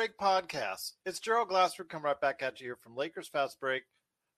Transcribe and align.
Break 0.00 0.16
podcast. 0.16 0.92
It's 1.04 1.20
Gerald 1.20 1.50
Glassford 1.50 1.90
coming 1.90 2.04
right 2.04 2.18
back 2.18 2.42
at 2.42 2.58
you 2.58 2.68
here 2.68 2.76
from 2.76 2.96
Lakers 2.96 3.28
Fast 3.28 3.60
Break, 3.60 3.82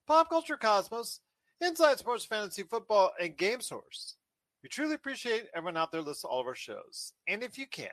Pop 0.07 0.29
Culture 0.29 0.57
Cosmos, 0.57 1.21
Inside 1.61 1.99
Sports 1.99 2.25
Fantasy 2.25 2.63
Football, 2.63 3.13
and 3.17 3.37
Game 3.37 3.61
Source. 3.61 4.15
We 4.61 4.67
truly 4.67 4.95
appreciate 4.95 5.45
everyone 5.55 5.77
out 5.77 5.93
there 5.93 6.01
listening 6.01 6.27
to 6.27 6.33
all 6.33 6.41
of 6.41 6.47
our 6.47 6.53
shows. 6.53 7.13
And 7.29 7.41
if 7.41 7.57
you 7.57 7.65
can, 7.65 7.87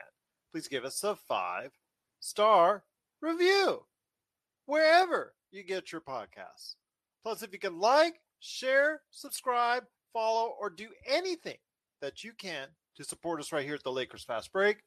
please 0.51 0.67
give 0.67 0.83
us 0.83 1.01
a 1.05 1.15
five 1.15 1.71
star 2.19 2.83
review 3.21 3.85
wherever 4.65 5.33
you 5.53 5.63
get 5.63 5.93
your 5.93 6.01
podcasts. 6.01 6.75
Plus, 7.23 7.41
if 7.41 7.53
you 7.53 7.59
can 7.59 7.79
like, 7.79 8.19
share, 8.41 8.99
subscribe, 9.11 9.85
follow, 10.11 10.55
or 10.59 10.69
do 10.69 10.89
anything 11.07 11.59
that 12.01 12.21
you 12.21 12.33
can 12.37 12.67
to 12.97 13.05
support 13.05 13.39
us 13.39 13.53
right 13.53 13.63
here 13.63 13.75
at 13.75 13.83
the 13.83 13.93
Lakers 13.93 14.25
Fast 14.25 14.51
Break, 14.51 14.83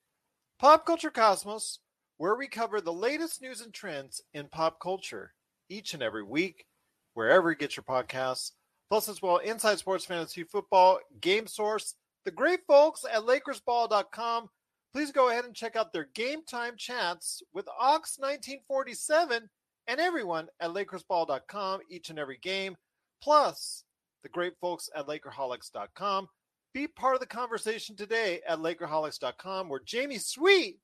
Pop 0.58 0.84
Culture 0.84 1.10
Cosmos, 1.10 1.78
where 2.18 2.36
we 2.36 2.46
cover 2.46 2.80
the 2.80 2.92
latest 2.92 3.42
news 3.42 3.60
and 3.60 3.72
trends 3.72 4.22
in 4.32 4.48
pop 4.48 4.80
culture 4.80 5.32
each 5.68 5.94
and 5.94 6.02
every 6.02 6.22
week, 6.22 6.66
wherever 7.14 7.50
you 7.50 7.56
get 7.56 7.76
your 7.76 7.84
podcasts. 7.84 8.52
Plus, 8.90 9.08
as 9.08 9.22
well, 9.22 9.38
Inside 9.38 9.78
Sports 9.78 10.04
Fantasy 10.04 10.44
Football, 10.44 11.00
Game 11.20 11.46
Source, 11.46 11.94
the 12.24 12.30
great 12.30 12.60
folks 12.66 13.04
at 13.10 13.22
LakersBall.com. 13.22 14.48
Please 14.92 15.10
go 15.10 15.30
ahead 15.30 15.44
and 15.44 15.54
check 15.54 15.74
out 15.74 15.92
their 15.92 16.08
game 16.14 16.40
time 16.48 16.74
chats 16.76 17.42
with 17.52 17.66
Ox1947 17.82 19.40
and 19.88 20.00
everyone 20.00 20.46
at 20.60 20.70
LakersBall.com 20.70 21.80
each 21.90 22.10
and 22.10 22.18
every 22.18 22.38
game. 22.38 22.76
Plus, 23.22 23.84
the 24.22 24.28
great 24.28 24.54
folks 24.60 24.88
at 24.94 25.06
Lakerholics.com. 25.06 26.28
Be 26.72 26.86
part 26.86 27.14
of 27.14 27.20
the 27.20 27.26
conversation 27.26 27.96
today 27.96 28.40
at 28.48 28.58
Lakerholics.com, 28.58 29.68
where 29.68 29.80
Jamie 29.84 30.18
Sweet 30.18 30.78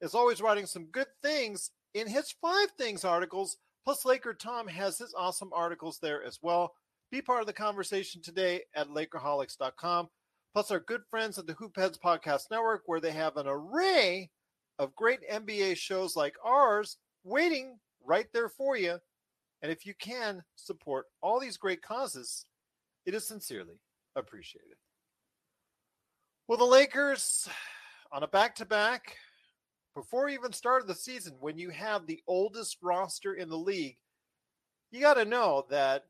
is 0.00 0.14
always 0.14 0.40
writing 0.40 0.66
some 0.66 0.86
good 0.86 1.08
things 1.22 1.70
in 1.94 2.06
his 2.06 2.34
Five 2.40 2.70
Things 2.78 3.04
articles. 3.04 3.56
Plus, 3.84 4.04
Laker 4.04 4.34
Tom 4.34 4.68
has 4.68 4.98
his 4.98 5.14
awesome 5.16 5.50
articles 5.54 5.98
there 6.00 6.22
as 6.22 6.38
well. 6.42 6.74
Be 7.10 7.22
part 7.22 7.40
of 7.40 7.46
the 7.46 7.52
conversation 7.52 8.22
today 8.22 8.62
at 8.74 8.88
Lakerholics.com. 8.88 10.08
Plus, 10.52 10.70
our 10.70 10.80
good 10.80 11.02
friends 11.10 11.38
at 11.38 11.46
the 11.46 11.54
Hoopheads 11.54 11.98
Podcast 11.98 12.50
Network, 12.50 12.82
where 12.86 13.00
they 13.00 13.12
have 13.12 13.36
an 13.36 13.46
array 13.46 14.30
of 14.78 14.94
great 14.94 15.20
NBA 15.30 15.76
shows 15.76 16.16
like 16.16 16.34
ours 16.44 16.96
waiting 17.24 17.78
right 18.04 18.26
there 18.32 18.48
for 18.48 18.76
you. 18.76 18.98
And 19.62 19.70
if 19.70 19.84
you 19.84 19.94
can 19.98 20.42
support 20.56 21.06
all 21.20 21.38
these 21.38 21.56
great 21.56 21.82
causes, 21.82 22.46
it 23.04 23.14
is 23.14 23.26
sincerely 23.26 23.80
appreciated. 24.16 24.76
Well, 26.48 26.58
the 26.58 26.64
Lakers 26.64 27.48
on 28.10 28.22
a 28.22 28.28
back 28.28 28.56
to 28.56 28.64
back, 28.64 29.16
before 29.94 30.28
you 30.28 30.38
even 30.38 30.52
started 30.52 30.88
the 30.88 30.94
season, 30.94 31.34
when 31.40 31.58
you 31.58 31.70
have 31.70 32.06
the 32.06 32.20
oldest 32.26 32.78
roster 32.82 33.34
in 33.34 33.48
the 33.48 33.58
league, 33.58 33.96
you 34.90 35.00
got 35.00 35.14
to 35.14 35.24
know 35.24 35.66
that 35.70 36.04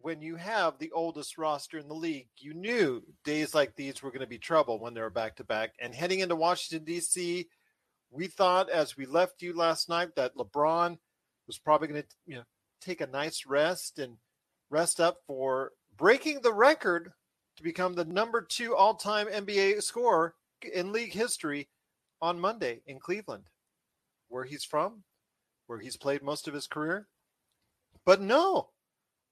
when 0.00 0.20
you 0.20 0.36
have 0.36 0.78
the 0.78 0.90
oldest 0.92 1.38
roster 1.38 1.78
in 1.78 1.88
the 1.88 1.94
league, 1.94 2.28
you 2.38 2.54
knew 2.54 3.02
days 3.24 3.54
like 3.54 3.74
these 3.74 4.02
were 4.02 4.10
going 4.10 4.20
to 4.20 4.26
be 4.26 4.38
trouble 4.38 4.78
when 4.78 4.94
they 4.94 5.00
were 5.00 5.10
back 5.10 5.36
to 5.36 5.44
back. 5.44 5.72
And 5.80 5.94
heading 5.94 6.20
into 6.20 6.36
Washington, 6.36 6.84
D.C., 6.84 7.48
we 8.10 8.26
thought 8.26 8.70
as 8.70 8.96
we 8.96 9.06
left 9.06 9.42
you 9.42 9.54
last 9.54 9.88
night 9.88 10.14
that 10.16 10.36
LeBron 10.36 10.98
was 11.46 11.58
probably 11.58 11.88
going 11.88 12.02
to 12.02 12.08
you 12.26 12.36
know 12.36 12.44
take 12.80 13.00
a 13.00 13.06
nice 13.06 13.44
rest 13.46 13.98
and 13.98 14.16
rest 14.70 15.00
up 15.00 15.18
for 15.26 15.72
breaking 15.96 16.40
the 16.40 16.52
record 16.52 17.12
to 17.56 17.62
become 17.62 17.94
the 17.94 18.04
number 18.04 18.40
two 18.42 18.74
all-time 18.74 19.26
NBA 19.26 19.82
scorer 19.82 20.34
in 20.72 20.92
league 20.92 21.12
history 21.12 21.68
on 22.20 22.40
Monday 22.40 22.82
in 22.86 22.98
Cleveland, 22.98 23.44
where 24.28 24.44
he's 24.44 24.64
from, 24.64 25.04
where 25.66 25.78
he's 25.78 25.96
played 25.96 26.22
most 26.22 26.48
of 26.48 26.54
his 26.54 26.66
career. 26.66 27.08
But 28.04 28.20
no, 28.20 28.68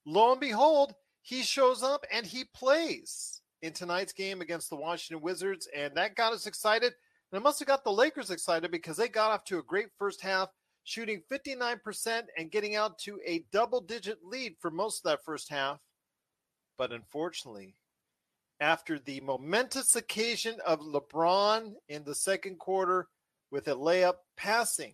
lo 0.05 0.31
and 0.31 0.41
behold, 0.41 0.93
he 1.21 1.43
shows 1.43 1.83
up 1.83 2.05
and 2.11 2.25
he 2.25 2.43
plays 2.53 3.41
in 3.61 3.71
tonight's 3.71 4.13
game 4.13 4.41
against 4.41 4.69
the 4.69 4.75
Washington 4.75 5.23
Wizards, 5.23 5.67
and 5.75 5.95
that 5.95 6.15
got 6.15 6.33
us 6.33 6.47
excited. 6.47 6.93
And 7.31 7.39
it 7.39 7.43
must 7.43 7.59
have 7.59 7.67
got 7.67 7.83
the 7.83 7.91
Lakers 7.91 8.29
excited 8.29 8.69
because 8.69 8.97
they 8.97 9.07
got 9.07 9.31
off 9.31 9.45
to 9.45 9.59
a 9.59 9.63
great 9.63 9.87
first 9.97 10.21
half, 10.21 10.49
shooting 10.83 11.21
59% 11.31 12.23
and 12.37 12.51
getting 12.51 12.75
out 12.75 12.99
to 12.99 13.19
a 13.25 13.45
double 13.51 13.79
digit 13.81 14.19
lead 14.23 14.55
for 14.59 14.69
most 14.69 14.99
of 14.99 15.09
that 15.09 15.23
first 15.23 15.49
half. 15.49 15.79
But 16.77 16.91
unfortunately, 16.91 17.75
after 18.59 18.99
the 18.99 19.19
momentous 19.21 19.95
occasion 19.95 20.55
of 20.65 20.79
LeBron 20.79 21.73
in 21.89 22.03
the 22.03 22.15
second 22.15 22.59
quarter 22.59 23.07
with 23.51 23.67
a 23.67 23.75
layup 23.75 24.15
passing 24.37 24.93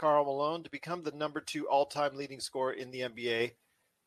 Karl 0.00 0.24
Malone 0.24 0.62
to 0.62 0.70
become 0.70 1.02
the 1.02 1.10
number 1.10 1.40
two 1.40 1.68
all 1.68 1.84
time 1.84 2.16
leading 2.16 2.40
scorer 2.40 2.72
in 2.72 2.90
the 2.90 3.00
NBA. 3.00 3.52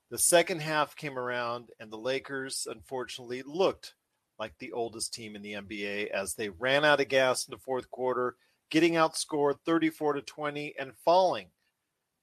The 0.09 0.17
second 0.17 0.61
half 0.61 0.95
came 0.95 1.19
around, 1.19 1.69
and 1.79 1.91
the 1.91 1.97
Lakers 1.97 2.67
unfortunately 2.69 3.43
looked 3.45 3.93
like 4.39 4.57
the 4.57 4.71
oldest 4.71 5.13
team 5.13 5.35
in 5.35 5.43
the 5.43 5.53
NBA 5.53 6.07
as 6.09 6.33
they 6.33 6.49
ran 6.49 6.83
out 6.83 6.99
of 6.99 7.09
gas 7.09 7.47
in 7.47 7.51
the 7.51 7.59
fourth 7.59 7.91
quarter, 7.91 8.35
getting 8.71 8.93
outscored 8.93 9.59
34 9.65 10.13
to 10.13 10.21
20 10.21 10.73
and 10.79 10.93
falling 11.05 11.49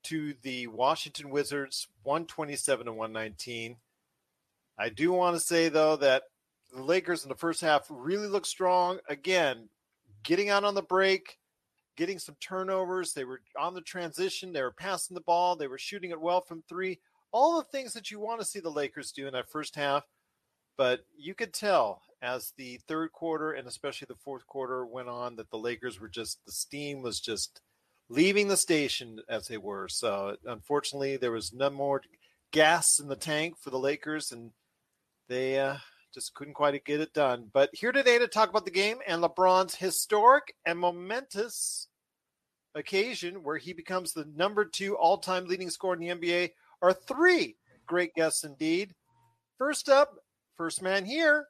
to 0.03 0.35
the 0.43 0.67
Washington 0.67 1.31
Wizards 1.31 1.87
127 2.03 2.87
to 2.87 2.93
119. 2.93 3.77
I 4.81 4.89
do 4.89 5.13
want 5.13 5.37
to 5.37 5.41
say 5.41 5.69
though 5.69 5.97
that 5.97 6.23
the 6.73 6.83
Lakers 6.83 7.23
in 7.23 7.29
the 7.29 7.35
first 7.35 7.61
half 7.61 7.87
really 7.91 8.29
looked 8.29 8.47
strong. 8.47 8.99
Again, 9.09 9.69
getting 10.23 10.49
out 10.49 10.65
on 10.65 10.75
the 10.75 10.83
break, 10.83 11.37
getting 11.97 12.19
some 12.19 12.37
turnovers. 12.41 13.13
They 13.13 13.25
were 13.25 13.43
on 13.59 13.75
the 13.75 13.83
transition. 13.83 14.53
They 14.53 14.63
were 14.63 14.73
passing 14.73 15.15
the 15.15 15.21
ball. 15.21 15.55
They 15.55 15.67
were 15.67 15.79
shooting 15.79 16.11
it 16.11 16.21
well 16.21 16.41
from 16.41 16.63
three. 16.67 16.99
All 17.31 17.59
the 17.59 17.65
things 17.65 17.93
that 17.93 18.11
you 18.11 18.19
want 18.19 18.41
to 18.41 18.47
see 18.47 18.61
the 18.61 18.71
Lakers 18.71 19.13
do 19.13 19.27
in 19.27 19.35
that 19.35 19.51
first 19.51 19.77
half. 19.77 20.05
But 20.79 21.01
you 21.15 21.35
could 21.35 21.53
tell 21.53 22.01
as 22.23 22.53
the 22.57 22.81
third 22.89 23.13
quarter 23.13 23.53
and 23.53 23.69
especially 23.69 24.07
the 24.09 24.15
fourth 24.15 24.47
quarter 24.47 24.87
went 24.87 25.09
on 25.09 25.37
that 25.37 25.51
the 25.51 25.59
Lakers 25.59 26.01
were 26.01 26.09
just, 26.09 26.39
the 26.47 26.53
steam 26.53 27.03
was 27.03 27.21
just 27.21 27.61
leaving 28.09 28.49
the 28.49 28.57
station 28.57 29.21
as 29.29 29.47
they 29.47 29.59
were. 29.59 29.89
So 29.89 30.37
unfortunately, 30.47 31.19
there 31.19 31.33
was 31.33 31.53
no 31.53 31.69
more 31.69 32.03
gas 32.51 32.99
in 32.99 33.09
the 33.09 33.17
tank 33.17 33.57
for 33.59 33.71
the 33.71 33.79
Lakers, 33.79 34.33
and 34.33 34.53
they 35.31 35.61
uh, 35.61 35.77
just 36.13 36.35
couldn't 36.35 36.55
quite 36.55 36.85
get 36.85 37.01
it 37.01 37.15
done. 37.15 37.49
But 37.53 37.71
here 37.73 37.93
today 37.93 38.19
to 38.19 38.27
talk 38.27 38.51
about 38.51 38.65
the 38.65 38.71
game 38.71 38.99
and 39.07 39.23
LeBron's 39.23 39.77
historic 39.77 40.57
and 40.67 40.79
momentous 40.79 41.87
occasion 42.75 43.43
where 43.45 43.57
he 43.57 43.73
becomes 43.73 44.13
the 44.13 44.29
number 44.37 44.65
two 44.65 44.97
all 44.97 45.19
time 45.19 45.47
leading 45.47 45.71
scorer 45.71 45.95
in 45.95 46.01
the 46.01 46.09
NBA 46.09 46.51
are 46.83 46.93
three 46.93 47.57
great 47.87 48.13
guests 48.15 48.43
indeed. 48.43 48.93
First 49.57 49.89
up, 49.89 50.17
first 50.57 50.83
man 50.83 51.05
here 51.05 51.47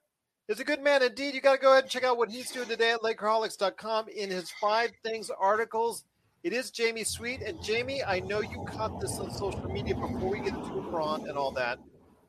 is 0.49 0.61
a 0.61 0.65
good 0.65 0.82
man 0.82 1.03
indeed. 1.03 1.35
You 1.35 1.41
got 1.41 1.55
to 1.55 1.61
go 1.61 1.73
ahead 1.73 1.85
and 1.85 1.91
check 1.91 2.05
out 2.05 2.19
what 2.19 2.31
he's 2.31 2.50
doing 2.50 2.69
today 2.69 2.93
at 2.93 3.00
Lakerholics.com 3.00 4.09
in 4.09 4.29
his 4.29 4.50
five 4.61 4.91
things 5.03 5.31
articles. 5.41 6.05
It 6.43 6.53
is 6.53 6.71
Jamie 6.71 7.05
Sweet. 7.05 7.41
And 7.41 7.62
Jamie, 7.62 8.05
I 8.05 8.21
know 8.21 8.43
you 8.43 8.62
caught 8.69 9.00
this 9.00 9.19
on 9.19 9.31
social 9.31 9.71
media 9.71 9.94
before 9.94 10.31
we 10.31 10.38
get 10.38 10.49
into 10.49 10.71
LeBron 10.71 11.29
and 11.29 11.38
all 11.38 11.53
that. 11.53 11.79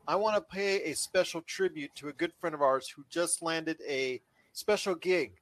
I 0.06 0.16
want 0.16 0.34
to 0.36 0.40
pay 0.40 0.82
a 0.82 0.94
special 0.94 1.42
tribute 1.42 1.94
to 1.96 2.08
a 2.08 2.12
good 2.12 2.32
friend 2.40 2.54
of 2.54 2.62
ours 2.62 2.88
who 2.88 3.04
just 3.08 3.40
landed 3.40 3.78
a 3.88 4.20
special 4.52 4.96
gig 4.96 5.32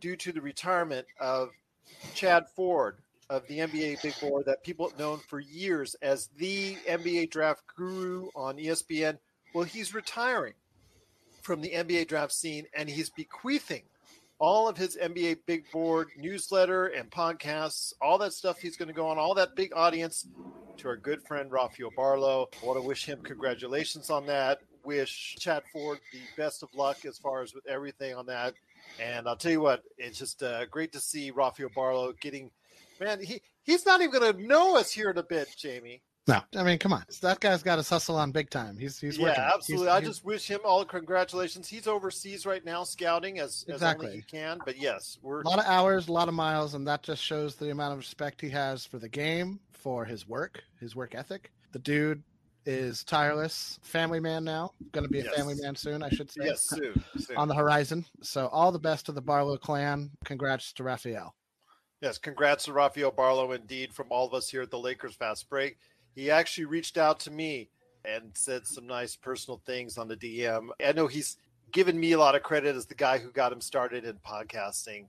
due 0.00 0.16
to 0.16 0.32
the 0.32 0.40
retirement 0.40 1.06
of 1.20 1.50
Chad 2.14 2.48
Ford 2.48 2.96
of 3.28 3.46
the 3.46 3.58
NBA 3.58 4.02
Big 4.02 4.18
Board 4.20 4.46
that 4.46 4.64
people 4.64 4.88
have 4.88 4.98
known 4.98 5.18
for 5.18 5.40
years 5.40 5.96
as 6.00 6.28
the 6.38 6.76
NBA 6.88 7.30
draft 7.30 7.62
guru 7.76 8.28
on 8.34 8.56
ESPN. 8.56 9.18
Well, 9.52 9.64
he's 9.64 9.92
retiring 9.92 10.54
from 11.42 11.60
the 11.60 11.70
NBA 11.70 12.08
draft 12.08 12.32
scene 12.32 12.66
and 12.74 12.88
he's 12.88 13.10
bequeathing 13.10 13.82
all 14.38 14.68
of 14.68 14.76
his 14.76 14.96
NBA 14.96 15.38
Big 15.46 15.70
Board 15.70 16.08
newsletter 16.16 16.86
and 16.86 17.10
podcasts, 17.10 17.92
all 18.00 18.18
that 18.18 18.32
stuff 18.32 18.58
he's 18.58 18.76
going 18.76 18.88
to 18.88 18.94
go 18.94 19.08
on, 19.08 19.18
all 19.18 19.34
that 19.34 19.56
big 19.56 19.72
audience 19.74 20.26
to 20.78 20.88
our 20.88 20.96
good 20.96 21.22
friend 21.22 21.50
Rafael 21.50 21.90
Barlow. 21.96 22.48
I 22.62 22.66
want 22.66 22.80
to 22.80 22.86
wish 22.86 23.06
him 23.06 23.20
congratulations 23.22 24.10
on 24.10 24.26
that. 24.26 24.60
Wish 24.84 25.36
Chad 25.38 25.62
Ford 25.72 25.98
the 26.12 26.20
best 26.36 26.62
of 26.62 26.72
luck 26.74 27.04
as 27.04 27.18
far 27.18 27.42
as 27.42 27.54
with 27.54 27.66
everything 27.66 28.14
on 28.14 28.26
that. 28.26 28.54
And 29.00 29.26
I'll 29.26 29.36
tell 29.36 29.52
you 29.52 29.60
what, 29.60 29.82
it's 29.98 30.18
just 30.18 30.42
uh, 30.42 30.66
great 30.66 30.92
to 30.92 31.00
see 31.00 31.30
Rafael 31.30 31.70
Barlow 31.74 32.12
getting. 32.20 32.50
Man, 33.00 33.22
he 33.22 33.40
he's 33.62 33.84
not 33.84 34.00
even 34.00 34.18
going 34.18 34.32
to 34.32 34.46
know 34.46 34.76
us 34.76 34.92
here 34.92 35.10
in 35.10 35.18
a 35.18 35.22
bit, 35.22 35.48
Jamie. 35.56 36.02
No, 36.28 36.40
I 36.56 36.64
mean, 36.64 36.78
come 36.78 36.92
on, 36.92 37.04
that 37.22 37.38
guy's 37.38 37.62
got 37.62 37.78
his 37.78 37.88
hustle 37.88 38.16
on 38.16 38.32
big 38.32 38.50
time. 38.50 38.76
He's 38.76 38.98
he's 38.98 39.16
working. 39.18 39.36
Yeah, 39.38 39.52
absolutely. 39.54 39.86
He's, 39.86 39.94
I 39.94 40.00
he's, 40.00 40.08
just 40.08 40.24
wish 40.24 40.48
him 40.48 40.58
all 40.64 40.80
the 40.80 40.84
congratulations. 40.84 41.68
He's 41.68 41.86
overseas 41.86 42.44
right 42.44 42.64
now 42.64 42.82
scouting 42.82 43.38
as, 43.38 43.64
as 43.68 43.74
Exactly. 43.76 44.06
only 44.08 44.16
he 44.18 44.22
can. 44.24 44.58
But 44.64 44.76
yes, 44.76 45.18
we're 45.22 45.42
a 45.42 45.48
lot 45.48 45.60
of 45.60 45.66
hours, 45.66 46.08
a 46.08 46.12
lot 46.12 46.26
of 46.26 46.34
miles, 46.34 46.74
and 46.74 46.86
that 46.88 47.04
just 47.04 47.22
shows 47.22 47.54
the 47.54 47.70
amount 47.70 47.92
of 47.92 47.98
respect 47.98 48.40
he 48.40 48.50
has 48.50 48.84
for 48.84 48.98
the 48.98 49.08
game, 49.08 49.60
for 49.72 50.04
his 50.04 50.26
work, 50.26 50.62
his 50.80 50.96
work 50.96 51.14
ethic. 51.14 51.52
The 51.70 51.78
dude 51.78 52.22
is 52.64 53.04
tireless. 53.04 53.78
Family 53.84 54.18
man 54.18 54.42
now, 54.42 54.72
going 54.90 55.04
to 55.04 55.10
be 55.10 55.20
a 55.20 55.24
Yes. 55.24 55.36
family 55.36 55.54
man 55.62 55.76
soon, 55.76 56.02
I 56.02 56.08
should 56.08 56.28
say. 56.28 56.46
yes 56.46 56.62
soon, 56.62 57.04
soon. 57.18 57.36
on 57.36 57.46
the 57.46 57.54
horizon. 57.54 58.04
So 58.22 58.48
all 58.48 58.72
the 58.72 58.80
best 58.80 59.06
to 59.06 59.12
the 59.12 59.20
Barlow 59.22 59.56
clan. 59.56 60.10
Congrats 60.24 60.72
to 60.72 60.82
Rafael. 60.82 61.36
Yes, 62.02 62.18
congrats 62.18 62.64
to 62.64 62.72
Rafael 62.72 63.12
Barlow 63.12 63.52
indeed 63.52 63.92
from 63.94 64.08
all 64.10 64.26
of 64.26 64.34
us 64.34 64.50
here 64.50 64.62
at 64.62 64.70
the 64.72 64.78
Lakers 64.78 65.14
Fast 65.14 65.48
Break. 65.48 65.78
He 66.16 66.30
actually 66.30 66.64
reached 66.64 66.96
out 66.96 67.20
to 67.20 67.30
me 67.30 67.68
and 68.04 68.30
said 68.34 68.66
some 68.66 68.86
nice 68.86 69.14
personal 69.14 69.60
things 69.66 69.98
on 69.98 70.08
the 70.08 70.16
DM. 70.16 70.68
I 70.84 70.92
know 70.92 71.06
he's 71.06 71.36
given 71.72 72.00
me 72.00 72.12
a 72.12 72.18
lot 72.18 72.34
of 72.34 72.42
credit 72.42 72.74
as 72.74 72.86
the 72.86 72.94
guy 72.94 73.18
who 73.18 73.30
got 73.30 73.52
him 73.52 73.60
started 73.60 74.04
in 74.04 74.16
podcasting. 74.26 75.06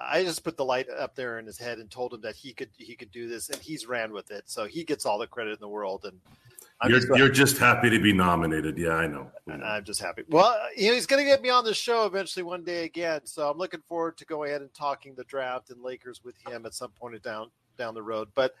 I 0.00 0.22
just 0.22 0.44
put 0.44 0.56
the 0.56 0.64
light 0.64 0.88
up 0.88 1.16
there 1.16 1.38
in 1.40 1.46
his 1.46 1.58
head 1.58 1.78
and 1.78 1.90
told 1.90 2.14
him 2.14 2.20
that 2.20 2.36
he 2.36 2.52
could 2.52 2.68
he 2.76 2.94
could 2.94 3.10
do 3.10 3.28
this, 3.28 3.48
and 3.48 3.60
he's 3.60 3.86
ran 3.86 4.12
with 4.12 4.30
it. 4.30 4.44
So 4.46 4.66
he 4.66 4.84
gets 4.84 5.04
all 5.04 5.18
the 5.18 5.26
credit 5.26 5.54
in 5.54 5.60
the 5.60 5.68
world, 5.68 6.04
and 6.04 6.20
I'm 6.80 6.90
You're, 6.90 7.00
just, 7.00 7.18
you're 7.18 7.28
just 7.30 7.58
happy 7.58 7.88
to 7.90 7.98
be 7.98 8.12
nominated. 8.12 8.76
Yeah, 8.76 8.90
I 8.90 9.06
know. 9.06 9.30
I'm 9.48 9.82
just 9.82 10.00
happy. 10.00 10.22
Well, 10.28 10.54
you 10.76 10.88
know, 10.88 10.94
he's 10.94 11.06
going 11.06 11.24
to 11.24 11.28
get 11.28 11.40
me 11.40 11.48
on 11.48 11.64
the 11.64 11.72
show 11.72 12.04
eventually 12.04 12.42
one 12.42 12.62
day 12.62 12.84
again. 12.84 13.22
So 13.24 13.50
I'm 13.50 13.56
looking 13.56 13.80
forward 13.88 14.18
to 14.18 14.26
go 14.26 14.44
ahead 14.44 14.60
and 14.60 14.72
talking 14.74 15.14
the 15.14 15.24
draft 15.24 15.70
and 15.70 15.82
Lakers 15.82 16.22
with 16.22 16.36
him 16.46 16.66
at 16.66 16.74
some 16.74 16.90
point 16.90 17.20
down 17.22 17.50
down 17.78 17.94
the 17.94 18.02
road. 18.02 18.28
But 18.34 18.54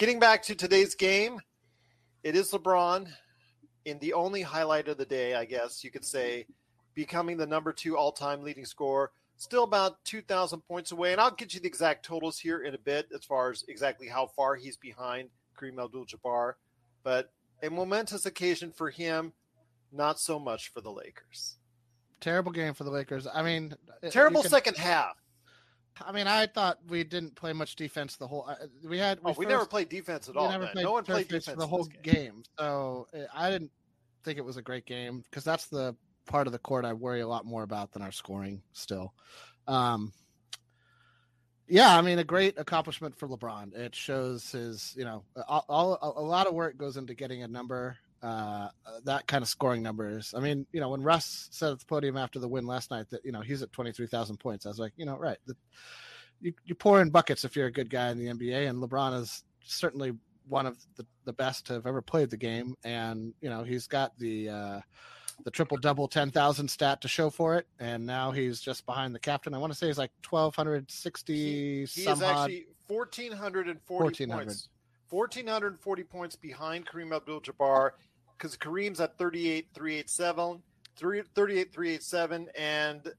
getting 0.00 0.18
back 0.18 0.42
to 0.42 0.54
today's 0.54 0.94
game, 0.94 1.38
it 2.24 2.34
is 2.34 2.50
LeBron 2.52 3.06
in 3.84 3.98
the 3.98 4.14
only 4.14 4.40
highlight 4.40 4.88
of 4.88 4.96
the 4.96 5.04
day, 5.04 5.34
I 5.34 5.44
guess 5.44 5.84
you 5.84 5.90
could 5.90 6.06
say, 6.06 6.46
becoming 6.94 7.36
the 7.36 7.46
number 7.46 7.70
two 7.70 7.98
all 7.98 8.10
time 8.10 8.42
leading 8.42 8.64
scorer. 8.64 9.12
Still 9.36 9.62
about 9.62 10.02
2,000 10.06 10.62
points 10.62 10.92
away. 10.92 11.12
And 11.12 11.20
I'll 11.20 11.30
get 11.30 11.52
you 11.52 11.60
the 11.60 11.66
exact 11.66 12.04
totals 12.04 12.38
here 12.38 12.62
in 12.62 12.74
a 12.74 12.78
bit 12.78 13.08
as 13.14 13.26
far 13.26 13.50
as 13.50 13.62
exactly 13.68 14.08
how 14.08 14.26
far 14.28 14.54
he's 14.56 14.78
behind 14.78 15.28
Kareem 15.58 15.82
Abdul 15.82 16.06
Jabbar. 16.06 16.54
But 17.02 17.30
a 17.62 17.68
momentous 17.68 18.24
occasion 18.24 18.72
for 18.72 18.88
him, 18.88 19.34
not 19.92 20.18
so 20.18 20.38
much 20.38 20.72
for 20.72 20.80
the 20.80 20.90
Lakers. 20.90 21.56
Terrible 22.22 22.52
game 22.52 22.72
for 22.72 22.84
the 22.84 22.90
Lakers. 22.90 23.26
I 23.32 23.42
mean, 23.42 23.74
Terrible 24.10 24.40
can- 24.40 24.50
second 24.50 24.76
half. 24.78 25.16
I 26.04 26.12
mean, 26.12 26.26
I 26.26 26.46
thought 26.46 26.78
we 26.88 27.04
didn't 27.04 27.34
play 27.34 27.52
much 27.52 27.76
defense 27.76 28.16
the 28.16 28.26
whole. 28.26 28.46
uh, 28.48 28.54
We 28.84 28.98
had. 28.98 29.18
Oh, 29.24 29.30
we 29.30 29.44
first- 29.44 29.48
never 29.48 29.66
played 29.66 29.88
defense 29.88 30.28
at 30.28 30.36
all. 30.36 30.48
never 30.50 30.64
man. 30.64 30.72
played 30.72 30.84
No 30.84 30.92
one 30.92 31.04
played 31.04 31.28
defense 31.28 31.58
the 31.58 31.66
whole 31.66 31.84
game. 31.84 32.14
game. 32.14 32.42
So 32.58 33.06
uh, 33.14 33.18
I 33.34 33.50
didn't 33.50 33.70
think 34.24 34.38
it 34.38 34.44
was 34.44 34.56
a 34.56 34.62
great 34.62 34.86
game 34.86 35.22
because 35.30 35.44
that's 35.44 35.66
the 35.66 35.94
part 36.26 36.46
of 36.46 36.52
the 36.52 36.58
court 36.58 36.84
I 36.84 36.92
worry 36.92 37.20
a 37.20 37.28
lot 37.28 37.44
more 37.44 37.62
about 37.62 37.92
than 37.92 38.02
our 38.02 38.12
scoring. 38.12 38.62
Still, 38.72 39.12
um, 39.66 40.12
yeah, 41.68 41.96
I 41.96 42.02
mean, 42.02 42.18
a 42.18 42.24
great 42.24 42.58
accomplishment 42.58 43.16
for 43.16 43.28
LeBron. 43.28 43.74
It 43.76 43.94
shows 43.94 44.50
his, 44.50 44.92
you 44.96 45.04
know, 45.04 45.24
all, 45.48 45.64
all 45.68 46.14
a 46.16 46.22
lot 46.22 46.46
of 46.46 46.54
work 46.54 46.76
goes 46.76 46.96
into 46.96 47.14
getting 47.14 47.42
a 47.42 47.48
number. 47.48 47.96
Uh, 48.22 48.68
that 49.04 49.26
kind 49.26 49.42
of 49.42 49.48
scoring 49.48 49.82
numbers. 49.82 50.34
I 50.36 50.40
mean, 50.40 50.66
you 50.72 50.80
know, 50.80 50.90
when 50.90 51.02
Russ 51.02 51.48
said 51.52 51.72
at 51.72 51.78
the 51.78 51.86
podium 51.86 52.18
after 52.18 52.38
the 52.38 52.48
win 52.48 52.66
last 52.66 52.90
night 52.90 53.08
that 53.10 53.24
you 53.24 53.32
know 53.32 53.40
he's 53.40 53.62
at 53.62 53.72
twenty 53.72 53.92
three 53.92 54.06
thousand 54.06 54.38
points, 54.38 54.66
I 54.66 54.68
was 54.68 54.78
like, 54.78 54.92
you 54.96 55.06
know, 55.06 55.16
right. 55.16 55.38
The, 55.46 55.56
you, 56.42 56.52
you 56.64 56.74
pour 56.74 57.00
in 57.00 57.10
buckets 57.10 57.44
if 57.44 57.54
you're 57.56 57.66
a 57.66 57.72
good 57.72 57.90
guy 57.90 58.10
in 58.10 58.18
the 58.18 58.26
NBA, 58.26 58.68
and 58.68 58.82
LeBron 58.82 59.18
is 59.20 59.44
certainly 59.62 60.12
one 60.48 60.66
of 60.66 60.76
the, 60.96 61.06
the 61.24 61.32
best 61.32 61.66
to 61.66 61.74
have 61.74 61.86
ever 61.86 62.02
played 62.02 62.30
the 62.30 62.36
game. 62.36 62.74
And 62.84 63.32
you 63.40 63.48
know, 63.48 63.62
he's 63.62 63.86
got 63.86 64.18
the 64.18 64.48
uh, 64.48 64.80
the 65.44 65.50
triple 65.50 65.76
double 65.78 66.08
ten 66.08 66.30
thousand 66.30 66.68
stat 66.68 67.00
to 67.02 67.08
show 67.08 67.30
for 67.30 67.56
it, 67.56 67.66
and 67.78 68.04
now 68.04 68.30
he's 68.30 68.60
just 68.60 68.84
behind 68.84 69.14
the 69.14 69.18
captain. 69.18 69.54
I 69.54 69.58
want 69.58 69.72
to 69.72 69.78
say 69.78 69.86
he's 69.86 69.98
like 69.98 70.12
twelve 70.22 70.54
hundred 70.54 70.90
sixty 70.90 71.80
He 71.80 71.86
some 71.86 72.14
is 72.14 72.22
actually 72.22 72.66
1,440 72.88 74.02
1400. 74.04 74.44
points. 74.44 74.68
1,440 75.10 76.02
points 76.04 76.36
behind 76.36 76.86
Kareem 76.86 77.14
Abdul 77.14 77.40
Jabbar 77.40 77.90
because 78.40 78.56
Kareem's 78.56 79.00
at 79.00 79.18
38,387, 79.18 80.62
38,387, 80.96 82.48
and 82.56 83.12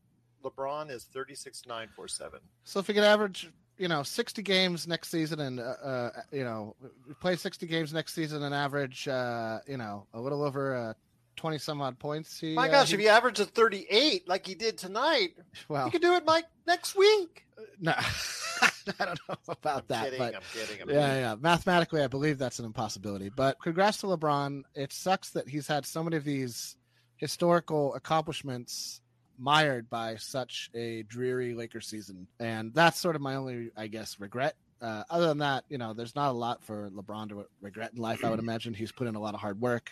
LeBron 0.44 0.90
is 0.90 1.04
36,947. 1.14 2.40
So 2.64 2.80
if 2.80 2.88
we 2.88 2.96
could 2.96 3.04
average, 3.04 3.50
you 3.78 3.88
know, 3.88 4.02
sixty 4.04 4.42
games 4.42 4.88
next 4.88 5.10
season, 5.10 5.40
and 5.40 5.60
uh, 5.60 5.64
uh 5.64 6.10
you 6.32 6.44
know, 6.44 6.76
play 7.20 7.36
sixty 7.36 7.68
games 7.68 7.94
next 7.94 8.14
season 8.14 8.44
and 8.44 8.54
average, 8.54 9.08
uh, 9.08 9.60
you 9.68 9.78
know, 9.78 10.08
a 10.14 10.20
little 10.20 10.44
over 10.44 10.76
uh, 10.76 10.94
twenty 11.36 11.58
some 11.58 11.82
odd 11.82 11.98
points. 12.00 12.40
He, 12.40 12.56
My 12.56 12.68
uh, 12.68 12.72
gosh, 12.72 12.90
he- 12.90 12.96
if 12.96 13.00
he 13.00 13.08
averages 13.08 13.48
38 13.48 14.28
like 14.28 14.46
he 14.46 14.56
did 14.56 14.78
tonight, 14.78 15.36
well, 15.68 15.86
he 15.86 15.92
could 15.92 16.02
do 16.02 16.14
it, 16.14 16.26
Mike, 16.26 16.46
next 16.68 16.96
week. 16.96 17.46
no, 17.80 17.94
I 19.00 19.06
don't 19.06 19.20
know 19.30 19.36
about 19.48 19.78
I'm 19.80 19.84
that, 19.88 20.04
kidding, 20.06 20.20
but 20.20 20.36
I'm 20.36 20.42
kidding. 20.54 20.82
I'm 20.82 20.90
yeah, 20.90 21.08
kidding. 21.08 21.22
yeah. 21.22 21.36
Mathematically, 21.40 22.02
I 22.02 22.08
believe 22.08 22.38
that's 22.38 22.60
an 22.60 22.66
impossibility. 22.66 23.30
But 23.30 23.62
congrats 23.62 23.98
to 24.00 24.08
LeBron. 24.08 24.64
It 24.76 24.94
sucks 24.94 25.32
that 25.32 25.48
he's 25.48 25.68
had 25.68 25.86
so 25.86 26.04
many 26.04 26.18
of 26.18 26.24
these 26.24 26.76
historical 27.18 27.94
accomplishments 27.96 29.02
mired 29.38 29.90
by 29.90 30.16
such 30.18 30.70
a 30.76 31.04
dreary 31.04 31.54
Lakers 31.54 31.88
season, 31.88 32.28
and 32.40 32.74
that's 32.74 33.00
sort 33.00 33.16
of 33.16 33.22
my 33.22 33.36
only, 33.36 33.72
I 33.76 33.88
guess, 33.88 34.20
regret. 34.20 34.56
Uh, 34.82 35.04
other 35.10 35.28
than 35.28 35.38
that, 35.40 35.64
you 35.70 35.78
know, 35.78 35.94
there's 35.94 36.16
not 36.16 36.30
a 36.30 36.34
lot 36.34 36.64
for 36.64 36.90
LeBron 36.90 37.30
to 37.30 37.46
regret 37.62 37.92
in 37.94 38.02
life. 38.02 38.26
I 38.26 38.30
would 38.30 38.40
imagine 38.48 38.74
he's 38.74 38.92
put 38.92 39.08
in 39.08 39.16
a 39.16 39.20
lot 39.20 39.34
of 39.34 39.40
hard 39.40 39.62
work, 39.62 39.92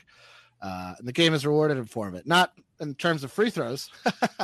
uh, 0.62 0.96
and 0.98 1.08
the 1.08 1.14
game 1.14 1.34
has 1.34 1.46
rewarded 1.46 1.78
him 1.78 1.86
for 1.86 2.10
it. 2.10 2.28
Not 2.28 2.54
in 2.80 2.96
terms 2.96 3.24
of 3.24 3.32
free 3.32 3.50
throws, 3.50 3.90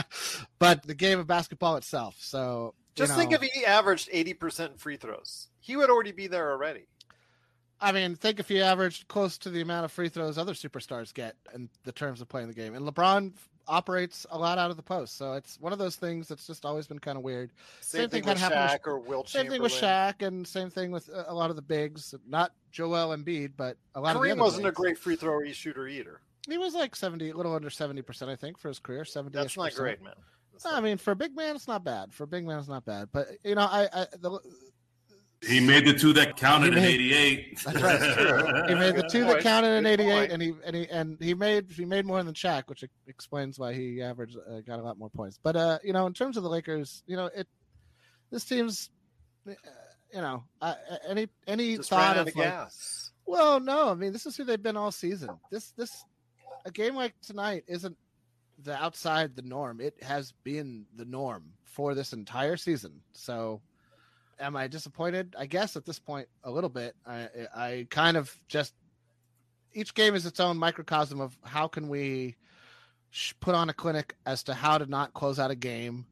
but 0.60 0.84
the 0.84 0.94
game 0.94 1.20
of 1.20 1.28
basketball 1.28 1.78
itself. 1.78 2.16
So 2.20 2.74
Just 2.96 3.16
think 3.16 3.34
if 3.34 3.42
he 3.42 3.66
averaged 3.66 4.10
80% 4.10 4.80
free 4.80 4.98
throws, 4.98 5.50
he 5.60 5.76
would 5.76 5.90
already 5.90 6.12
be 6.12 6.28
there 6.28 6.52
already. 6.52 6.88
I 7.82 7.92
mean, 7.92 8.16
think 8.16 8.40
if 8.40 8.48
he 8.48 8.62
averaged 8.62 9.08
close 9.08 9.38
to 9.40 9.50
the 9.50 9.62
amount 9.62 9.86
of 9.86 9.92
free 9.92 10.10
throws 10.10 10.38
other 10.38 10.54
superstars 10.54 11.14
get 11.14 11.36
in 11.54 11.70
the 11.84 11.92
terms 11.92 12.22
of 12.22 12.30
playing 12.30 12.48
the 12.48 12.54
game. 12.54 12.74
And 12.74 12.88
LeBron 12.88 13.34
operates 13.68 14.26
a 14.30 14.38
lot 14.38 14.58
out 14.58 14.72
of 14.72 14.78
the 14.78 14.84
post. 14.84 15.18
So 15.18 15.34
it's 15.34 15.60
one 15.60 15.74
of 15.74 15.80
those 15.80 15.96
things 15.96 16.28
that's 16.28 16.48
just 16.48 16.66
always 16.66 16.88
been 16.88 17.00
kind 17.00 17.18
of 17.18 17.24
weird. 17.24 17.52
Same, 17.82 18.02
Same 18.02 18.10
thing, 18.10 18.24
thing 18.24 18.30
with 18.30 18.40
happened 18.40 18.82
Shaq 18.82 18.88
or 18.88 19.00
Will 19.00 19.26
Same 19.26 19.50
thing 19.50 19.62
with 19.62 19.74
Shaq 19.74 20.26
and 20.26 20.48
same 20.48 20.70
thing 20.70 20.92
with 20.92 21.10
a 21.28 21.34
lot 21.34 21.50
of 21.50 21.56
the 21.56 21.62
bigs, 21.62 22.16
not 22.28 22.54
Joel 22.72 23.16
Embiid, 23.16 23.52
but 23.58 23.78
a 23.94 24.00
lot 24.00 24.16
of 24.16 24.22
the 24.22 24.28
Kareem 24.30 24.38
wasn't 24.38 24.68
a 24.68 24.72
great 24.72 24.98
free 24.98 25.16
throw 25.16 25.44
shooter 25.52 25.88
either. 25.88 26.22
He 26.48 26.58
was 26.58 26.76
like 26.76 26.96
70, 26.96 27.32
a 27.32 27.36
little 27.36 27.56
under 27.56 27.70
70%, 27.70 28.30
I 28.30 28.36
think, 28.36 28.58
for 28.58 28.68
his 28.68 28.80
career. 28.80 29.04
70 29.04 29.36
That's 29.36 29.58
not 29.58 29.74
great, 29.74 30.02
man. 30.02 30.14
That's 30.64 30.74
I 30.74 30.80
mean, 30.82 30.98
for 30.98 31.12
a 31.12 31.16
big 31.16 31.36
man, 31.36 31.56
it's 31.56 31.68
not 31.68 31.84
bad. 31.84 32.14
For 32.14 32.24
a 32.24 32.28
big 32.28 32.46
man, 32.46 32.60
it's 32.60 32.68
not 32.68 32.86
bad. 32.86 33.10
But, 33.12 33.28
you 33.44 33.56
know, 33.56 33.62
I, 33.62 33.88
I 33.92 34.08
the, 34.20 34.40
He 35.46 35.60
made 35.60 35.86
the 35.86 35.94
two 35.94 36.14
that 36.14 36.38
counted 36.38 36.74
He 36.74 36.80
in 36.80 36.86
'88. 36.86 37.60
That's 37.66 37.82
right, 37.82 38.02
it's 38.02 38.70
he 38.70 38.76
made 38.76 38.96
the 38.96 39.04
two 39.12 39.26
that 39.26 39.42
counted 39.42 39.76
in 39.78 39.86
'88, 39.86 40.32
and 40.32 40.42
he 40.42 40.54
and 40.66 40.76
he 40.76 40.88
and 40.90 41.18
he 41.20 41.34
made 41.34 41.72
he 41.72 41.86
made 41.86 42.06
more 42.06 42.24
than 42.24 42.34
Shaq, 42.34 42.64
which 42.68 42.84
explains 43.08 43.60
why 43.60 43.74
he 43.74 44.02
averaged 44.02 44.38
uh, 44.38 44.62
got 44.62 44.80
a 44.80 44.82
lot 44.82 44.98
more 44.98 45.10
points. 45.10 45.40
But 45.42 45.56
uh, 45.56 45.80
you 45.84 45.94
know, 45.94 46.08
in 46.08 46.14
terms 46.14 46.38
of 46.38 46.44
the 46.44 46.50
Lakers, 46.50 47.04
you 47.06 47.18
know, 47.18 47.26
it 47.36 47.48
this 48.32 48.46
team's, 48.46 48.90
uh, 49.48 49.54
you 50.14 50.22
know, 50.22 50.44
uh, 50.62 50.76
any 51.08 51.28
any 51.48 51.78
just 51.78 51.90
thought 51.90 52.18
of 52.18 52.28
of 52.28 52.36
like, 52.36 52.46
gas. 52.46 53.12
well, 53.26 53.60
no, 53.60 53.90
I 53.90 53.94
mean, 53.94 54.14
this 54.14 54.26
is 54.26 54.38
who 54.38 54.46
they've 54.46 54.62
been 54.62 54.78
all 54.78 54.92
season. 54.92 55.30
This 55.52 55.72
this 55.78 56.06
a 56.66 56.72
game 56.72 56.96
like 56.96 57.14
tonight 57.22 57.64
isn't 57.68 57.98
the 58.64 58.76
outside 58.76 59.36
the 59.36 59.42
norm. 59.42 59.82
It 59.82 60.02
has 60.04 60.34
been 60.44 60.86
the 60.96 61.06
norm 61.06 61.54
for 61.64 61.94
this 61.94 62.14
entire 62.14 62.58
season. 62.58 63.02
So, 63.14 63.62
am 64.40 64.56
I 64.56 64.68
disappointed? 64.68 65.36
I 65.38 65.46
guess 65.46 65.76
at 65.76 65.86
this 65.86 66.00
point, 66.00 66.28
a 66.44 66.52
little 66.52 66.70
bit. 66.70 66.96
I 67.06 67.30
I 67.56 67.88
kind 67.90 68.18
of 68.18 68.36
just 68.48 68.74
each 69.74 69.94
game 69.94 70.16
is 70.16 70.26
its 70.26 70.40
own 70.40 70.58
microcosm 70.58 71.20
of 71.20 71.38
how 71.44 71.68
can 71.68 71.90
we 71.90 72.36
put 73.40 73.56
on 73.56 73.70
a 73.70 73.74
clinic 73.74 74.16
as 74.26 74.44
to 74.44 74.54
how 74.54 74.78
to 74.78 74.86
not 74.86 75.14
close 75.14 75.40
out 75.40 75.52
a 75.52 75.56
game 75.56 76.06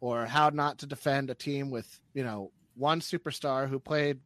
or 0.00 0.26
how 0.26 0.50
not 0.50 0.78
to 0.78 0.86
defend 0.86 1.30
a 1.30 1.34
team 1.34 1.70
with 1.70 2.00
you 2.14 2.22
know 2.22 2.50
one 2.74 3.00
superstar 3.00 3.68
who 3.68 3.78
played 3.78 4.20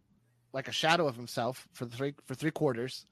like 0.52 0.68
a 0.68 0.72
shadow 0.72 1.06
of 1.06 1.16
himself 1.16 1.68
for 1.72 1.86
three 1.86 2.14
for 2.26 2.34
three 2.34 2.50
quarters 2.50 3.06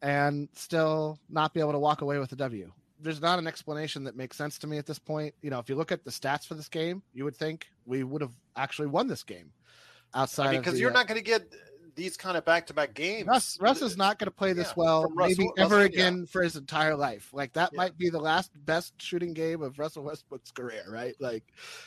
and 0.00 0.48
still 0.54 1.18
not 1.28 1.52
be 1.52 1.60
able 1.60 1.72
to 1.72 1.78
walk 1.78 2.00
away 2.02 2.18
with 2.18 2.32
a 2.32 2.36
W. 2.36 2.72
There's 3.00 3.20
not 3.20 3.38
an 3.38 3.46
explanation 3.46 4.04
that 4.04 4.16
makes 4.16 4.36
sense 4.36 4.58
to 4.58 4.66
me 4.66 4.78
at 4.78 4.86
this 4.86 4.98
point. 4.98 5.34
You 5.42 5.50
know, 5.50 5.58
if 5.58 5.68
you 5.68 5.76
look 5.76 5.92
at 5.92 6.04
the 6.04 6.10
stats 6.10 6.46
for 6.46 6.54
this 6.54 6.68
game, 6.68 7.02
you 7.12 7.24
would 7.24 7.36
think 7.36 7.68
we 7.86 8.02
would 8.02 8.22
have 8.22 8.32
actually 8.56 8.88
won 8.88 9.06
this 9.06 9.22
game. 9.22 9.52
Outside, 10.14 10.56
because 10.56 10.72
I 10.72 10.74
mean, 10.74 10.80
you're 10.80 10.90
uh, 10.90 10.94
not 10.94 11.06
going 11.06 11.18
to 11.18 11.24
get 11.24 11.52
these 11.98 12.16
kind 12.16 12.36
of 12.36 12.44
back-to-back 12.44 12.94
games. 12.94 13.26
Russ, 13.26 13.58
Russ 13.60 13.82
is 13.82 13.96
not 13.96 14.20
going 14.20 14.26
to 14.26 14.30
play 14.30 14.52
this 14.52 14.68
yeah, 14.68 14.74
well, 14.76 15.10
maybe 15.16 15.30
Russell, 15.30 15.52
ever 15.58 15.74
Russell, 15.78 15.86
again 15.86 16.18
yeah. 16.20 16.24
for 16.26 16.42
his 16.44 16.54
entire 16.54 16.94
life. 16.94 17.30
Like 17.32 17.52
that 17.54 17.70
yeah. 17.72 17.76
might 17.76 17.98
be 17.98 18.08
the 18.08 18.20
last 18.20 18.52
best 18.64 18.94
shooting 19.02 19.34
game 19.34 19.62
of 19.62 19.80
Russell 19.80 20.04
Westbrook's 20.04 20.52
career, 20.52 20.84
right? 20.88 21.16
Like, 21.18 21.42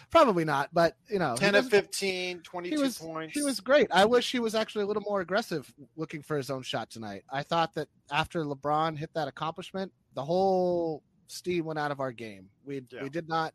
probably 0.09 0.43
not, 0.43 0.69
but 0.73 0.97
you 1.09 1.17
know, 1.17 1.37
10 1.37 1.55
of 1.55 1.69
15, 1.69 2.41
22 2.41 2.75
he 2.75 2.81
was, 2.81 2.97
points. 2.97 3.33
He 3.33 3.41
was 3.41 3.61
great. 3.61 3.87
I 3.89 4.03
wish 4.03 4.29
he 4.29 4.39
was 4.39 4.53
actually 4.53 4.83
a 4.83 4.87
little 4.87 5.03
more 5.03 5.21
aggressive 5.21 5.73
looking 5.95 6.21
for 6.21 6.35
his 6.35 6.49
own 6.49 6.61
shot 6.61 6.89
tonight. 6.89 7.23
I 7.31 7.43
thought 7.43 7.73
that 7.75 7.87
after 8.11 8.43
LeBron 8.43 8.97
hit 8.97 9.13
that 9.13 9.29
accomplishment, 9.29 9.93
the 10.13 10.25
whole 10.25 11.03
steam 11.27 11.63
went 11.63 11.79
out 11.79 11.91
of 11.91 12.01
our 12.01 12.11
game. 12.11 12.49
We 12.65 12.83
we 13.01 13.07
did 13.07 13.29
not 13.29 13.53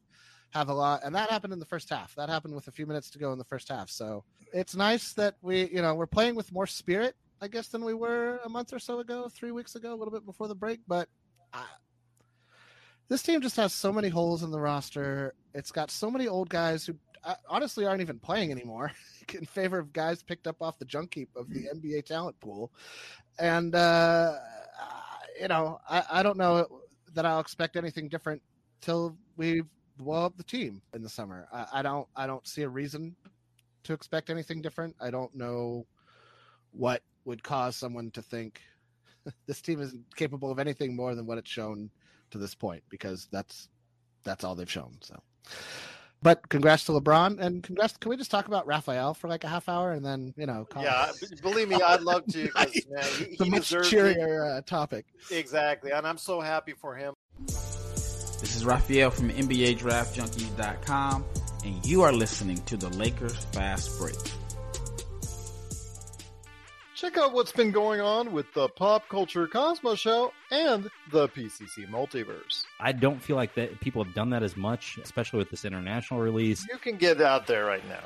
have 0.50 0.68
a 0.68 0.74
lot, 0.74 1.02
and 1.04 1.14
that 1.14 1.30
happened 1.30 1.52
in 1.52 1.58
the 1.58 1.66
first 1.66 1.90
half. 1.90 2.14
That 2.14 2.28
happened 2.28 2.54
with 2.54 2.68
a 2.68 2.72
few 2.72 2.86
minutes 2.86 3.10
to 3.10 3.18
go 3.18 3.32
in 3.32 3.38
the 3.38 3.44
first 3.44 3.68
half. 3.68 3.90
So 3.90 4.24
it's 4.52 4.74
nice 4.74 5.12
that 5.14 5.34
we, 5.42 5.68
you 5.70 5.82
know, 5.82 5.94
we're 5.94 6.06
playing 6.06 6.34
with 6.34 6.52
more 6.52 6.66
spirit, 6.66 7.14
I 7.40 7.48
guess, 7.48 7.68
than 7.68 7.84
we 7.84 7.94
were 7.94 8.40
a 8.44 8.48
month 8.48 8.72
or 8.72 8.78
so 8.78 9.00
ago, 9.00 9.28
three 9.28 9.50
weeks 9.50 9.74
ago, 9.74 9.92
a 9.92 9.96
little 9.96 10.12
bit 10.12 10.24
before 10.24 10.48
the 10.48 10.54
break. 10.54 10.80
But 10.86 11.08
I, 11.52 11.64
this 13.08 13.22
team 13.22 13.40
just 13.40 13.56
has 13.56 13.72
so 13.72 13.92
many 13.92 14.08
holes 14.08 14.42
in 14.42 14.50
the 14.50 14.60
roster. 14.60 15.34
It's 15.54 15.70
got 15.70 15.90
so 15.90 16.10
many 16.10 16.26
old 16.26 16.48
guys 16.48 16.86
who 16.86 16.94
uh, 17.24 17.34
honestly 17.48 17.84
aren't 17.86 18.00
even 18.00 18.18
playing 18.18 18.50
anymore 18.50 18.92
in 19.34 19.44
favor 19.44 19.78
of 19.78 19.92
guys 19.92 20.22
picked 20.22 20.46
up 20.46 20.62
off 20.62 20.78
the 20.78 20.84
junk 20.84 21.14
heap 21.14 21.30
of 21.36 21.50
the 21.50 21.68
NBA 21.74 22.04
talent 22.06 22.38
pool. 22.40 22.72
And, 23.38 23.74
uh, 23.74 24.34
you 25.40 25.48
know, 25.48 25.80
I, 25.88 26.02
I 26.10 26.22
don't 26.22 26.38
know 26.38 26.66
that 27.14 27.26
I'll 27.26 27.40
expect 27.40 27.76
anything 27.76 28.08
different 28.08 28.42
till 28.80 29.16
we've 29.36 29.66
blow 29.96 30.24
up 30.24 30.36
the 30.36 30.44
team 30.44 30.82
in 30.94 31.02
the 31.02 31.08
summer. 31.08 31.48
I, 31.52 31.66
I 31.74 31.82
don't 31.82 32.08
I 32.16 32.26
don't 32.26 32.46
see 32.46 32.62
a 32.62 32.68
reason 32.68 33.16
to 33.84 33.92
expect 33.92 34.30
anything 34.30 34.62
different. 34.62 34.96
I 35.00 35.10
don't 35.10 35.34
know 35.34 35.86
what 36.72 37.02
would 37.24 37.42
cause 37.42 37.76
someone 37.76 38.10
to 38.12 38.22
think 38.22 38.60
this 39.46 39.60
team 39.60 39.80
isn't 39.80 40.04
capable 40.16 40.50
of 40.50 40.58
anything 40.58 40.94
more 40.94 41.14
than 41.14 41.26
what 41.26 41.38
it's 41.38 41.50
shown 41.50 41.90
to 42.30 42.38
this 42.38 42.54
point 42.54 42.82
because 42.88 43.28
that's 43.30 43.68
that's 44.24 44.44
all 44.44 44.54
they've 44.54 44.70
shown. 44.70 44.96
So 45.00 45.20
but 46.22 46.48
congrats 46.48 46.84
to 46.84 46.92
LeBron 46.92 47.38
and 47.40 47.62
congrats. 47.62 47.96
Can 47.98 48.08
we 48.08 48.16
just 48.16 48.30
talk 48.30 48.48
about 48.48 48.66
Rafael 48.66 49.14
for 49.14 49.28
like 49.28 49.44
a 49.44 49.48
half 49.48 49.68
hour 49.68 49.92
and 49.92 50.04
then 50.04 50.34
you 50.36 50.46
know? 50.46 50.66
Yeah, 50.76 51.10
believe 51.42 51.68
me, 51.68 51.76
I'd 51.76 52.00
love 52.00 52.26
to. 52.28 52.50
Man, 52.56 53.04
he, 53.18 53.44
he 53.44 53.50
much 53.50 53.68
cheerier 53.68 54.44
uh, 54.44 54.60
topic. 54.62 55.06
Exactly, 55.30 55.92
and 55.92 56.06
I'm 56.06 56.18
so 56.18 56.40
happy 56.40 56.72
for 56.72 56.96
him. 56.96 57.14
This 58.38 58.54
is 58.54 58.66
Rafael 58.66 59.10
from 59.10 59.30
NBADraftJunkies.com, 59.30 61.24
and 61.64 61.86
you 61.86 62.02
are 62.02 62.12
listening 62.12 62.58
to 62.64 62.76
the 62.76 62.90
Lakers 62.90 63.34
Fast 63.46 63.98
Break. 63.98 64.14
Check 66.94 67.16
out 67.16 67.32
what's 67.32 67.52
been 67.52 67.72
going 67.72 68.02
on 68.02 68.32
with 68.32 68.52
the 68.52 68.68
Pop 68.68 69.08
Culture 69.08 69.46
Cosmos 69.46 69.98
Show 69.98 70.32
and 70.50 70.90
the 71.10 71.28
PCC 71.28 71.88
Multiverse. 71.90 72.64
I 72.78 72.92
don't 72.92 73.22
feel 73.22 73.36
like 73.36 73.54
that 73.54 73.80
people 73.80 74.04
have 74.04 74.14
done 74.14 74.30
that 74.30 74.42
as 74.42 74.54
much, 74.56 74.98
especially 75.02 75.38
with 75.38 75.50
this 75.50 75.64
international 75.64 76.20
release. 76.20 76.66
You 76.68 76.78
can 76.78 76.96
get 76.96 77.20
out 77.22 77.46
there 77.46 77.64
right 77.64 77.86
now. 77.88 78.04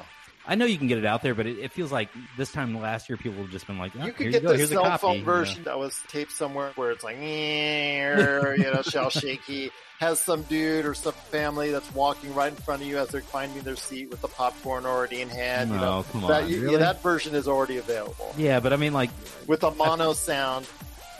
I 0.50 0.56
know 0.56 0.64
you 0.64 0.78
can 0.78 0.88
get 0.88 0.98
it 0.98 1.06
out 1.06 1.22
there, 1.22 1.36
but 1.36 1.46
it, 1.46 1.60
it 1.60 1.70
feels 1.70 1.92
like 1.92 2.08
this 2.36 2.50
time 2.50 2.76
last 2.80 3.08
year 3.08 3.16
people 3.16 3.40
have 3.40 3.52
just 3.52 3.68
been 3.68 3.78
like, 3.78 3.92
oh, 3.96 4.04
you 4.04 4.12
can 4.12 4.32
get 4.32 4.42
you 4.42 4.48
the 4.48 4.66
cell 4.66 4.98
phone 4.98 5.22
version 5.22 5.62
that 5.62 5.78
was 5.78 5.96
taped 6.08 6.32
somewhere 6.32 6.72
where 6.74 6.90
it's 6.90 7.04
like, 7.04 7.16
you 7.18 7.22
know, 7.22 8.82
shell 8.82 9.10
shaky. 9.10 9.70
Has 10.00 10.18
some 10.18 10.44
dude 10.44 10.86
or 10.86 10.94
some 10.94 11.12
family 11.12 11.72
that's 11.72 11.94
walking 11.94 12.34
right 12.34 12.50
in 12.50 12.56
front 12.56 12.80
of 12.80 12.88
you 12.88 12.96
as 12.96 13.10
they're 13.10 13.20
finding 13.20 13.60
their 13.64 13.76
seat 13.76 14.08
with 14.08 14.22
the 14.22 14.28
popcorn 14.28 14.86
already 14.86 15.20
in 15.20 15.28
hand. 15.28 15.68
No, 15.68 15.74
you 15.74 15.80
know, 15.82 16.04
come 16.10 16.20
that, 16.22 16.44
on, 16.44 16.48
you, 16.48 16.62
really? 16.62 16.72
yeah, 16.72 16.78
that 16.78 17.02
version 17.02 17.34
is 17.34 17.46
already 17.46 17.76
available. 17.76 18.34
Yeah, 18.38 18.60
but 18.60 18.72
I 18.72 18.76
mean, 18.76 18.94
like 18.94 19.10
with 19.46 19.62
a 19.62 19.70
mono 19.72 20.14
sound. 20.14 20.66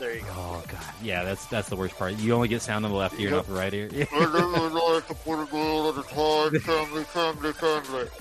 There 0.01 0.15
you 0.15 0.21
go. 0.21 0.29
Oh 0.35 0.63
god, 0.67 0.83
yeah, 1.03 1.23
that's 1.23 1.45
that's 1.45 1.69
the 1.69 1.75
worst 1.75 1.95
part. 1.95 2.17
You 2.17 2.33
only 2.33 2.47
get 2.47 2.63
sound 2.63 2.85
on 2.85 2.91
the 2.91 2.97
left 2.97 3.19
ear, 3.19 3.29
yep. 3.29 3.31
not 3.31 3.45
the 3.45 3.53
right 3.53 3.71
ear. 3.71 3.87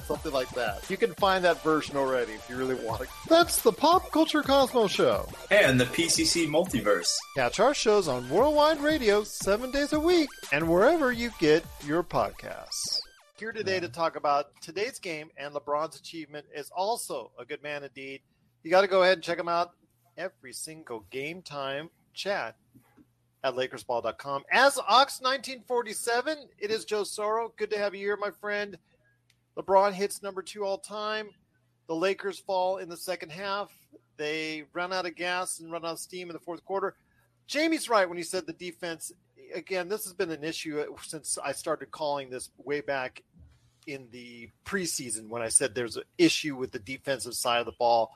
Something 0.05 0.31
like 0.31 0.51
that. 0.51 0.91
You 0.91 0.99
can 0.99 1.15
find 1.15 1.43
that 1.43 1.63
version 1.63 1.97
already 1.97 2.33
if 2.33 2.51
you 2.51 2.57
really 2.57 2.75
want 2.75 3.01
it. 3.01 3.09
That's 3.29 3.63
the 3.63 3.73
Pop 3.73 4.13
Culture 4.13 4.43
Cosmos 4.43 4.91
Show 4.91 5.27
and 5.51 5.81
the 5.81 5.87
PCC 5.87 6.47
Multiverse. 6.47 7.17
Catch 7.35 7.61
our 7.61 7.73
shows 7.73 8.09
on 8.09 8.29
Worldwide 8.29 8.83
Radio 8.83 9.25
seven 9.25 9.71
days 9.71 9.95
a 9.95 10.01
week 10.01 10.29
and 10.53 10.69
wherever 10.69 11.11
you 11.11 11.31
get 11.39 11.65
your 11.87 12.03
podcasts. 12.03 13.01
Here 13.39 13.53
today 13.53 13.81
to 13.81 13.89
talk 13.89 14.17
about 14.17 14.49
today's 14.61 14.99
game 14.99 15.31
and 15.39 15.55
LeBron's 15.55 15.99
achievement 15.99 16.45
is 16.55 16.71
also 16.77 17.31
a 17.39 17.47
good 17.47 17.63
man 17.63 17.85
indeed. 17.85 18.21
You 18.63 18.71
got 18.71 18.83
to 18.83 18.87
go 18.87 19.03
ahead 19.03 19.15
and 19.15 19.23
check 19.23 19.39
him 19.39 19.49
out 19.49 19.71
every 20.17 20.53
single 20.53 21.05
game 21.11 21.43
time 21.43 21.91
chat 22.15 22.57
at 23.43 23.55
LakersBall.com. 23.55 24.45
As 24.53 24.77
Ox1947, 24.77 26.37
it 26.59 26.71
is 26.71 26.85
Joe 26.85 27.03
Soro. 27.03 27.51
Good 27.57 27.71
to 27.71 27.79
have 27.79 27.95
you 27.95 28.01
here, 28.01 28.17
my 28.17 28.31
friend. 28.31 28.79
LeBron 29.57 29.93
hits 29.93 30.23
number 30.23 30.43
two 30.43 30.65
all 30.65 30.79
time. 30.79 31.31
The 31.87 31.95
Lakers 31.95 32.39
fall 32.39 32.79
in 32.79 32.89
the 32.89 32.97
second 32.97 33.31
half. 33.31 33.71
They 34.17 34.65
run 34.73 34.93
out 34.93 35.07
of 35.07 35.17
gas 35.17 35.61
and 35.61 35.73
run 35.73 35.85
out 35.85 35.93
of 35.93 35.99
steam 35.99 36.29
in 36.29 36.35
the 36.35 36.41
fourth 36.41 36.65
quarter. 36.65 36.95
Jamie's 37.47 37.89
right 37.89 38.09
when 38.09 38.19
he 38.19 38.25
said 38.25 38.47
the 38.47 38.53
defense. 38.53 39.13
Again, 39.55 39.89
this 39.89 40.05
has 40.05 40.13
been 40.13 40.31
an 40.31 40.45
issue 40.45 40.85
since 41.03 41.39
I 41.43 41.53
started 41.53 41.91
calling 41.91 42.31
this 42.31 42.51
way 42.59 42.81
back 42.81 43.23
in 43.87 44.09
the 44.13 44.51
preseason 44.65 45.29
when 45.29 45.43
I 45.43 45.49
said 45.49 45.75
there's 45.75 45.97
an 45.97 46.05
issue 46.19 46.55
with 46.55 46.71
the 46.71 46.79
defensive 46.79 47.35
side 47.35 47.61
of 47.61 47.67
the 47.67 47.73
ball. 47.73 48.15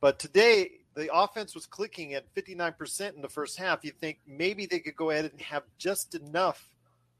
But 0.00 0.18
today, 0.18 0.70
the 0.98 1.14
offense 1.14 1.54
was 1.54 1.66
clicking 1.66 2.14
at 2.14 2.34
59% 2.34 3.14
in 3.14 3.22
the 3.22 3.28
first 3.28 3.58
half. 3.58 3.84
You 3.84 3.92
think 3.92 4.18
maybe 4.26 4.66
they 4.66 4.80
could 4.80 4.96
go 4.96 5.10
ahead 5.10 5.26
and 5.26 5.40
have 5.40 5.62
just 5.78 6.14
enough, 6.14 6.74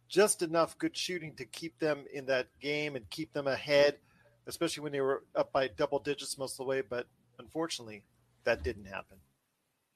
just 0.09 0.43
enough 0.43 0.77
good 0.79 0.97
shooting 0.97 1.35
to 1.37 1.45
keep 1.45 1.79
them 1.79 2.05
in 2.13 2.27
that 2.27 2.49
game 2.61 2.97
and 2.97 3.09
keep 3.09 3.33
them 3.33 3.47
ahead, 3.47 3.99
especially 4.47 4.83
when 4.83 4.93
they 4.93 5.01
were 5.01 5.23
up 5.35 5.53
by 5.53 5.69
double 5.69 6.01
digits 6.01 6.37
most 6.37 6.55
of 6.55 6.59
the 6.59 6.65
way. 6.65 6.83
But 6.83 7.07
unfortunately, 7.39 8.03
that 8.45 8.65
didn't 8.65 8.87
happen. 8.87 9.19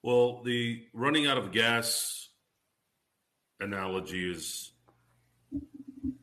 Well, 0.02 0.42
the 0.42 0.84
running 0.92 1.26
out 1.26 1.38
of 1.38 1.50
gas 1.52 2.28
analogy 3.60 4.30
is 4.30 4.72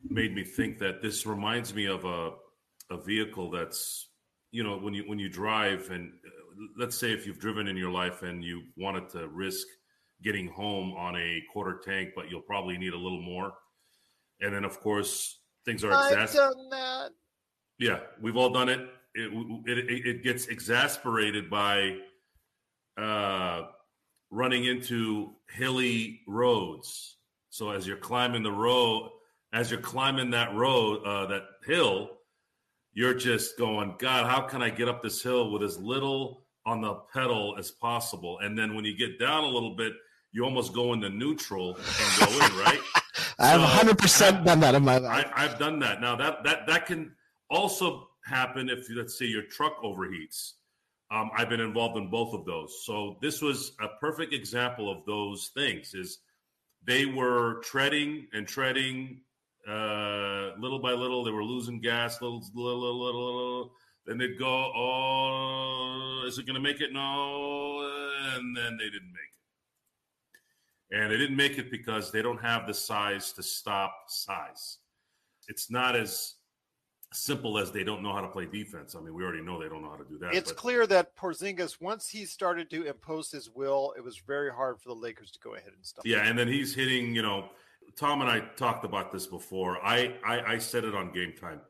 made 0.08 0.34
me 0.34 0.44
think 0.44 0.78
that 0.78 1.02
this 1.02 1.26
reminds 1.26 1.74
me 1.74 1.86
of 1.86 2.04
a 2.04 2.32
a 2.90 2.96
vehicle 2.96 3.50
that's 3.50 4.08
you 4.50 4.64
know 4.64 4.76
when 4.76 4.94
you 4.94 5.04
when 5.06 5.18
you 5.18 5.28
drive 5.28 5.90
and 5.90 6.12
let's 6.76 6.96
say 6.96 7.12
if 7.12 7.26
you've 7.26 7.38
driven 7.38 7.66
in 7.66 7.76
your 7.76 7.90
life 7.90 8.22
and 8.22 8.44
you 8.44 8.62
wanted 8.76 9.08
to 9.10 9.28
risk 9.28 9.66
getting 10.22 10.48
home 10.48 10.92
on 10.92 11.16
a 11.16 11.42
quarter 11.52 11.80
tank, 11.84 12.10
but 12.14 12.30
you'll 12.30 12.42
probably 12.42 12.76
need 12.76 12.92
a 12.92 12.98
little 12.98 13.22
more. 13.22 13.52
And 14.40 14.54
then, 14.54 14.64
of 14.64 14.80
course, 14.80 15.40
things 15.64 15.84
are. 15.84 15.92
I've 15.92 16.32
done 16.32 16.68
that. 16.70 17.10
Yeah, 17.78 18.00
we've 18.20 18.36
all 18.36 18.50
done 18.50 18.68
it. 18.68 18.80
It, 19.14 19.32
it, 19.66 20.06
it 20.06 20.22
gets 20.22 20.46
exasperated 20.46 21.50
by 21.50 21.96
uh, 22.96 23.62
running 24.30 24.64
into 24.64 25.32
hilly 25.50 26.20
roads. 26.28 27.16
So 27.48 27.70
as 27.70 27.86
you're 27.86 27.96
climbing 27.96 28.42
the 28.42 28.52
road, 28.52 29.10
as 29.52 29.70
you're 29.70 29.80
climbing 29.80 30.30
that 30.30 30.54
road, 30.54 31.02
uh, 31.04 31.26
that 31.26 31.42
hill, 31.66 32.10
you're 32.92 33.14
just 33.14 33.58
going, 33.58 33.94
God, 33.98 34.26
how 34.26 34.42
can 34.42 34.62
I 34.62 34.70
get 34.70 34.88
up 34.88 35.02
this 35.02 35.22
hill 35.22 35.50
with 35.50 35.62
as 35.62 35.78
little 35.78 36.39
on 36.66 36.80
the 36.80 36.94
pedal 37.12 37.56
as 37.58 37.70
possible. 37.70 38.38
And 38.40 38.58
then 38.58 38.74
when 38.74 38.84
you 38.84 38.96
get 38.96 39.18
down 39.18 39.44
a 39.44 39.48
little 39.48 39.74
bit, 39.76 39.92
you 40.32 40.44
almost 40.44 40.72
go 40.72 40.92
into 40.92 41.10
neutral 41.10 41.76
and 41.76 42.20
go 42.20 42.32
in, 42.32 42.58
right? 42.58 42.80
I've 43.38 43.60
hundred 43.60 43.98
percent 43.98 44.44
done 44.44 44.60
that 44.60 44.74
in 44.74 44.84
my 44.84 44.98
life. 44.98 45.26
I, 45.34 45.42
have 45.42 45.58
done 45.58 45.78
that. 45.80 46.00
Now 46.00 46.14
that 46.16 46.44
that 46.44 46.66
that 46.66 46.86
can 46.86 47.12
also 47.48 48.08
happen 48.24 48.68
if 48.68 48.86
let's 48.94 49.18
say 49.18 49.24
your 49.24 49.42
truck 49.42 49.82
overheats. 49.82 50.52
Um, 51.12 51.30
I've 51.36 51.48
been 51.48 51.60
involved 51.60 51.96
in 51.96 52.08
both 52.08 52.34
of 52.34 52.44
those. 52.44 52.84
So 52.84 53.16
this 53.20 53.42
was 53.42 53.72
a 53.80 53.88
perfect 54.00 54.32
example 54.32 54.88
of 54.90 55.04
those 55.06 55.50
things. 55.54 55.94
Is 55.94 56.18
they 56.86 57.06
were 57.06 57.60
treading 57.64 58.28
and 58.32 58.46
treading 58.46 59.22
uh, 59.68 60.50
little 60.58 60.78
by 60.80 60.92
little. 60.92 61.24
They 61.24 61.32
were 61.32 61.44
losing 61.44 61.80
gas, 61.80 62.20
little, 62.22 62.42
little, 62.54 62.80
little, 62.80 63.04
little. 63.04 63.36
little. 63.36 63.72
Then 64.06 64.18
they'd 64.18 64.38
go, 64.38 64.72
"Oh, 64.74 66.24
is 66.26 66.38
it 66.38 66.46
going 66.46 66.54
to 66.54 66.60
make 66.60 66.80
it?" 66.80 66.92
No, 66.92 67.80
and 68.34 68.56
then 68.56 68.76
they 68.76 68.84
didn't 68.90 69.12
make 69.12 69.30
it. 70.92 70.96
And 70.96 71.12
they 71.12 71.18
didn't 71.18 71.36
make 71.36 71.58
it 71.58 71.70
because 71.70 72.10
they 72.10 72.22
don't 72.22 72.40
have 72.40 72.66
the 72.66 72.74
size 72.74 73.32
to 73.32 73.42
stop 73.42 73.94
size. 74.08 74.78
It's 75.48 75.70
not 75.70 75.94
as 75.94 76.34
simple 77.12 77.58
as 77.58 77.72
they 77.72 77.82
don't 77.84 78.02
know 78.02 78.12
how 78.12 78.20
to 78.20 78.28
play 78.28 78.46
defense. 78.46 78.94
I 78.94 79.00
mean, 79.00 79.14
we 79.14 79.24
already 79.24 79.42
know 79.42 79.60
they 79.60 79.68
don't 79.68 79.82
know 79.82 79.90
how 79.90 79.96
to 79.96 80.04
do 80.04 80.18
that. 80.18 80.34
It's 80.34 80.52
but- 80.52 80.58
clear 80.58 80.86
that 80.86 81.16
Porzingis, 81.16 81.80
once 81.80 82.08
he 82.08 82.24
started 82.24 82.70
to 82.70 82.84
impose 82.84 83.30
his 83.30 83.50
will, 83.50 83.94
it 83.96 84.02
was 84.02 84.18
very 84.18 84.52
hard 84.52 84.80
for 84.80 84.88
the 84.88 84.94
Lakers 84.94 85.30
to 85.32 85.38
go 85.40 85.54
ahead 85.54 85.72
and 85.74 85.84
stop. 85.84 86.06
Yeah, 86.06 86.24
and 86.26 86.38
then 86.38 86.48
he's 86.48 86.74
hitting. 86.74 87.14
You 87.14 87.22
know, 87.22 87.50
Tom 87.96 88.20
and 88.20 88.30
I 88.30 88.40
talked 88.56 88.84
about 88.84 89.12
this 89.12 89.26
before. 89.26 89.84
I, 89.84 90.14
I 90.24 90.54
I 90.54 90.58
said 90.58 90.84
it 90.84 90.94
on 90.94 91.12
Game 91.12 91.34
Time. 91.40 91.60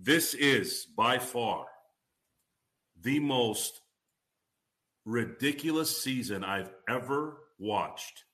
This 0.00 0.34
is 0.34 0.86
by 0.96 1.18
far 1.18 1.66
the 3.00 3.18
most 3.18 3.80
ridiculous 5.04 6.00
season 6.00 6.44
I've 6.44 6.70
ever 6.88 7.38
watched 7.58 8.24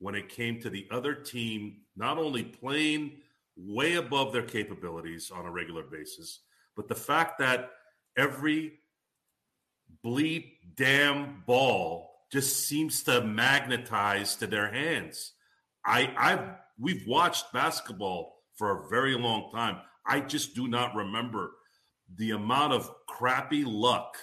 when 0.00 0.14
it 0.14 0.28
came 0.28 0.60
to 0.60 0.70
the 0.70 0.86
other 0.90 1.14
team 1.14 1.78
not 1.96 2.18
only 2.18 2.42
playing 2.42 3.12
way 3.56 3.94
above 3.94 4.32
their 4.32 4.42
capabilities 4.42 5.30
on 5.34 5.46
a 5.46 5.50
regular 5.50 5.82
basis, 5.82 6.40
but 6.76 6.88
the 6.88 6.94
fact 6.94 7.38
that 7.38 7.70
every 8.16 8.74
bleep 10.04 10.52
damn 10.76 11.42
ball 11.46 12.10
just 12.30 12.68
seems 12.68 13.02
to 13.04 13.22
magnetize 13.22 14.36
to 14.36 14.46
their 14.46 14.70
hands. 14.70 15.32
I 15.86 16.12
I've 16.18 16.50
we've 16.78 17.06
watched 17.06 17.52
basketball 17.52 18.42
for 18.56 18.72
a 18.72 18.88
very 18.88 19.16
long 19.16 19.50
time. 19.52 19.78
I 20.08 20.20
just 20.20 20.54
do 20.54 20.66
not 20.68 20.94
remember 20.94 21.52
the 22.16 22.30
amount 22.30 22.72
of 22.72 22.90
crappy 23.06 23.64
luck 23.64 24.16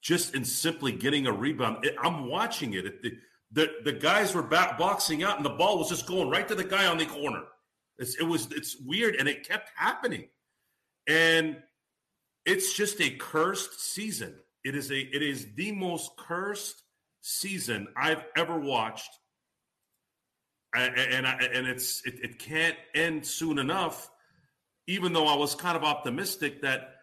just 0.00 0.34
in 0.34 0.44
simply 0.44 0.92
getting 0.92 1.26
a 1.26 1.32
rebound. 1.32 1.84
It, 1.84 1.96
I'm 2.02 2.28
watching 2.28 2.74
it. 2.74 2.86
It- 2.86 3.02
the, 3.02 3.12
the 3.52 3.70
the 3.84 3.92
guys 3.92 4.34
were 4.34 4.42
back 4.42 4.78
boxing 4.78 5.22
out, 5.22 5.36
and 5.36 5.44
the 5.44 5.50
ball 5.50 5.78
was 5.78 5.88
just 5.88 6.06
going 6.06 6.28
right 6.28 6.46
to 6.48 6.54
the 6.54 6.64
guy 6.64 6.86
on 6.86 6.98
the 6.98 7.06
corner. 7.06 7.42
It's, 7.98 8.16
it 8.16 8.24
was 8.24 8.48
it's 8.50 8.76
weird, 8.84 9.14
and 9.16 9.28
it 9.28 9.46
kept 9.46 9.70
happening, 9.76 10.28
and 11.06 11.58
it's 12.44 12.74
just 12.74 13.00
a 13.00 13.10
cursed 13.10 13.80
season. 13.80 14.34
It 14.64 14.74
is 14.74 14.90
a 14.90 14.98
it 14.98 15.22
is 15.22 15.46
the 15.54 15.70
most 15.72 16.10
cursed 16.16 16.82
season 17.20 17.86
I've 17.96 18.24
ever 18.36 18.58
watched, 18.58 19.10
and 20.74 20.96
and, 20.98 21.26
I, 21.26 21.34
and 21.34 21.66
it's 21.66 22.04
it, 22.04 22.14
it 22.22 22.38
can't 22.40 22.76
end 22.94 23.24
soon 23.24 23.58
enough. 23.58 24.10
Even 24.86 25.12
though 25.12 25.26
I 25.26 25.36
was 25.36 25.54
kind 25.54 25.76
of 25.76 25.84
optimistic 25.84 26.62
that 26.62 26.94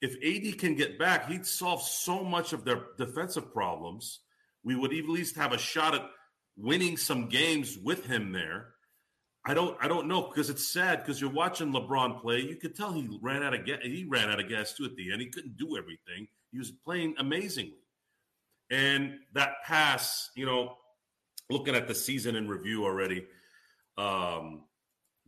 if 0.00 0.14
AD 0.24 0.58
can 0.58 0.74
get 0.74 0.98
back, 0.98 1.28
he'd 1.28 1.46
solve 1.46 1.82
so 1.82 2.22
much 2.22 2.52
of 2.52 2.64
their 2.64 2.82
defensive 2.98 3.52
problems. 3.52 4.20
We 4.62 4.74
would 4.74 4.92
at 4.92 5.08
least 5.08 5.36
have 5.36 5.52
a 5.52 5.58
shot 5.58 5.94
at 5.94 6.02
winning 6.56 6.96
some 6.96 7.28
games 7.28 7.76
with 7.76 8.06
him 8.06 8.32
there. 8.32 8.68
I 9.44 9.54
don't 9.54 9.76
I 9.80 9.86
don't 9.86 10.08
know 10.08 10.22
because 10.22 10.50
it's 10.50 10.66
sad 10.66 11.00
because 11.00 11.20
you're 11.20 11.30
watching 11.30 11.72
LeBron 11.72 12.20
play. 12.20 12.40
You 12.40 12.56
could 12.56 12.74
tell 12.74 12.92
he 12.92 13.08
ran 13.22 13.44
out 13.44 13.54
of 13.54 13.64
gas. 13.64 13.78
He 13.82 14.04
ran 14.08 14.28
out 14.28 14.40
of 14.40 14.48
gas 14.48 14.74
too 14.74 14.84
at 14.84 14.96
the 14.96 15.12
end. 15.12 15.22
He 15.22 15.28
couldn't 15.28 15.56
do 15.56 15.76
everything. 15.76 16.26
He 16.50 16.58
was 16.58 16.72
playing 16.72 17.14
amazingly. 17.18 17.78
And 18.70 19.18
that 19.34 19.62
pass, 19.64 20.30
you 20.34 20.46
know, 20.46 20.76
looking 21.48 21.76
at 21.76 21.86
the 21.86 21.94
season 21.94 22.34
in 22.34 22.48
review 22.48 22.84
already, 22.84 23.24
um, 23.96 24.62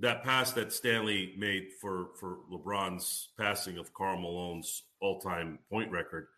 that 0.00 0.22
pass 0.22 0.52
that 0.52 0.72
Stanley 0.72 1.34
made 1.36 1.68
for 1.80 2.10
for 2.18 2.38
LeBron's 2.50 3.30
passing 3.38 3.78
of 3.78 3.92
Karl 3.92 4.20
Malone's 4.20 4.82
all-time 5.00 5.58
point 5.70 5.90
record, 5.90 6.28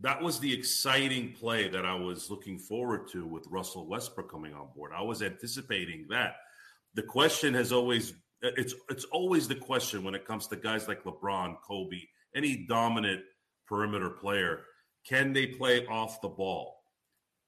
that 0.00 0.22
was 0.22 0.38
the 0.38 0.52
exciting 0.52 1.32
play 1.32 1.68
that 1.68 1.84
I 1.84 1.94
was 1.94 2.30
looking 2.30 2.58
forward 2.58 3.08
to 3.12 3.26
with 3.26 3.46
Russell 3.48 3.88
Westbrook 3.88 4.30
coming 4.30 4.54
on 4.54 4.68
board. 4.74 4.92
I 4.94 5.02
was 5.02 5.22
anticipating 5.22 6.06
that. 6.10 6.36
The 6.94 7.02
question 7.02 7.54
has 7.54 7.72
always 7.72 8.14
it's 8.40 8.74
it's 8.88 9.04
always 9.06 9.48
the 9.48 9.56
question 9.56 10.04
when 10.04 10.14
it 10.14 10.24
comes 10.24 10.46
to 10.48 10.56
guys 10.56 10.86
like 10.86 11.02
LeBron, 11.04 11.56
Kobe, 11.66 12.02
any 12.34 12.66
dominant 12.68 13.22
perimeter 13.66 14.10
player, 14.10 14.60
can 15.06 15.32
they 15.32 15.46
play 15.46 15.86
off 15.86 16.20
the 16.20 16.28
ball? 16.28 16.76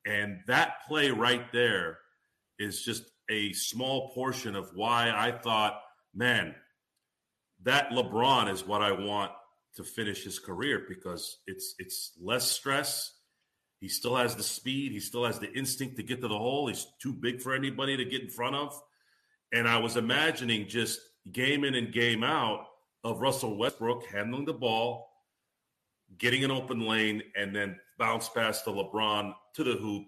And 0.07 0.39
that 0.47 0.87
play 0.89 1.11
right 1.11 1.53
there 1.53 1.99
is 2.59 2.83
just 2.83 3.05
a 3.31 3.53
small 3.53 4.11
portion 4.11 4.57
of 4.57 4.71
why 4.75 5.11
I 5.11 5.33
thought, 5.33 5.81
man, 6.15 6.55
that 7.63 7.91
LeBron 7.91 8.53
is 8.53 8.67
what 8.67 8.83
I 8.83 8.93
want 8.93 9.31
to 9.77 9.85
finish 9.85 10.25
his 10.25 10.39
career 10.39 10.85
because 10.89 11.39
it's 11.47 11.75
it's 11.79 12.13
less 12.21 12.51
stress. 12.51 13.13
He 13.79 13.89
still 13.89 14.17
has 14.17 14.35
the 14.35 14.43
speed. 14.43 14.93
He 14.93 15.01
still 15.01 15.25
has 15.25 15.39
the 15.39 15.51
instinct 15.53 15.97
to 15.97 16.03
get 16.03 16.21
to 16.21 16.29
the 16.29 16.37
hole. 16.37 16.67
He's 16.67 16.87
too 17.01 17.15
big 17.15 17.41
for 17.41 17.55
anybody 17.55 17.97
to 17.97 18.05
get 18.05 18.21
in 18.21 18.29
front 18.29 18.57
of. 18.57 18.79
And 19.53 19.67
I 19.67 19.79
was 19.79 19.97
imagining 19.97 20.69
just 20.69 21.01
game 21.33 21.65
in 21.65 21.75
and 21.75 21.93
game 21.93 22.23
out 22.23 22.67
of 23.05 23.21
Russell 23.21 23.57
Westbrook 23.57 24.05
handling 24.07 24.45
the 24.45 24.53
ball, 24.53 25.09
getting 26.19 26.45
an 26.45 26.51
open 26.51 26.81
lane, 26.81 27.23
and 27.37 27.57
then 27.57 27.79
bounce 27.99 28.29
past 28.29 28.67
the 28.67 28.71
LeBron 28.71 29.33
to 29.55 29.65
the 29.65 29.77
hoop. 29.77 30.07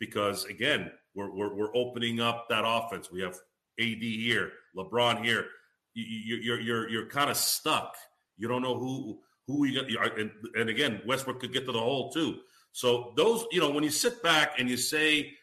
Because 0.00 0.44
again, 0.46 0.90
we're, 1.14 1.30
we're, 1.30 1.54
we're 1.54 1.76
opening 1.76 2.20
up 2.20 2.48
that 2.48 2.64
offense. 2.66 3.10
We 3.10 3.20
have 3.22 3.38
AD 3.80 4.02
here, 4.02 4.52
LeBron 4.76 5.24
here. 5.24 5.46
You, 5.94 6.04
you, 6.04 6.36
you're 6.42 6.60
you're 6.60 6.88
you're 6.88 7.06
kind 7.06 7.30
of 7.30 7.36
stuck. 7.36 7.94
You 8.36 8.48
don't 8.48 8.62
know 8.62 8.78
who 8.78 9.20
who 9.46 9.64
you 9.66 9.96
got. 9.96 10.18
And, 10.18 10.30
and 10.56 10.68
again, 10.68 11.00
Westbrook 11.06 11.40
could 11.40 11.52
get 11.52 11.66
to 11.66 11.72
the 11.72 11.78
hole 11.78 12.10
too. 12.10 12.38
So 12.72 13.12
those, 13.16 13.46
you 13.52 13.60
know, 13.60 13.70
when 13.70 13.84
you 13.84 13.90
sit 13.90 14.22
back 14.22 14.58
and 14.58 14.68
you 14.68 14.76
say, 14.76 15.34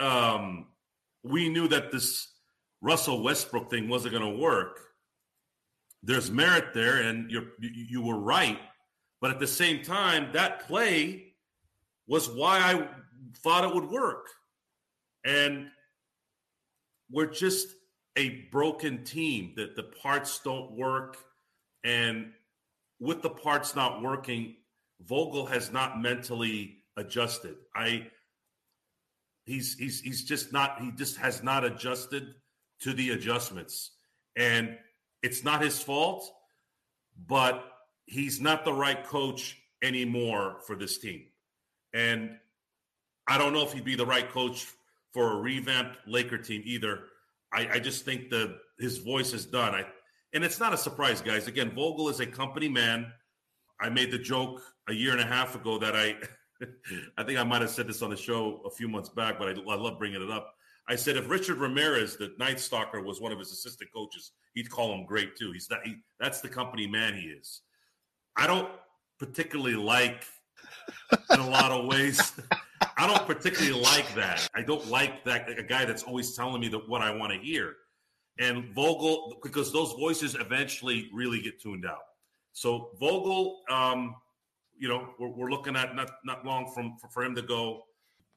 um, 0.00 0.68
we 1.22 1.50
knew 1.50 1.68
that 1.68 1.92
this 1.92 2.28
Russell 2.80 3.22
Westbrook 3.22 3.70
thing 3.70 3.88
wasn't 3.88 4.14
going 4.14 4.32
to 4.32 4.40
work. 4.40 4.80
There's 6.02 6.30
merit 6.30 6.72
there, 6.74 7.02
and 7.02 7.30
you 7.30 7.48
you 7.60 8.00
were 8.00 8.18
right. 8.18 8.58
But 9.20 9.32
at 9.32 9.40
the 9.40 9.48
same 9.48 9.82
time, 9.82 10.30
that 10.32 10.66
play 10.66 11.34
was 12.06 12.30
why 12.30 12.60
I 12.60 12.88
thought 13.42 13.64
it 13.64 13.74
would 13.74 13.90
work. 13.90 14.28
And 15.24 15.68
we're 17.10 17.26
just 17.26 17.68
a 18.16 18.46
broken 18.50 19.04
team 19.04 19.52
that 19.56 19.76
the 19.76 19.84
parts 19.84 20.40
don't 20.40 20.72
work. 20.72 21.16
And 21.84 22.32
with 23.00 23.22
the 23.22 23.30
parts 23.30 23.76
not 23.76 24.02
working, 24.02 24.56
Vogel 25.00 25.46
has 25.46 25.72
not 25.72 26.00
mentally 26.00 26.78
adjusted. 26.96 27.56
I 27.74 28.08
he's 29.46 29.74
he's 29.74 30.00
he's 30.00 30.24
just 30.24 30.52
not 30.52 30.80
he 30.80 30.90
just 30.92 31.16
has 31.18 31.42
not 31.42 31.64
adjusted 31.64 32.34
to 32.80 32.92
the 32.92 33.10
adjustments. 33.10 33.92
And 34.36 34.76
it's 35.22 35.44
not 35.44 35.62
his 35.62 35.80
fault, 35.80 36.30
but 37.26 37.64
he's 38.06 38.40
not 38.40 38.64
the 38.64 38.72
right 38.72 39.04
coach 39.04 39.56
anymore 39.82 40.58
for 40.66 40.76
this 40.76 40.98
team. 40.98 41.24
And 41.92 42.36
I 43.28 43.38
don't 43.38 43.52
know 43.52 43.62
if 43.62 43.72
he'd 43.72 43.84
be 43.84 43.96
the 43.96 44.06
right 44.06 44.28
coach 44.28 44.66
for 45.18 45.32
a 45.32 45.36
revamped 45.40 45.98
Laker 46.06 46.38
team 46.38 46.62
either. 46.64 47.06
I, 47.52 47.68
I 47.72 47.78
just 47.80 48.04
think 48.04 48.30
the 48.30 48.58
his 48.78 48.98
voice 48.98 49.32
is 49.32 49.46
done. 49.46 49.74
I 49.74 49.84
and 50.32 50.44
it's 50.44 50.60
not 50.60 50.72
a 50.72 50.76
surprise, 50.76 51.20
guys. 51.20 51.48
Again, 51.48 51.72
Vogel 51.74 52.08
is 52.08 52.20
a 52.20 52.26
company 52.26 52.68
man. 52.68 53.12
I 53.80 53.88
made 53.88 54.12
the 54.12 54.18
joke 54.18 54.62
a 54.88 54.92
year 54.92 55.10
and 55.10 55.20
a 55.20 55.26
half 55.26 55.56
ago 55.56 55.76
that 55.78 55.96
I 55.96 56.14
I 57.18 57.24
think 57.24 57.36
I 57.36 57.42
might 57.42 57.62
have 57.62 57.70
said 57.70 57.88
this 57.88 58.00
on 58.00 58.10
the 58.10 58.16
show 58.16 58.62
a 58.64 58.70
few 58.70 58.86
months 58.86 59.08
back, 59.08 59.40
but 59.40 59.48
I, 59.48 59.60
I 59.60 59.74
love 59.74 59.98
bringing 59.98 60.22
it 60.22 60.30
up. 60.30 60.54
I 60.88 60.94
said 60.94 61.16
if 61.16 61.28
Richard 61.28 61.58
Ramirez, 61.58 62.16
the 62.16 62.32
Night 62.38 62.60
Stalker, 62.60 63.02
was 63.02 63.20
one 63.20 63.32
of 63.32 63.40
his 63.40 63.50
assistant 63.50 63.90
coaches, 63.92 64.30
he'd 64.54 64.70
call 64.70 64.94
him 64.94 65.04
great 65.04 65.34
too. 65.36 65.50
He's 65.50 65.66
that 65.66 65.80
he 65.84 65.96
that's 66.20 66.40
the 66.40 66.48
company 66.48 66.86
man 66.86 67.14
he 67.14 67.26
is. 67.26 67.62
I 68.36 68.46
don't 68.46 68.70
particularly 69.18 69.74
like 69.74 70.26
in 71.32 71.40
a 71.40 71.50
lot 71.50 71.72
of 71.72 71.86
ways. 71.86 72.34
I 72.96 73.06
don't 73.06 73.26
particularly 73.26 73.80
like 73.80 74.14
that. 74.14 74.48
I 74.54 74.62
don't 74.62 74.86
like 74.88 75.24
that 75.24 75.48
a 75.58 75.62
guy 75.62 75.84
that's 75.84 76.02
always 76.02 76.34
telling 76.34 76.60
me 76.60 76.68
that 76.68 76.88
what 76.88 77.02
I 77.02 77.14
want 77.14 77.32
to 77.32 77.38
hear. 77.38 77.74
And 78.38 78.72
Vogel, 78.72 79.38
because 79.42 79.72
those 79.72 79.92
voices 79.94 80.34
eventually 80.34 81.10
really 81.12 81.40
get 81.40 81.60
tuned 81.60 81.84
out. 81.84 82.02
So 82.52 82.90
Vogel, 83.00 83.62
um, 83.70 84.14
you 84.78 84.88
know, 84.88 85.08
we're, 85.18 85.28
we're 85.28 85.50
looking 85.50 85.76
at 85.76 85.94
not 85.96 86.10
not 86.24 86.44
long 86.44 86.70
from 86.72 86.96
for, 87.00 87.08
for 87.08 87.24
him 87.24 87.34
to 87.34 87.42
go. 87.42 87.82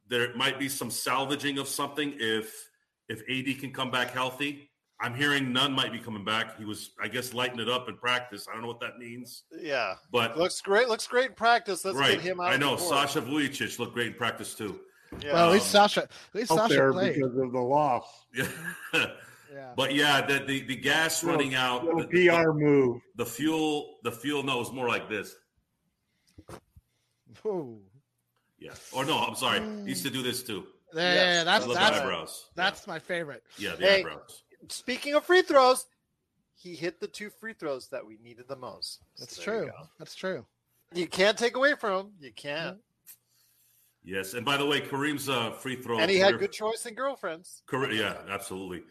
There 0.07 0.35
might 0.35 0.59
be 0.59 0.69
some 0.69 0.89
salvaging 0.89 1.59
of 1.59 1.67
something 1.67 2.15
if 2.19 2.69
if 3.09 3.21
AD 3.29 3.59
can 3.59 3.71
come 3.71 3.91
back 3.91 4.11
healthy. 4.11 4.70
I'm 5.01 5.15
hearing 5.15 5.51
Nunn 5.51 5.71
might 5.73 5.91
be 5.91 5.97
coming 5.99 6.23
back. 6.23 6.57
He 6.59 6.65
was, 6.65 6.91
I 7.01 7.07
guess, 7.07 7.33
lighting 7.33 7.59
it 7.59 7.67
up 7.69 7.89
in 7.89 7.97
practice. 7.97 8.47
I 8.47 8.53
don't 8.53 8.61
know 8.61 8.67
what 8.67 8.79
that 8.81 8.99
means, 8.99 9.43
Yeah. 9.59 9.95
but 10.11 10.37
Looks 10.37 10.61
great. 10.61 10.89
Looks 10.89 11.07
great 11.07 11.29
in 11.29 11.33
practice. 11.35 11.83
Let's 11.83 11.97
right. 11.97 12.13
get 12.13 12.21
him 12.21 12.39
out. 12.39 12.51
I 12.53 12.57
know 12.57 12.75
court. 12.77 12.81
Sasha 12.81 13.21
Vujacic 13.21 13.79
looked 13.79 13.93
great 13.93 14.07
in 14.07 14.13
practice 14.13 14.53
too. 14.53 14.79
Yeah. 15.23 15.33
Well, 15.33 15.47
at 15.47 15.53
least 15.53 15.71
Sasha, 15.71 16.03
at 16.03 16.09
least 16.33 16.51
out 16.51 16.57
Sasha 16.59 16.73
there 16.73 16.93
played. 16.93 17.15
because 17.15 17.35
of 17.37 17.51
the 17.51 17.59
loss. 17.59 18.05
Yeah. 18.35 18.47
yeah. 19.53 19.73
but 19.75 19.93
yeah, 19.95 20.21
the 20.25 20.39
the, 20.45 20.61
the 20.67 20.75
gas 20.75 21.23
Little- 21.23 21.37
running 21.39 21.55
out, 21.55 21.83
the, 21.83 22.05
PR 22.29 22.51
move. 22.53 23.01
the 23.15 23.25
fuel, 23.25 23.97
the 24.03 24.11
fuel. 24.11 24.43
No, 24.43 24.61
it's 24.61 24.71
more 24.71 24.87
like 24.87 25.09
this. 25.09 25.35
Ooh. 27.45 27.79
Yeah. 28.59 28.71
Or 28.93 29.03
no, 29.05 29.17
I'm 29.17 29.35
sorry. 29.35 29.59
He 29.83 29.89
used 29.89 30.03
to 30.05 30.11
do 30.11 30.21
this 30.21 30.43
too. 30.43 30.65
Yeah, 30.93 31.01
Yes, 31.13 31.15
yeah, 31.35 31.41
I 31.41 31.43
that's 31.45 31.65
love 31.65 31.73
the 31.75 31.79
that's 31.79 31.97
eyebrows. 31.97 32.45
that's 32.55 32.87
my 32.87 32.99
favorite. 32.99 33.43
yeah, 33.57 33.75
the 33.75 33.85
Hey. 33.85 33.99
eyebrows. 34.01 34.43
Speaking 34.69 35.15
of 35.15 35.25
free 35.25 35.41
throws, 35.41 35.85
he 36.55 36.75
hit 36.75 36.99
the 36.99 37.07
two 37.07 37.29
free 37.29 37.53
throws 37.53 37.87
that 37.87 38.05
we 38.05 38.17
needed 38.23 38.47
the 38.47 38.55
most. 38.55 38.99
That's 39.17 39.35
So 39.37 39.41
true. 39.43 39.71
That's 39.97 40.15
true. 40.15 40.45
You 40.93 41.07
can't 41.07 41.37
take 41.37 41.55
away 41.55 41.75
from 41.75 41.99
him. 42.07 42.11
You 42.19 42.31
can't. 42.31 42.77
Yes, 44.03 44.33
and 44.33 44.43
by 44.43 44.57
the 44.57 44.65
way, 44.65 44.81
Kareem's 44.81 45.29
uh, 45.29 45.51
free 45.51 45.75
throw. 45.75 45.99
And 45.99 46.09
he 46.09 46.17
had 46.17 46.29
career- 46.31 46.39
good 46.39 46.51
choice 46.51 46.85
in 46.85 46.95
girlfriends. 46.95 47.61
Kareem, 47.67 47.97
yeah, 47.97 48.17
absolutely. 48.29 48.83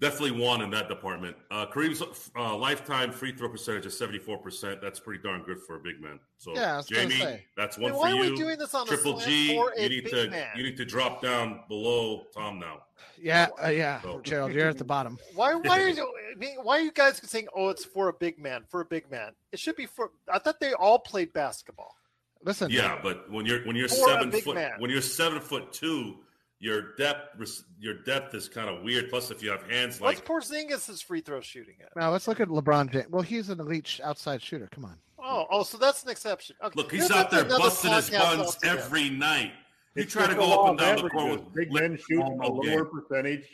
Definitely 0.00 0.40
won 0.40 0.62
in 0.62 0.70
that 0.70 0.88
department. 0.88 1.36
Uh, 1.50 1.66
Kareem's 1.66 2.00
uh, 2.36 2.56
lifetime 2.56 3.10
free 3.10 3.32
throw 3.32 3.48
percentage 3.48 3.84
is 3.84 4.00
74%. 4.00 4.80
That's 4.80 5.00
pretty 5.00 5.20
darn 5.22 5.42
good 5.42 5.58
for 5.66 5.74
a 5.74 5.80
big 5.80 6.00
man. 6.00 6.20
So, 6.38 6.54
Yeah, 6.54 6.74
I 6.74 6.76
was 6.76 6.86
gonna 6.86 7.08
Jamie, 7.08 7.20
say. 7.20 7.44
that's 7.56 7.78
I 7.78 7.80
one 7.80 7.90
mean, 7.90 8.00
for 8.00 8.06
why 8.06 8.12
are 8.16 8.20
we 8.30 8.36
doing 8.36 8.58
this 8.58 8.74
on 8.74 8.86
Triple 8.86 9.14
slant 9.18 9.28
G, 9.28 9.56
for 9.56 9.72
a 9.76 9.82
you 9.82 9.88
need 9.88 10.04
big 10.04 10.12
to 10.12 10.30
man? 10.30 10.46
you 10.56 10.62
need 10.62 10.76
to 10.76 10.84
drop 10.84 11.20
down 11.20 11.60
below 11.68 12.26
Tom 12.32 12.60
now. 12.60 12.82
Yeah, 13.20 13.48
uh, 13.62 13.70
yeah. 13.70 14.00
So- 14.02 14.20
Gerald, 14.20 14.52
you're 14.52 14.68
at 14.68 14.78
the 14.78 14.84
bottom. 14.84 15.18
Why? 15.34 15.54
Why 15.56 15.80
are 15.80 15.88
you? 15.88 16.04
I 16.32 16.38
mean, 16.38 16.58
Why 16.62 16.78
are 16.78 16.82
you 16.82 16.92
guys 16.92 17.20
saying, 17.28 17.48
"Oh, 17.56 17.68
it's 17.70 17.84
for 17.84 18.08
a 18.08 18.12
big 18.12 18.38
man"? 18.38 18.62
For 18.68 18.80
a 18.80 18.84
big 18.84 19.10
man, 19.10 19.32
it 19.50 19.58
should 19.58 19.74
be 19.74 19.86
for. 19.86 20.12
I 20.32 20.38
thought 20.38 20.60
they 20.60 20.74
all 20.74 21.00
played 21.00 21.32
basketball. 21.32 21.96
Listen, 22.44 22.70
Yeah, 22.70 23.00
but 23.02 23.28
when 23.32 23.46
you're 23.46 23.64
when 23.66 23.74
you're 23.74 23.88
For 23.88 23.96
seven 23.96 24.30
foot 24.30 24.54
man. 24.54 24.74
when 24.78 24.92
you're 24.92 25.02
seven 25.02 25.40
foot 25.40 25.72
two, 25.72 26.18
your 26.60 26.94
depth 26.96 27.38
your 27.78 27.94
depth 28.02 28.34
is 28.34 28.48
kind 28.48 28.68
of 28.68 28.82
weird. 28.82 29.10
Plus, 29.10 29.30
if 29.30 29.42
you 29.42 29.50
have 29.50 29.62
hands 29.70 30.00
like 30.00 30.28
What's 30.28 30.50
like 30.50 30.68
Porzingis' 30.70 31.02
free 31.04 31.20
throw 31.20 31.40
shooting 31.40 31.76
at? 31.80 31.94
Now 31.94 32.10
let's 32.10 32.26
look 32.28 32.40
at 32.40 32.48
LeBron 32.48 32.90
James. 32.92 33.06
Well, 33.10 33.22
he's 33.22 33.48
an 33.48 33.60
elite 33.60 34.00
outside 34.02 34.42
shooter. 34.42 34.68
Come 34.70 34.84
on. 34.84 34.96
Oh, 35.20 35.46
oh, 35.50 35.62
so 35.62 35.78
that's 35.78 36.02
an 36.04 36.10
exception. 36.10 36.56
Okay. 36.62 36.72
look, 36.76 36.90
he's 36.92 37.08
This 37.08 37.16
out 37.16 37.30
there 37.30 37.44
busting 37.44 37.92
his 37.92 38.08
podcast 38.10 38.36
buns 38.36 38.58
every 38.64 39.10
night. 39.10 39.52
You 39.94 40.04
It's 40.04 40.12
try 40.12 40.26
to 40.26 40.34
go 40.34 40.62
up 40.64 40.70
and 40.70 40.78
down 40.78 41.02
the 41.02 41.10
court 41.10 41.30
with 41.32 41.54
big 41.54 41.72
with- 41.72 41.82
men 41.82 41.98
shoot 42.08 42.20
a 42.20 42.24
Okay. 42.24 42.70
lower 42.70 42.84
percentage 42.84 43.46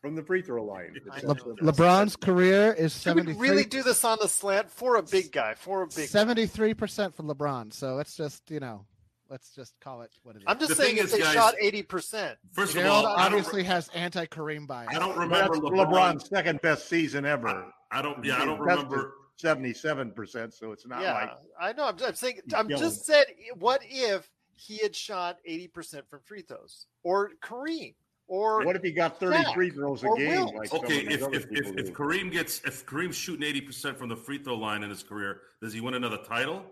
from 0.00 0.14
the 0.14 0.22
free 0.22 0.40
throw 0.40 0.64
line. 0.64 0.92
It's 0.94 1.06
I 1.10 1.16
that 1.20 1.26
know. 1.26 1.34
simple. 1.34 1.56
LeBron's 1.56 2.16
career 2.16 2.72
is 2.72 2.92
Should 3.02 3.16
we 3.16 3.22
73, 3.22 3.48
really 3.50 3.64
do 3.64 3.82
this 3.82 4.04
on 4.04 4.18
the 4.20 4.28
slant 4.28 4.70
for 4.70 4.96
a 4.96 5.02
big 5.02 5.30
guy? 5.32 5.54
For 5.54 5.82
a 5.82 5.86
big. 5.86 6.08
73% 6.08 7.14
for 7.14 7.22
LeBron. 7.24 7.72
So 7.72 7.94
let's 7.96 8.16
just, 8.16 8.50
you 8.50 8.60
know, 8.60 8.86
let's 9.30 9.54
just 9.54 9.74
call 9.80 10.02
it 10.02 10.10
what 10.22 10.36
it 10.36 10.40
is. 10.40 10.44
I'm 10.46 10.58
just 10.58 10.70
The 10.70 10.74
saying 10.74 10.96
thing 10.96 11.04
is, 11.04 11.12
they 11.12 11.20
guys- 11.20 11.32
shot 11.34 11.54
eighty 11.60 11.82
percent. 11.82 12.36
First 12.52 12.74
of 12.74 12.82
Gerald 12.82 13.06
all, 13.06 13.16
I 13.16 13.28
don't, 13.28 13.38
obviously 13.38 13.62
has 13.64 13.88
anti 13.94 14.26
Kareem 14.26 14.66
bias. 14.66 14.88
I 14.94 14.98
don't 14.98 15.16
That's 15.30 15.50
remember 15.50 15.54
LeBron's 15.56 16.28
second 16.28 16.60
best 16.60 16.88
season 16.88 17.24
ever. 17.24 17.72
I 17.90 18.02
don't. 18.02 18.22
Yeah, 18.24 18.36
I 18.42 18.44
don't 18.44 18.60
remember. 18.60 19.14
Seventy-seven 19.36 20.10
percent. 20.12 20.52
So 20.52 20.70
it's 20.72 20.86
not 20.86 21.00
Yeah, 21.00 21.14
like 21.14 21.30
I 21.58 21.72
know. 21.72 21.86
I'm, 21.86 21.96
I'm 22.04 22.14
saying. 22.14 22.40
I'm 22.54 22.68
killing 22.68 22.82
just 22.82 23.00
it. 23.00 23.04
said. 23.04 23.24
What 23.58 23.80
if 23.88 24.28
he 24.54 24.76
had 24.78 24.94
shot 24.94 25.38
eighty 25.46 25.66
percent 25.66 26.04
from 26.10 26.20
free 26.26 26.42
throws, 26.42 26.86
or 27.04 27.30
Kareem, 27.42 27.94
or 28.26 28.62
what 28.66 28.76
if 28.76 28.82
he 28.82 28.92
got 28.92 29.18
thirty 29.18 29.38
Shaq 29.38 29.54
free 29.54 29.70
throws 29.70 30.02
a 30.04 30.08
game? 30.18 30.44
Like 30.54 30.74
Okay, 30.74 31.06
if 31.06 31.22
if 31.32 31.46
if, 31.50 31.66
if? 31.78 31.92
Kareem 31.94 32.30
gets 32.30 32.60
if 32.66 32.84
Kareem's 32.84 33.16
shooting 33.16 33.42
eighty 33.42 33.62
percent 33.62 33.96
from 33.96 34.10
the 34.10 34.16
free 34.16 34.36
throw 34.36 34.56
line 34.56 34.82
in 34.82 34.90
his 34.90 35.02
career, 35.02 35.40
does 35.62 35.72
he 35.72 35.80
win 35.80 35.94
another 35.94 36.18
title? 36.28 36.62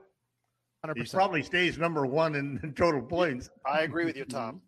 100%. 0.86 0.96
he 0.96 1.04
probably 1.04 1.42
stays 1.42 1.78
number 1.78 2.06
one 2.06 2.34
in, 2.34 2.60
in 2.62 2.72
total 2.76 3.02
points. 3.02 3.50
I 3.66 3.80
agree 3.82 4.04
with 4.04 4.16
you, 4.16 4.24
Tom. 4.24 4.62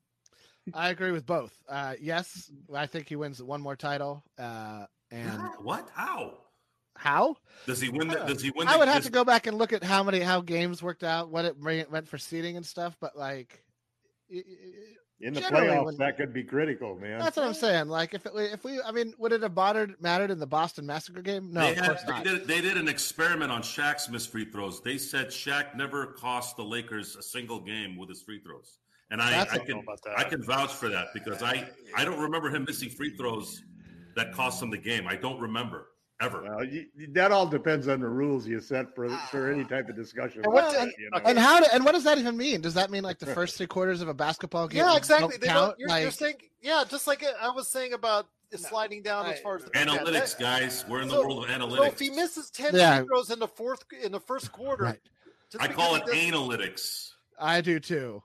I 0.75 0.91
agree 0.91 1.11
with 1.13 1.25
both. 1.27 1.53
Uh, 1.69 1.95
yes, 2.01 2.51
I 2.75 2.87
think 2.87 3.09
he 3.09 3.17
wins 3.17 3.43
one 3.43 3.61
more 3.61 3.77
title. 3.77 4.23
Uh, 4.39 4.87
and 5.11 5.41
what? 5.63 5.89
How? 5.95 6.39
how? 6.97 7.37
Does 7.67 7.81
he 7.81 7.89
win? 7.89 8.09
The, 8.09 8.17
does 8.27 8.43
he 8.43 8.51
win? 8.55 8.69
I 8.69 8.77
would 8.77 8.89
have 8.89 8.99
does- 8.99 9.07
to 9.07 9.13
go 9.13 9.25
back 9.25 9.47
and 9.47 9.57
look 9.57 9.73
at 9.73 9.83
how 9.83 10.03
many 10.03 10.21
how 10.21 10.41
games 10.43 10.83
worked 10.83 11.03
out, 11.03 11.31
what 11.31 11.45
it 11.47 11.57
re- 11.59 11.87
meant 11.91 12.07
for 12.09 12.19
seeding 12.19 12.57
and 12.57 12.67
stuff. 12.67 12.95
But 13.01 13.17
like, 13.17 13.65
y- 14.31 14.43
y- 14.47 14.55
In 15.23 15.35
the 15.35 15.41
Generally, 15.43 15.67
playoffs, 15.69 15.85
when- 15.85 15.97
that 15.99 16.17
could 16.17 16.33
be 16.33 16.43
critical, 16.43 16.97
man. 16.99 17.19
that's 17.19 17.37
what 17.37 17.45
I'm 17.47 17.53
saying. 17.53 17.89
Like, 17.89 18.15
if 18.15 18.25
it, 18.25 18.33
if 18.35 18.65
we, 18.65 18.81
I 18.81 18.91
mean, 18.91 19.13
would 19.19 19.33
it 19.33 19.43
have 19.43 19.55
bothered 19.55 20.01
mattered 20.01 20.31
in 20.31 20.39
the 20.39 20.47
Boston 20.47 20.87
Massacre 20.87 21.21
game? 21.21 21.53
No, 21.53 21.61
they, 21.61 21.71
of 21.73 21.77
had- 21.77 21.87
course 21.87 22.03
they 22.05 22.13
not. 22.13 22.25
did, 22.25 22.47
they 22.49 22.61
did 22.63 22.79
an 22.79 22.89
experiment 22.89 23.53
on 23.53 23.61
Shaq's 23.63 24.09
missed 24.09 24.33
free 24.33 24.47
throws. 24.47 24.81
They 24.81 24.97
said 24.97 25.29
Shaq 25.29 25.77
never 25.77 26.07
cost 26.07 26.57
the 26.57 26.65
Lakers 26.65 27.17
a 27.17 27.23
single 27.23 27.61
game 27.61 27.99
with 27.99 28.09
his 28.09 28.23
free 28.23 28.41
throws, 28.41 28.79
and 29.11 29.21
I, 29.21 29.31
That's 29.31 29.53
I 29.53 29.57
a- 29.57 29.61
can. 29.67 29.85
I 30.17 30.25
can 30.25 30.43
vouch 30.43 30.73
for 30.73 30.89
that 30.89 31.09
because 31.13 31.43
I 31.43 31.69
I 31.95 32.05
don't 32.07 32.19
remember 32.21 32.49
him 32.49 32.65
missing 32.67 32.89
free 32.89 33.15
throws 33.17 33.63
that 34.17 34.33
cost 34.33 34.63
him 34.63 34.71
the 34.71 34.79
game. 34.79 35.07
I 35.07 35.17
don't 35.17 35.39
remember 35.39 35.89
ever. 36.21 36.43
Well, 36.43 36.65
you, 36.65 36.87
that 37.13 37.33
all 37.33 37.47
depends 37.47 37.89
on 37.89 38.01
the 38.01 38.09
rules 38.09 38.47
you 38.47 38.61
set 38.61 38.95
for 38.95 39.09
for 39.31 39.51
any 39.51 39.65
type 39.65 39.89
of 39.89 39.97
discussion. 39.97 40.43
And 40.45 40.53
what 40.53 40.65
like 40.65 40.73
the- 40.73 40.87
that, 40.87 40.99
you 40.99 41.11
know? 41.11 41.19
And 41.25 41.39
how? 41.39 41.61
Do, 41.61 41.67
and 41.73 41.85
what 41.85 41.93
does 41.93 42.05
that 42.05 42.19
even 42.19 42.37
mean? 42.37 42.61
Does 42.61 42.75
that 42.75 42.91
mean 42.91 43.03
like 43.03 43.19
the 43.19 43.27
first 43.35 43.57
three 43.57 43.67
quarters 43.67 44.01
of 44.03 44.09
a 44.09 44.15
basketball 44.15 44.69
game? 44.69 44.79
Yeah, 44.85 44.97
exactly. 44.97 45.31
don't 45.33 45.41
They 45.41 45.47
count? 45.47 45.71
don't, 45.71 45.79
you're, 45.81 45.89
like, 45.89 46.03
you're 46.03 46.11
saying, 46.11 46.35
yeah, 46.63 46.85
just 46.89 47.07
like 47.07 47.25
I 47.41 47.51
was 47.51 47.69
saying 47.69 47.93
about 47.93 48.27
sliding 48.57 49.03
down 49.03 49.27
as 49.27 49.41
far 49.41 49.57
as 49.57 49.65
the 49.65 49.71
Analytics, 49.71 50.37
That- 50.37 50.41
guys. 50.41 50.85
We're 50.89 51.03
in 51.03 51.09
the 51.09 51.15
So- 51.15 51.21
world 51.23 51.45
of 51.45 51.51
analytics. 51.51 51.77
So 51.77 51.83
analytics. 51.85 51.93
if 51.93 51.99
he 52.01 52.11
misses 52.11 52.51
ten 52.51 52.75
Yeah. 52.75 52.99
free 52.99 53.07
throws 53.07 53.31
in 53.31 53.39
the 53.39 53.49
fourth 53.49 53.85
in 54.03 54.13
the 54.13 54.21
first 54.21 54.53
quarter, 54.53 54.85
right. 54.85 55.01
I 55.59 55.69
call 55.69 55.97
it 55.97 56.05
analytics. 56.07 57.11
I 57.39 57.61
do 57.61 57.81
too. 57.81 58.23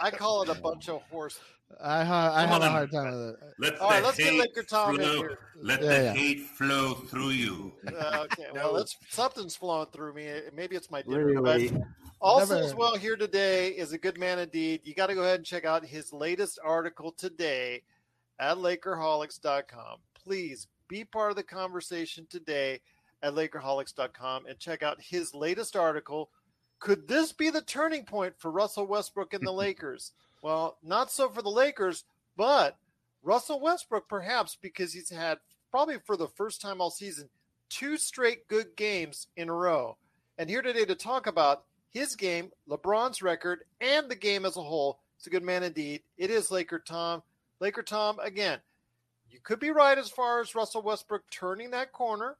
I 0.00 0.10
call 0.10 0.42
it 0.42 0.48
a 0.48 0.54
bunch 0.54 0.88
of 0.88 1.02
horse. 1.10 1.38
I 1.82 2.04
ha- 2.04 2.32
I 2.34 2.42
Come 2.46 2.52
have 2.52 2.62
a 2.62 2.68
hard 2.70 2.90
time 2.92 3.10
with 3.12 3.28
it. 3.30 3.36
Let 3.58 3.78
All 3.78 3.88
the 3.88 3.94
right, 3.94 4.04
let's 4.04 4.16
get 4.16 4.28
hate 4.32 4.40
Laker 4.40 4.62
Tom 4.62 5.00
in 5.00 5.00
here. 5.18 5.38
Let 5.62 5.82
Yeah, 5.82 5.88
the 5.88 6.02
yeah. 6.04 6.12
hate 6.14 6.40
flow 6.50 6.94
through 6.94 7.30
you. 7.30 7.72
Uh, 7.86 8.24
okay, 8.30 8.46
well, 8.54 8.76
it's 8.76 8.96
something's 9.08 9.56
flowing 9.56 9.86
through 9.92 10.14
me. 10.14 10.28
Maybe 10.54 10.76
it's 10.76 10.90
my 10.90 11.02
dinner. 11.02 11.24
Really? 11.24 11.68
But 11.70 11.82
also, 12.20 12.54
Never- 12.54 12.66
as 12.66 12.74
well, 12.74 12.96
here 12.96 13.16
today 13.16 13.68
is 13.68 13.92
a 13.92 13.98
good 13.98 14.18
man 14.18 14.38
indeed. 14.38 14.80
You 14.84 14.94
got 14.94 15.06
to 15.06 15.14
go 15.14 15.22
ahead 15.22 15.36
and 15.36 15.46
check 15.46 15.64
out 15.64 15.84
his 15.84 16.12
latest 16.12 16.58
article 16.62 17.12
today 17.12 17.82
at 18.38 18.56
Lakerholics.com. 18.58 19.98
Please 20.14 20.66
be 20.88 21.04
part 21.04 21.30
of 21.30 21.36
the 21.36 21.42
conversation 21.42 22.26
today 22.28 22.80
at 23.22 23.34
Lakerholics.com 23.34 24.46
and 24.46 24.58
check 24.58 24.82
out 24.82 25.00
his 25.00 25.34
latest 25.34 25.76
article. 25.76 26.30
Could 26.78 27.06
this 27.06 27.32
be 27.32 27.50
the 27.50 27.62
turning 27.62 28.04
point 28.04 28.34
for 28.38 28.50
Russell 28.50 28.86
Westbrook 28.86 29.34
and 29.34 29.46
the 29.46 29.52
Lakers? 29.64 30.12
Well, 30.42 30.78
not 30.82 31.10
so 31.10 31.28
for 31.28 31.42
the 31.42 31.50
Lakers, 31.50 32.04
but 32.36 32.76
Russell 33.22 33.60
Westbrook 33.60 34.08
perhaps 34.08 34.56
because 34.60 34.92
he's 34.92 35.10
had 35.10 35.38
probably 35.70 35.98
for 36.04 36.16
the 36.16 36.28
first 36.28 36.60
time 36.60 36.80
all 36.80 36.90
season 36.90 37.28
two 37.68 37.96
straight 37.96 38.48
good 38.48 38.76
games 38.76 39.28
in 39.36 39.48
a 39.48 39.54
row. 39.54 39.96
And 40.38 40.48
here 40.48 40.62
today 40.62 40.84
to 40.86 40.94
talk 40.94 41.26
about 41.26 41.64
his 41.90 42.16
game, 42.16 42.50
LeBron's 42.68 43.22
record, 43.22 43.60
and 43.80 44.08
the 44.08 44.16
game 44.16 44.44
as 44.44 44.56
a 44.56 44.62
whole. 44.62 45.00
It's 45.16 45.26
a 45.26 45.30
good 45.30 45.42
man 45.42 45.62
indeed. 45.62 46.02
It 46.16 46.30
is 46.30 46.50
Laker 46.50 46.78
Tom. 46.78 47.22
Laker 47.60 47.82
Tom, 47.82 48.18
again, 48.20 48.58
you 49.30 49.38
could 49.42 49.60
be 49.60 49.70
right 49.70 49.98
as 49.98 50.08
far 50.08 50.40
as 50.40 50.54
Russell 50.54 50.82
Westbrook 50.82 51.22
turning 51.30 51.70
that 51.72 51.92
corner. 51.92 52.36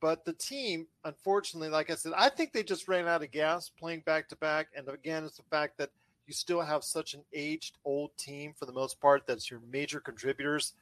But 0.00 0.24
the 0.24 0.32
team, 0.32 0.86
unfortunately, 1.04 1.70
like 1.70 1.90
I 1.90 1.94
said, 1.94 2.12
I 2.16 2.28
think 2.28 2.52
they 2.52 2.62
just 2.62 2.88
ran 2.88 3.08
out 3.08 3.22
of 3.22 3.30
gas 3.30 3.68
playing 3.68 4.00
back 4.00 4.28
to 4.28 4.36
back. 4.36 4.68
And 4.76 4.88
again, 4.88 5.24
it's 5.24 5.38
the 5.38 5.42
fact 5.50 5.78
that 5.78 5.90
you 6.28 6.34
still 6.34 6.60
have 6.60 6.84
such 6.84 7.14
an 7.14 7.24
aged 7.32 7.78
old 7.84 8.10
team 8.18 8.52
for 8.54 8.66
the 8.66 8.72
most 8.72 9.00
part 9.00 9.26
that's 9.26 9.50
your 9.50 9.60
major 9.72 9.98
contributors. 9.98 10.74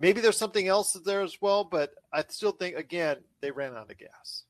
Maybe 0.00 0.20
there's 0.20 0.38
something 0.38 0.66
else 0.66 0.94
there 1.04 1.20
as 1.20 1.40
well, 1.40 1.62
but 1.62 1.94
I 2.12 2.24
still 2.28 2.52
think 2.52 2.76
again 2.76 3.18
they 3.40 3.50
ran 3.50 3.76
out 3.76 3.90
of 3.90 3.98
gas. 3.98 4.44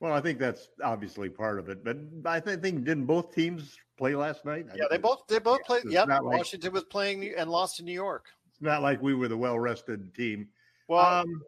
Well, 0.00 0.12
I 0.12 0.20
think 0.20 0.38
that's 0.38 0.68
obviously 0.82 1.30
part 1.30 1.58
of 1.58 1.70
it, 1.70 1.82
but 1.82 1.96
I 2.26 2.38
thi- 2.40 2.56
think 2.56 2.84
didn't 2.84 3.06
both 3.06 3.34
teams 3.34 3.78
play 3.96 4.14
last 4.14 4.44
night? 4.44 4.66
Yeah, 4.76 4.84
they 4.90 4.98
both 4.98 5.22
they 5.28 5.38
both 5.38 5.62
played. 5.64 5.84
Yep, 5.86 6.08
not 6.08 6.24
like- 6.24 6.36
Washington 6.36 6.72
was 6.72 6.84
playing 6.84 7.32
and 7.36 7.50
lost 7.50 7.78
to 7.78 7.82
New 7.82 7.92
York. 7.92 8.26
It's 8.50 8.60
not 8.60 8.82
like 8.82 9.00
we 9.02 9.14
were 9.14 9.28
the 9.28 9.36
well-rested 9.36 10.14
team. 10.14 10.48
Well, 10.88 11.04
um, 11.22 11.42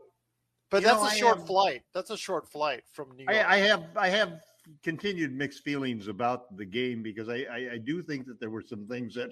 but 0.71 0.83
that's 0.83 1.01
know, 1.03 1.07
a 1.07 1.11
short 1.11 1.39
have- 1.39 1.47
flight. 1.47 1.83
That's 1.93 2.11
a 2.11 2.17
short 2.17 2.49
flight 2.49 2.83
from 2.91 3.15
New 3.15 3.25
York. 3.25 3.37
I, 3.47 3.57
I 3.57 3.59
have 3.59 3.85
I 3.95 4.09
have 4.09 4.41
continued 4.87 5.33
mixed 5.33 5.65
feelings 5.65 6.07
about 6.07 6.57
the 6.57 6.65
game 6.65 7.03
because 7.03 7.29
I, 7.29 7.39
I, 7.51 7.71
I 7.73 7.79
do 7.79 8.01
think 8.05 8.25
that 8.29 8.39
there 8.39 8.51
were 8.51 8.63
some 8.63 8.87
things 8.87 9.15
that 9.15 9.31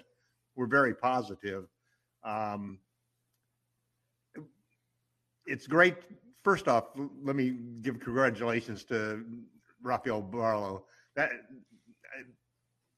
were 0.57 0.67
very 0.67 0.93
positive. 0.93 1.67
Um, 2.25 2.81
it's 5.47 5.69
great. 5.69 5.95
First 6.43 6.67
off, 6.67 6.87
let 7.23 7.37
me 7.37 7.57
give 7.83 8.01
congratulations 8.01 8.83
to 8.87 9.25
Rafael 9.81 10.23
Barlow. 10.23 10.87
That 11.15 11.31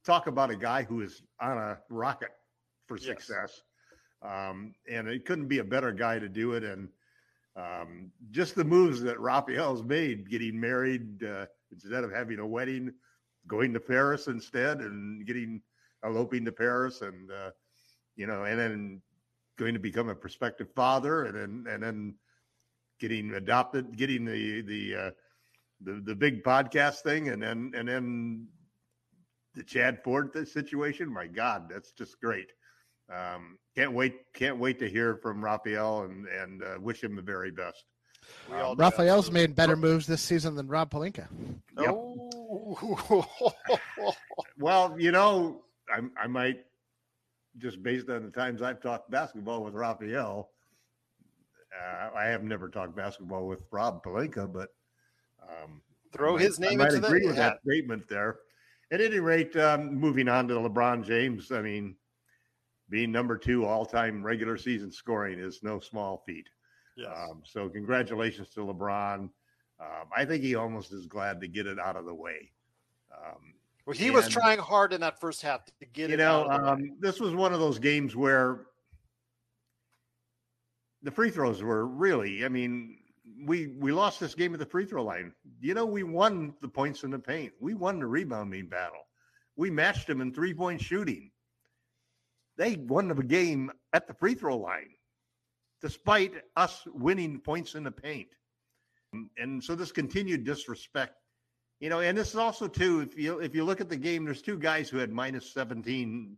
talk 0.06 0.26
about 0.26 0.48
a 0.50 0.56
guy 0.56 0.82
who 0.82 1.02
is 1.02 1.20
on 1.38 1.58
a 1.58 1.76
rocket 1.90 2.30
for 2.86 2.96
Yes. 2.96 3.04
success, 3.06 3.60
um, 4.22 4.74
and 4.90 5.08
it 5.08 5.26
couldn't 5.26 5.48
be 5.48 5.58
a 5.58 5.64
better 5.64 5.92
guy 5.92 6.18
to 6.18 6.28
do 6.30 6.52
it. 6.54 6.64
And 6.64 6.88
um, 7.54 8.10
just 8.30 8.54
the 8.54 8.64
moves 8.64 9.02
that 9.02 9.20
Rafael's 9.20 9.82
made, 9.82 10.30
getting 10.30 10.58
married 10.58 11.22
uh, 11.22 11.44
instead 11.82 12.04
of 12.04 12.12
having 12.12 12.38
a 12.38 12.46
wedding, 12.46 12.92
going 13.46 13.72
to 13.74 13.80
Paris 13.80 14.26
instead, 14.26 14.80
and 14.80 15.26
getting 15.26 15.60
eloping 16.04 16.44
to 16.44 16.52
Paris, 16.52 17.02
and 17.02 17.30
uh, 17.30 17.50
you 18.16 18.26
know, 18.26 18.44
and 18.44 18.58
then 18.58 19.02
going 19.58 19.74
to 19.74 19.80
become 19.80 20.08
a 20.08 20.14
prospective 20.14 20.68
father, 20.74 21.24
and 21.24 21.36
then 21.36 21.72
and 21.72 21.82
then 21.82 22.14
getting 22.98 23.34
adopted, 23.34 23.96
getting 23.96 24.24
the 24.24 24.62
the 24.62 24.94
uh, 24.94 25.10
the 25.80 26.02
the 26.04 26.14
big 26.14 26.42
podcast 26.42 27.00
thing, 27.00 27.28
and 27.28 27.42
then 27.42 27.72
and 27.74 27.88
then 27.88 28.48
the 29.54 29.62
Chad 29.62 30.02
Ford 30.02 30.30
situation. 30.48 31.12
My 31.12 31.26
God, 31.26 31.68
that's 31.70 31.92
just 31.92 32.20
great. 32.20 32.52
Um, 33.12 33.58
can't 33.76 33.92
wait, 33.92 34.14
can't 34.34 34.58
wait 34.58 34.78
to 34.80 34.88
hear 34.88 35.16
from 35.16 35.44
Rafael 35.44 36.02
and 36.02 36.26
and 36.26 36.62
uh, 36.62 36.76
wish 36.80 37.02
him 37.02 37.16
the 37.16 37.22
very 37.22 37.50
best. 37.50 37.84
We 38.50 38.56
all 38.56 38.74
do, 38.74 38.80
Rafael's 38.82 39.30
made 39.30 39.54
better 39.56 39.76
moves 39.76 40.06
this 40.06 40.22
season 40.22 40.54
than 40.54 40.68
Rob 40.68 40.90
Pelinka. 40.90 41.26
Yep. 41.78 41.88
Oh. 41.90 43.54
Well, 44.58 44.96
you 44.98 45.12
know, 45.12 45.62
I, 45.90 46.00
I 46.22 46.26
might 46.26 46.64
just 47.58 47.82
based 47.82 48.08
on 48.08 48.24
the 48.24 48.30
times 48.30 48.62
I've 48.62 48.80
talked 48.80 49.10
basketball 49.10 49.62
with 49.64 49.74
Raphael. 49.74 50.50
Uh, 51.78 52.10
I 52.16 52.24
have 52.26 52.42
never 52.42 52.68
talked 52.68 52.96
basketball 52.96 53.46
with 53.46 53.62
Rob 53.70 54.02
Pelinka, 54.02 54.50
but 54.50 54.70
um, 55.42 55.82
Throw 56.12 56.32
might- 56.34 56.42
his 56.42 56.58
name 56.58 56.80
I 56.80 56.84
might 56.84 56.94
into 56.94 57.06
agree 57.06 57.20
the 57.22 57.26
with 57.28 57.36
hat. 57.36 57.58
that 57.64 57.70
statement 57.70 58.08
there. 58.08 58.36
At 58.92 59.00
any 59.00 59.18
rate, 59.18 59.54
um, 59.56 59.94
moving 59.94 60.28
on 60.28 60.48
to 60.48 60.54
LeBron 60.54 61.04
James. 61.04 61.50
I 61.52 61.60
mean, 61.60 61.96
being 62.88 63.10
number 63.12 63.36
two 63.36 63.64
all-time 63.66 64.22
regular 64.22 64.56
season 64.56 64.90
scoring 64.92 65.38
is 65.38 65.60
no 65.62 65.80
small 65.80 66.22
feat. 66.26 66.48
Yes. 66.96 67.10
Um, 67.14 67.42
so 67.44 67.68
congratulations 67.68 68.48
to 68.50 68.60
LeBron. 68.60 69.28
Um, 69.78 70.08
I 70.16 70.24
think 70.24 70.42
he 70.42 70.54
almost 70.54 70.92
is 70.92 71.06
glad 71.06 71.40
to 71.42 71.48
get 71.48 71.66
it 71.66 71.78
out 71.78 71.96
of 71.96 72.06
the 72.06 72.14
way. 72.14 72.50
Um, 73.12 73.54
well, 73.84 73.94
he 73.94 74.10
was 74.10 74.28
trying 74.28 74.58
hard 74.58 74.92
in 74.92 75.00
that 75.02 75.20
first 75.20 75.42
half 75.42 75.64
to 75.66 75.72
get 75.92 76.08
you 76.08 76.14
it 76.14 76.18
know, 76.18 76.50
out 76.50 76.60
of 76.60 76.60
the 76.60 76.66
way. 76.66 76.72
um, 76.90 76.96
this 76.98 77.20
was 77.20 77.34
one 77.34 77.52
of 77.52 77.60
those 77.60 77.78
games 77.78 78.16
where 78.16 78.66
the 81.02 81.10
free 81.10 81.30
throws 81.30 81.62
were 81.62 81.86
really. 81.86 82.44
I 82.44 82.48
mean, 82.48 82.98
we 83.44 83.68
we 83.78 83.92
lost 83.92 84.18
this 84.18 84.34
game 84.34 84.54
at 84.54 84.58
the 84.58 84.66
free 84.66 84.86
throw 84.86 85.04
line. 85.04 85.32
You 85.60 85.74
know, 85.74 85.86
we 85.86 86.02
won 86.02 86.54
the 86.60 86.68
points 86.68 87.04
in 87.04 87.10
the 87.10 87.18
paint. 87.18 87.52
We 87.60 87.74
won 87.74 88.00
the 88.00 88.06
rebounding 88.06 88.68
battle. 88.68 89.06
We 89.56 89.70
matched 89.70 90.06
them 90.06 90.20
in 90.20 90.32
three 90.32 90.54
point 90.54 90.80
shooting. 90.80 91.30
They 92.56 92.76
won 92.76 93.08
the 93.08 93.14
game 93.22 93.70
at 93.92 94.08
the 94.08 94.14
free 94.14 94.34
throw 94.34 94.56
line, 94.56 94.95
despite 95.80 96.34
us 96.56 96.82
winning 96.86 97.40
points 97.40 97.74
in 97.74 97.84
the 97.84 97.90
paint. 97.90 98.28
And 99.38 99.62
so 99.62 99.74
this 99.74 99.92
continued 99.92 100.44
disrespect 100.44 101.14
you 101.80 101.90
know, 101.90 102.00
and 102.00 102.16
this 102.16 102.30
is 102.30 102.36
also 102.36 102.68
too. 102.68 103.00
If 103.00 103.18
you 103.18 103.38
if 103.40 103.54
you 103.54 103.64
look 103.64 103.80
at 103.80 103.88
the 103.88 103.96
game, 103.96 104.24
there's 104.24 104.40
two 104.40 104.58
guys 104.58 104.88
who 104.88 104.98
had 104.98 105.12
minus 105.12 105.52
17 105.52 106.36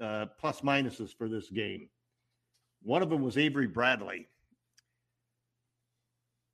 uh, 0.00 0.26
plus 0.38 0.62
minuses 0.62 1.16
for 1.16 1.28
this 1.28 1.48
game. 1.48 1.88
One 2.82 3.02
of 3.02 3.08
them 3.08 3.22
was 3.22 3.38
Avery 3.38 3.68
Bradley. 3.68 4.28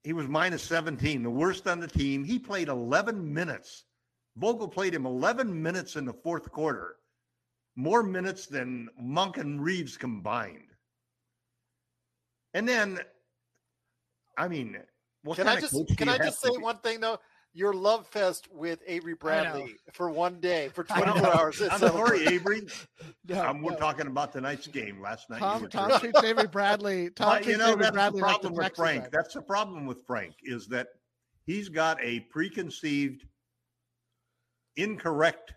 He 0.05 0.13
was 0.13 0.29
minus 0.29 0.63
17, 0.63 1.23
the 1.23 1.31
worst 1.31 1.67
on 1.67 1.81
the 1.81 1.89
team. 1.89 2.25
He 2.25 2.39
played 2.39 2.69
11 2.69 3.35
minutes. 3.35 3.85
Vogel 4.37 4.69
played 4.69 4.95
him 4.95 5.05
11 5.05 5.63
minutes 5.63 5.97
in 5.97 6.07
the 6.07 6.13
fourth 6.13 6.51
quarter, 6.51 6.97
more 7.77 8.03
minutes 8.03 8.47
than 8.47 8.89
Monk 8.99 9.37
and 9.37 9.63
Reaves 9.63 9.99
combined. 9.99 10.70
And 12.55 12.69
then, 12.69 12.99
I 14.37 14.49
mean, 14.49 14.77
what 15.23 15.37
Can 15.37 15.47
I 15.49 15.61
just 15.61 15.75
can 15.97 16.09
I 16.09 16.19
just 16.19 16.41
say 16.41 16.51
be? 16.51 16.59
one 16.63 16.79
thing 16.79 17.01
though? 17.01 17.19
Your 17.53 17.73
love 17.75 18.07
fest 18.07 18.47
with 18.53 18.81
Avery 18.87 19.15
Bradley 19.15 19.75
for 19.93 20.09
one 20.09 20.39
day 20.41 20.69
for 20.73 20.87
I 20.91 21.01
24 21.03 21.35
hours. 21.37 21.61
I'm 21.61 21.67
It's 21.71 21.79
sorry, 21.81 22.21
over. 22.21 22.31
Avery. 22.31 22.63
No, 23.29 23.45
Um, 23.49 23.63
we're 23.63 23.73
no. 23.73 23.77
talking 23.79 24.07
about 24.07 24.33
tonight's 24.33 24.67
game 24.69 25.01
last 25.01 25.29
night. 25.31 25.41
Tom, 25.41 25.63
were 25.63 25.69
Tom 25.69 25.99
treats 26.01 26.23
Avery 26.23 26.47
Bradley. 26.47 27.11
Tom 27.11 27.29
But, 27.39 27.47
you 27.47 27.57
know, 27.57 27.71
Avery 27.71 27.83
that's 27.83 27.93
Bradley 27.93 28.21
the 28.21 28.27
like 28.27 28.37
the 28.43 28.49
problem 28.51 28.55
with 28.65 28.77
Frank. 28.77 29.03
guy. 29.05 29.09
That's 29.13 29.35
the 29.35 29.43
problem 29.43 29.87
with 29.87 30.05
Frank 30.07 30.35
is 30.45 30.67
that 30.69 30.89
he's 31.45 31.69
got 31.69 31.99
a 32.03 32.21
preconceived, 32.31 33.25
incorrect 34.77 35.55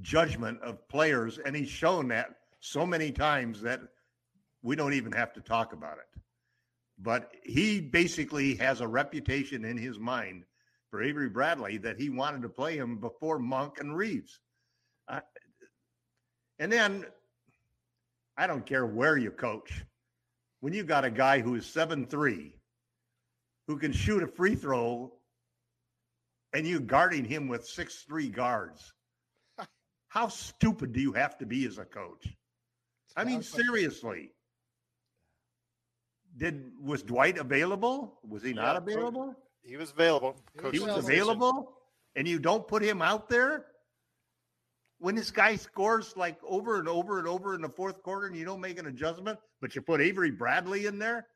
judgment 0.00 0.60
of 0.62 0.86
players, 0.88 1.38
and 1.38 1.54
he's 1.56 1.68
shown 1.68 2.08
that 2.08 2.34
so 2.60 2.84
many 2.86 3.10
times 3.12 3.60
that 3.62 3.80
we 4.62 4.76
don't 4.76 4.94
even 4.94 5.12
have 5.12 5.32
to 5.34 5.40
talk 5.40 5.72
about 5.72 5.98
it. 5.98 6.20
But 6.98 7.32
he 7.42 7.80
basically 7.80 8.54
has 8.56 8.80
a 8.80 8.86
reputation 8.86 9.64
in 9.64 9.76
his 9.76 9.98
mind 9.98 10.44
for 10.90 11.02
Avery 11.02 11.28
Bradley 11.28 11.78
that 11.78 11.98
he 11.98 12.10
wanted 12.10 12.42
to 12.42 12.48
play 12.48 12.76
him 12.76 12.98
before 12.98 13.38
Monk 13.38 13.78
and 13.80 13.96
Reaves. 13.96 14.40
Uh, 15.08 15.20
and 16.58 16.70
then 16.70 17.06
I 18.36 18.46
don't 18.46 18.64
care 18.64 18.86
where 18.86 19.16
you 19.16 19.30
coach. 19.30 19.84
When 20.60 20.72
you 20.72 20.84
got 20.84 21.04
a 21.04 21.10
guy 21.10 21.40
who 21.40 21.56
is 21.56 21.66
seven 21.66 22.06
three, 22.06 22.54
who 23.66 23.78
can 23.78 23.92
shoot 23.92 24.22
a 24.22 24.28
free 24.28 24.54
throw, 24.54 25.12
and 26.52 26.66
you 26.66 26.78
guarding 26.78 27.24
him 27.24 27.48
with 27.48 27.66
six 27.66 28.04
three 28.06 28.28
guards, 28.28 28.92
how 30.08 30.28
stupid 30.28 30.92
do 30.92 31.00
you 31.00 31.12
have 31.12 31.36
to 31.38 31.46
be 31.46 31.66
as 31.66 31.78
a 31.78 31.84
coach? 31.84 32.28
I 33.16 33.24
mean, 33.24 33.42
seriously. 33.42 34.30
Did 36.36 36.72
was 36.80 37.02
Dwight 37.02 37.38
available? 37.38 38.18
Was 38.26 38.42
he 38.42 38.52
not 38.52 38.74
Yeah, 38.86 38.94
available? 38.94 39.34
He 39.62 39.76
was 39.76 39.90
available. 39.90 40.36
Coach 40.56 40.74
He 40.74 40.80
was 40.80 40.92
Stetson. 40.92 41.12
available, 41.12 41.76
and 42.16 42.26
you 42.26 42.38
don't 42.38 42.66
put 42.66 42.82
him 42.82 43.02
out 43.02 43.28
there 43.28 43.66
when 44.98 45.14
this 45.14 45.30
guy 45.30 45.56
scores 45.56 46.16
like 46.16 46.38
over 46.44 46.78
and 46.78 46.88
over 46.88 47.18
and 47.18 47.28
over 47.28 47.54
in 47.54 47.60
the 47.60 47.68
fourth 47.68 48.02
quarter, 48.02 48.26
and 48.26 48.36
you 48.36 48.44
don't 48.44 48.60
make 48.60 48.78
an 48.78 48.86
adjustment, 48.86 49.38
but 49.60 49.74
you 49.74 49.82
put 49.82 50.00
Avery 50.00 50.30
Bradley 50.30 50.86
in 50.86 50.98
there 50.98 51.26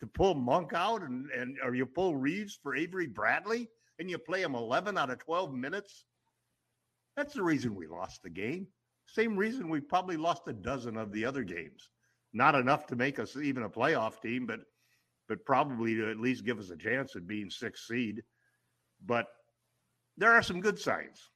to 0.00 0.06
pull 0.06 0.34
Monk 0.34 0.72
out, 0.74 1.02
and 1.02 1.28
and 1.30 1.58
or 1.62 1.74
you 1.74 1.84
pull 1.86 2.14
Reaves 2.16 2.58
for 2.62 2.76
Avery 2.76 3.06
Bradley, 3.06 3.68
and 3.98 4.08
you 4.08 4.16
play 4.18 4.42
him 4.42 4.54
eleven 4.54 4.96
out 4.96 5.10
of 5.10 5.18
twelve 5.18 5.52
minutes. 5.52 6.04
That's 7.16 7.34
the 7.34 7.42
reason 7.42 7.74
we 7.74 7.86
lost 7.88 8.22
the 8.22 8.30
game. 8.30 8.68
Same 9.06 9.36
reason 9.36 9.68
we 9.68 9.80
probably 9.80 10.16
lost 10.16 10.46
a 10.46 10.52
dozen 10.52 10.96
of 10.96 11.10
the 11.12 11.24
other 11.24 11.42
games. 11.42 11.90
Not 12.32 12.54
enough 12.54 12.86
to 12.86 12.96
make 12.96 13.18
us 13.18 13.36
even 13.36 13.64
a 13.64 13.68
playoff 13.68 14.20
team, 14.20 14.46
but 14.46 14.60
but 15.28 15.44
probably 15.44 15.94
to 15.94 16.10
at 16.10 16.18
least 16.18 16.44
give 16.44 16.58
us 16.58 16.70
a 16.70 16.76
chance 16.76 17.14
at 17.14 17.26
being 17.26 17.50
sixth 17.50 17.84
seed. 17.86 18.22
But 19.06 19.28
there 20.16 20.32
are 20.32 20.42
some 20.42 20.60
good 20.60 20.78
signs. 20.78 21.30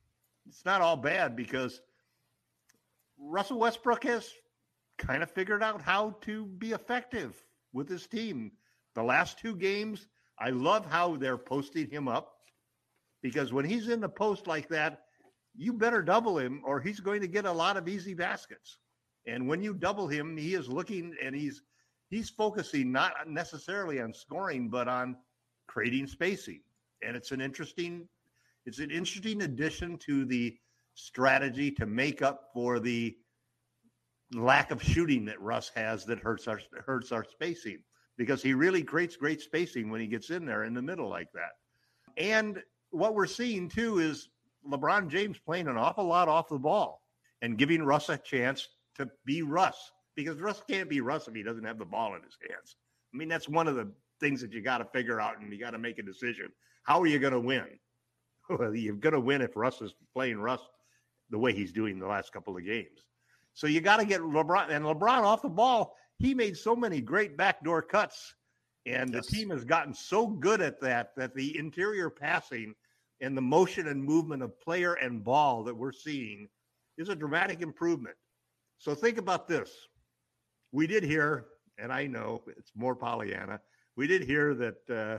It's 0.46 0.64
not 0.64 0.80
all 0.80 0.96
bad 0.96 1.37
because 1.37 1.80
Russell 3.18 3.61
Westbrook 3.61 4.02
has 4.04 4.30
kind 4.98 5.22
of 5.22 5.30
figured 5.30 5.62
out 5.62 5.80
how 5.80 6.16
to 6.22 6.46
be 6.46 6.72
effective 6.72 7.40
with 7.72 7.88
his 7.88 8.07
team. 8.07 8.52
The 8.94 9.02
last 9.02 9.38
two 9.38 9.54
games, 9.57 10.09
I 10.38 10.50
love 10.50 10.87
how 10.90 11.16
they're 11.16 11.38
posting 11.38 11.88
him 11.88 12.09
up 12.09 12.33
because 13.22 13.52
when 13.52 13.64
he's 13.64 13.88
in 13.88 14.00
the 14.00 14.09
post 14.09 14.46
like 14.46 14.68
that, 14.68 15.04
you 15.57 15.72
better 15.72 16.02
double 16.02 16.38
him 16.38 16.62
or 16.64 16.80
he's 16.80 17.00
going 17.00 17.20
to 17.20 17.28
get 17.28 17.46
a 17.46 17.52
lot 17.52 17.76
of 17.76 17.88
easy 17.88 18.14
baskets. 18.14 18.78
And 19.26 19.48
when 19.48 19.62
you 19.62 19.74
double 19.74 20.06
him, 20.08 20.37
he 20.37 20.54
is 20.54 20.68
looking 20.68 21.14
and 21.22 21.34
he's 21.34 21.62
he's 22.10 22.30
focusing 22.30 22.92
not 22.92 23.12
necessarily 23.26 24.00
on 24.00 24.12
scoring, 24.12 24.68
but 24.68 24.88
on 24.88 25.16
creating 25.66 26.06
spacing. 26.06 26.60
And 27.02 27.16
it's 27.16 27.32
an 27.32 27.40
interesting, 27.40 28.08
it's 28.66 28.78
an 28.78 28.90
interesting 28.90 29.42
addition 29.42 29.98
to 29.98 30.24
the 30.24 30.56
strategy 30.94 31.70
to 31.72 31.87
make 31.87 32.22
up 32.22 32.50
for 32.52 32.78
the 32.78 33.16
lack 34.32 34.70
of 34.70 34.82
shooting 34.82 35.24
that 35.24 35.40
Russ 35.40 35.70
has 35.74 36.04
that 36.06 36.18
hurts 36.18 36.48
our 36.48 36.60
hurts 36.87 37.12
our 37.12 37.24
spacing 37.24 37.78
because 38.16 38.42
he 38.42 38.54
really 38.54 38.82
creates 38.82 39.16
great 39.16 39.40
spacing 39.40 39.90
when 39.90 40.00
he 40.00 40.06
gets 40.06 40.30
in 40.30 40.44
there 40.46 40.64
in 40.64 40.74
the 40.74 40.82
middle 40.82 41.08
like 41.08 41.32
that. 41.32 41.52
And 42.16 42.62
what 42.90 43.14
we're 43.14 43.26
seeing 43.26 43.68
too 43.68 43.98
is 43.98 44.28
LeBron 44.70 45.08
James 45.08 45.38
playing 45.38 45.68
an 45.68 45.76
awful 45.76 46.06
lot 46.06 46.28
off 46.28 46.48
the 46.48 46.58
ball 46.58 47.02
and 47.42 47.58
giving 47.58 47.82
Russ 47.82 48.08
a 48.08 48.16
chance 48.16 48.68
to 48.96 49.09
be 49.24 49.42
Russ 49.42 49.90
because 50.16 50.40
Russ 50.40 50.62
can't 50.68 50.88
be 50.88 51.00
Russ 51.00 51.28
if 51.28 51.35
he 51.35 51.42
doesn't 51.42 51.64
have 51.64 51.78
the 51.78 51.85
ball 51.85 52.14
in 52.14 52.22
his 52.22 52.37
hands. 52.48 52.76
I 53.12 53.16
mean, 53.16 53.28
that's 53.28 53.48
one 53.48 53.68
of 53.68 53.74
the 53.76 53.90
things 54.20 54.40
that 54.40 54.52
you 54.52 54.61
got 54.61 54.78
to 54.78 54.85
figure 54.87 55.20
out 55.20 55.40
and 55.40 55.52
you 55.52 55.59
got 55.59 55.70
to 55.72 55.78
make 55.78 55.98
a 55.98 56.02
decision. 56.02 56.48
How 56.85 57.00
are 57.00 57.07
you 57.07 57.18
going 57.18 57.33
to 57.33 57.40
win? 57.40 57.66
Well, 58.50 58.74
you're 58.74 58.94
going 58.96 59.14
to 59.14 59.20
win 59.20 59.40
if 59.40 59.57
Russ 59.57 59.80
is 59.80 59.94
playing 60.12 60.37
Russ 60.38 60.61
the 61.30 61.38
way 61.38 61.54
he's 61.54 61.72
doing 61.72 61.98
the 61.98 62.07
last 62.07 62.30
couple 62.30 62.54
of 62.54 62.62
games. 62.62 63.07
So 63.54 63.66
you 63.66 63.80
got 63.80 64.00
to 64.00 64.04
get 64.04 64.20
LeBron 64.20 64.68
and 64.68 64.85
LeBron 64.85 65.22
off 65.22 65.40
the 65.40 65.48
ball. 65.48 65.96
He 66.18 66.35
made 66.35 66.54
so 66.54 66.76
many 66.76 67.00
great 67.00 67.38
backdoor 67.38 67.80
cuts, 67.80 68.35
and 68.85 69.14
Yes. 69.14 69.24
the 69.26 69.37
team 69.37 69.48
has 69.48 69.64
gotten 69.64 69.94
so 69.94 70.26
good 70.26 70.61
at 70.61 70.78
that 70.83 71.16
that 71.16 71.35
the 71.35 71.57
interior 71.59 72.11
passing 72.11 72.74
and 73.22 73.35
the 73.35 73.40
motion 73.40 73.88
and 73.88 74.04
movement 74.04 74.42
of 74.42 74.61
player 74.61 74.92
and 74.94 75.24
ball 75.24 75.64
that 75.64 75.74
we're 75.74 75.90
seeing 75.90 76.46
is 76.98 77.09
a 77.09 77.16
dramatic 77.16 77.62
improvement. 77.62 78.16
So 78.78 78.94
think 78.94 79.18
about 79.18 79.48
this. 79.48 79.70
We 80.72 80.87
did 80.87 81.02
hear, 81.04 81.46
and 81.78 81.92
I 81.92 82.06
know 82.06 82.42
it's 82.56 82.72
more 82.74 82.94
Pollyanna. 82.94 83.60
We 83.96 84.06
did 84.06 84.22
hear 84.22 84.54
that 84.54 84.90
uh, 84.90 85.18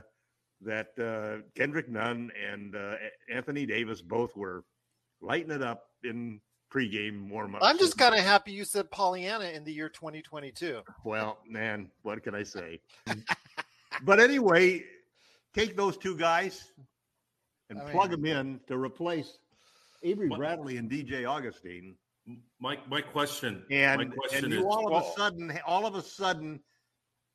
that 0.62 0.98
uh, 0.98 1.42
Kendrick 1.54 1.88
Nunn 1.88 2.30
and 2.50 2.76
uh, 2.76 2.94
Anthony 3.32 3.66
Davis 3.66 4.02
both 4.02 4.36
were 4.36 4.64
lighting 5.20 5.50
it 5.50 5.62
up 5.62 5.84
in 6.04 6.40
pregame 6.72 7.28
warm 7.28 7.54
up. 7.54 7.62
I'm 7.64 7.78
just 7.78 7.96
kind 7.96 8.14
of 8.14 8.20
happy 8.20 8.52
you 8.52 8.64
said 8.64 8.90
Pollyanna 8.90 9.46
in 9.46 9.64
the 9.64 9.72
year 9.72 9.88
2022. 9.88 10.80
Well, 11.04 11.38
man, 11.48 11.90
what 12.02 12.22
can 12.22 12.34
I 12.34 12.42
say? 12.42 12.80
but 14.04 14.20
anyway, 14.20 14.84
take 15.54 15.76
those 15.76 15.96
two 15.96 16.16
guys 16.16 16.72
and 17.70 17.80
I 17.80 17.90
plug 17.92 18.10
them 18.10 18.26
in 18.26 18.60
to 18.68 18.76
replace 18.76 19.38
Avery 20.02 20.28
What- 20.28 20.38
Bradley 20.38 20.76
and 20.76 20.90
DJ 20.90 21.26
Augustin. 21.28 21.96
My 22.60 22.78
my 22.88 23.00
question. 23.00 23.64
And, 23.70 23.98
my 23.98 24.16
question 24.16 24.44
and 24.44 24.52
is. 24.52 24.60
you 24.60 24.68
all 24.68 24.94
of 24.94 25.04
a 25.04 25.10
sudden, 25.16 25.58
all 25.66 25.86
of 25.86 25.94
a 25.94 26.02
sudden, 26.02 26.60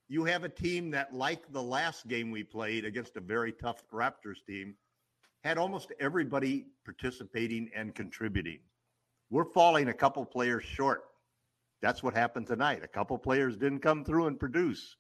you 0.10 0.26
have 0.26 0.44
a 0.44 0.50
team 0.50 0.92
that, 0.92 1.14
like 1.14 1.52
the 1.52 1.64
last 1.64 2.08
game 2.08 2.32
we 2.32 2.44
played 2.44 2.86
against 2.86 3.16
a 3.16 3.22
very 3.22 3.54
tough 3.54 3.84
Raptors 3.94 4.44
team, 4.46 4.76
had 5.44 5.58
almost 5.58 5.94
everybody 6.00 6.66
participating 6.84 7.70
and 7.76 7.96
contributing. 7.96 8.60
We're 9.30 9.46
falling 9.46 9.88
a 9.88 9.94
couple 9.94 10.26
players 10.26 10.64
short. 10.64 11.04
That's 11.82 12.04
what 12.04 12.14
happened 12.14 12.48
tonight. 12.48 12.84
A 12.84 12.88
couple 12.88 13.18
players 13.18 13.56
didn't 13.56 13.80
come 13.80 14.04
through 14.04 14.28
and 14.28 14.40
produce. 14.40 14.98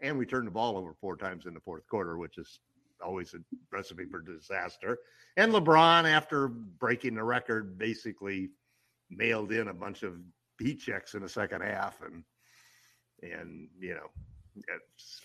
And 0.00 0.18
we 0.18 0.26
turned 0.26 0.46
the 0.46 0.52
ball 0.52 0.76
over 0.76 0.94
four 1.00 1.16
times 1.16 1.46
in 1.46 1.54
the 1.54 1.60
fourth 1.60 1.86
quarter, 1.88 2.18
which 2.18 2.38
is 2.38 2.60
always 3.04 3.34
a 3.34 3.38
recipe 3.70 4.04
for 4.10 4.20
disaster. 4.20 4.98
And 5.36 5.52
LeBron, 5.52 6.04
after 6.04 6.48
breaking 6.48 7.14
the 7.14 7.24
record, 7.24 7.78
basically 7.78 8.50
mailed 9.10 9.52
in 9.52 9.68
a 9.68 9.74
bunch 9.74 10.02
of 10.02 10.14
heat 10.60 10.80
checks 10.80 11.14
in 11.14 11.22
the 11.22 11.28
second 11.28 11.62
half. 11.62 12.00
And, 12.02 12.24
and 13.22 13.68
you 13.80 13.94
know, 13.94 14.08
it's, 14.56 15.20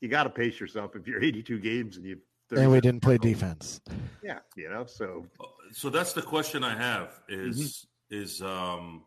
you 0.00 0.08
got 0.08 0.24
to 0.24 0.30
pace 0.30 0.58
yourself 0.60 0.96
if 0.96 1.06
you're 1.06 1.22
82 1.22 1.58
games 1.60 1.96
and 1.96 2.04
you 2.06 2.18
And 2.50 2.70
we 2.70 2.80
didn't 2.80 3.00
play 3.02 3.18
defense. 3.18 3.80
Yeah, 4.22 4.38
you 4.56 4.68
know, 4.68 4.84
so 4.86 5.26
So 5.72 5.90
that's 5.90 6.12
the 6.12 6.22
question 6.22 6.62
I 6.64 6.76
have 6.76 7.20
is 7.28 7.86
is 8.10 8.42
um 8.42 9.02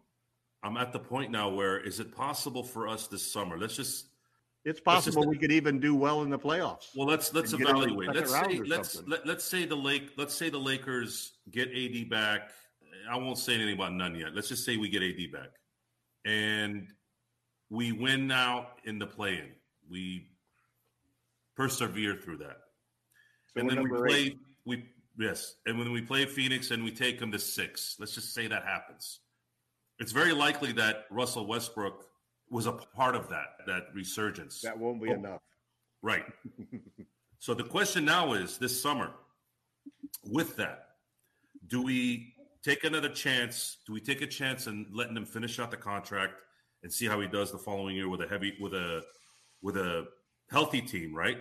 I'm 0.64 0.76
at 0.76 0.92
the 0.92 1.00
point 1.00 1.32
now 1.32 1.50
where 1.50 1.80
is 1.80 2.00
it 2.00 2.14
possible 2.16 2.64
for 2.64 2.88
us 2.88 3.08
this 3.08 3.22
summer? 3.32 3.58
Let's 3.58 3.76
just 3.76 4.06
it's 4.66 4.82
Let's 4.86 5.06
just- 5.06 5.16
possible 5.16 5.28
we 5.30 5.38
could 5.38 5.52
even 5.52 5.80
do 5.80 5.96
well 5.96 6.24
in 6.24 6.30
the 6.30 6.40
playoffs. 6.40 6.88
well 6.96 7.08
let's 7.08 7.34
let's 7.34 7.54
And 7.54 7.62
get 7.62 7.70
into 7.70 7.82
the 7.82 7.94
evaluate. 7.94 8.16
Let's 8.16 8.32
say 8.34 8.60
let's 8.66 9.08
let, 9.08 9.26
let's 9.28 9.44
say 9.46 9.66
the 9.66 9.76
Lake 9.78 10.12
let's 10.18 10.34
say 10.34 10.50
the 10.50 10.58
Lakers 10.60 11.34
get 11.52 11.70
AD 11.72 12.10
back. 12.10 12.50
I 13.10 13.18
won't 13.18 13.38
say 13.38 13.56
anything 13.56 13.76
about 13.76 13.94
none 13.94 14.16
yet. 14.16 14.34
Let's 14.36 14.50
just 14.50 14.66
say 14.66 14.78
we 14.78 14.90
get 14.90 15.04
AD 15.04 15.32
back. 15.32 15.50
And 16.26 16.88
we 17.70 17.92
win 17.92 18.28
now 18.28 18.68
in 18.84 19.00
the 19.00 19.08
play-in. 19.08 19.50
We 19.90 20.30
persevere 21.56 22.16
through 22.16 22.38
that. 22.38 22.58
So 23.54 23.62
and 23.62 23.70
then 23.70 23.84
we 23.84 23.90
play 23.90 24.18
eight. 24.20 24.38
we 24.66 24.86
yes 25.18 25.56
and 25.66 25.80
when 25.80 25.92
we 25.92 26.02
play 26.02 26.26
phoenix 26.26 26.70
and 26.72 26.84
we 26.84 26.92
take 26.92 27.20
them 27.20 27.32
to 27.32 27.40
six 27.40 27.96
let's 28.00 28.14
just 28.14 28.36
say 28.36 28.46
that 28.46 28.64
happens 28.64 29.22
it's 30.00 30.12
very 30.12 30.32
likely 30.32 30.72
that 30.74 31.06
russell 31.10 31.48
westbrook 31.48 32.06
was 32.52 32.68
a 32.68 32.72
part 32.74 33.16
of 33.16 33.28
that 33.30 33.48
that 33.66 33.86
resurgence 33.96 34.62
That 34.62 34.78
won't 34.78 35.02
be 35.02 35.10
Oh. 35.10 35.14
enough. 35.14 35.42
right 36.04 36.24
so 37.40 37.56
the 37.56 37.64
question 37.64 38.06
now 38.06 38.34
is 38.34 38.60
this 38.60 38.80
summer 38.80 39.10
with 40.24 40.56
that 40.58 40.90
do 41.66 41.82
we 41.82 42.36
take 42.63 42.84
another 42.84 43.10
chance 43.10 43.78
do 43.86 43.93
we 43.93 44.02
take 44.02 44.22
a 44.22 44.28
chance 44.28 44.67
and 44.67 44.86
letting 44.91 45.15
him 45.15 45.26
finish 45.26 45.60
out 45.60 45.72
the 45.72 45.78
contract 45.78 46.41
and 46.84 46.91
see 46.91 47.06
how 47.06 47.20
he 47.20 47.28
does 47.28 47.52
the 47.52 47.58
following 47.58 47.96
year 47.96 48.10
with 48.10 48.22
a 48.22 48.28
heavy 48.28 48.56
with 48.60 48.74
a 48.74 49.02
with 49.62 49.78
a 49.78 50.06
healthy 50.50 50.82
team 50.82 51.15
right 51.15 51.38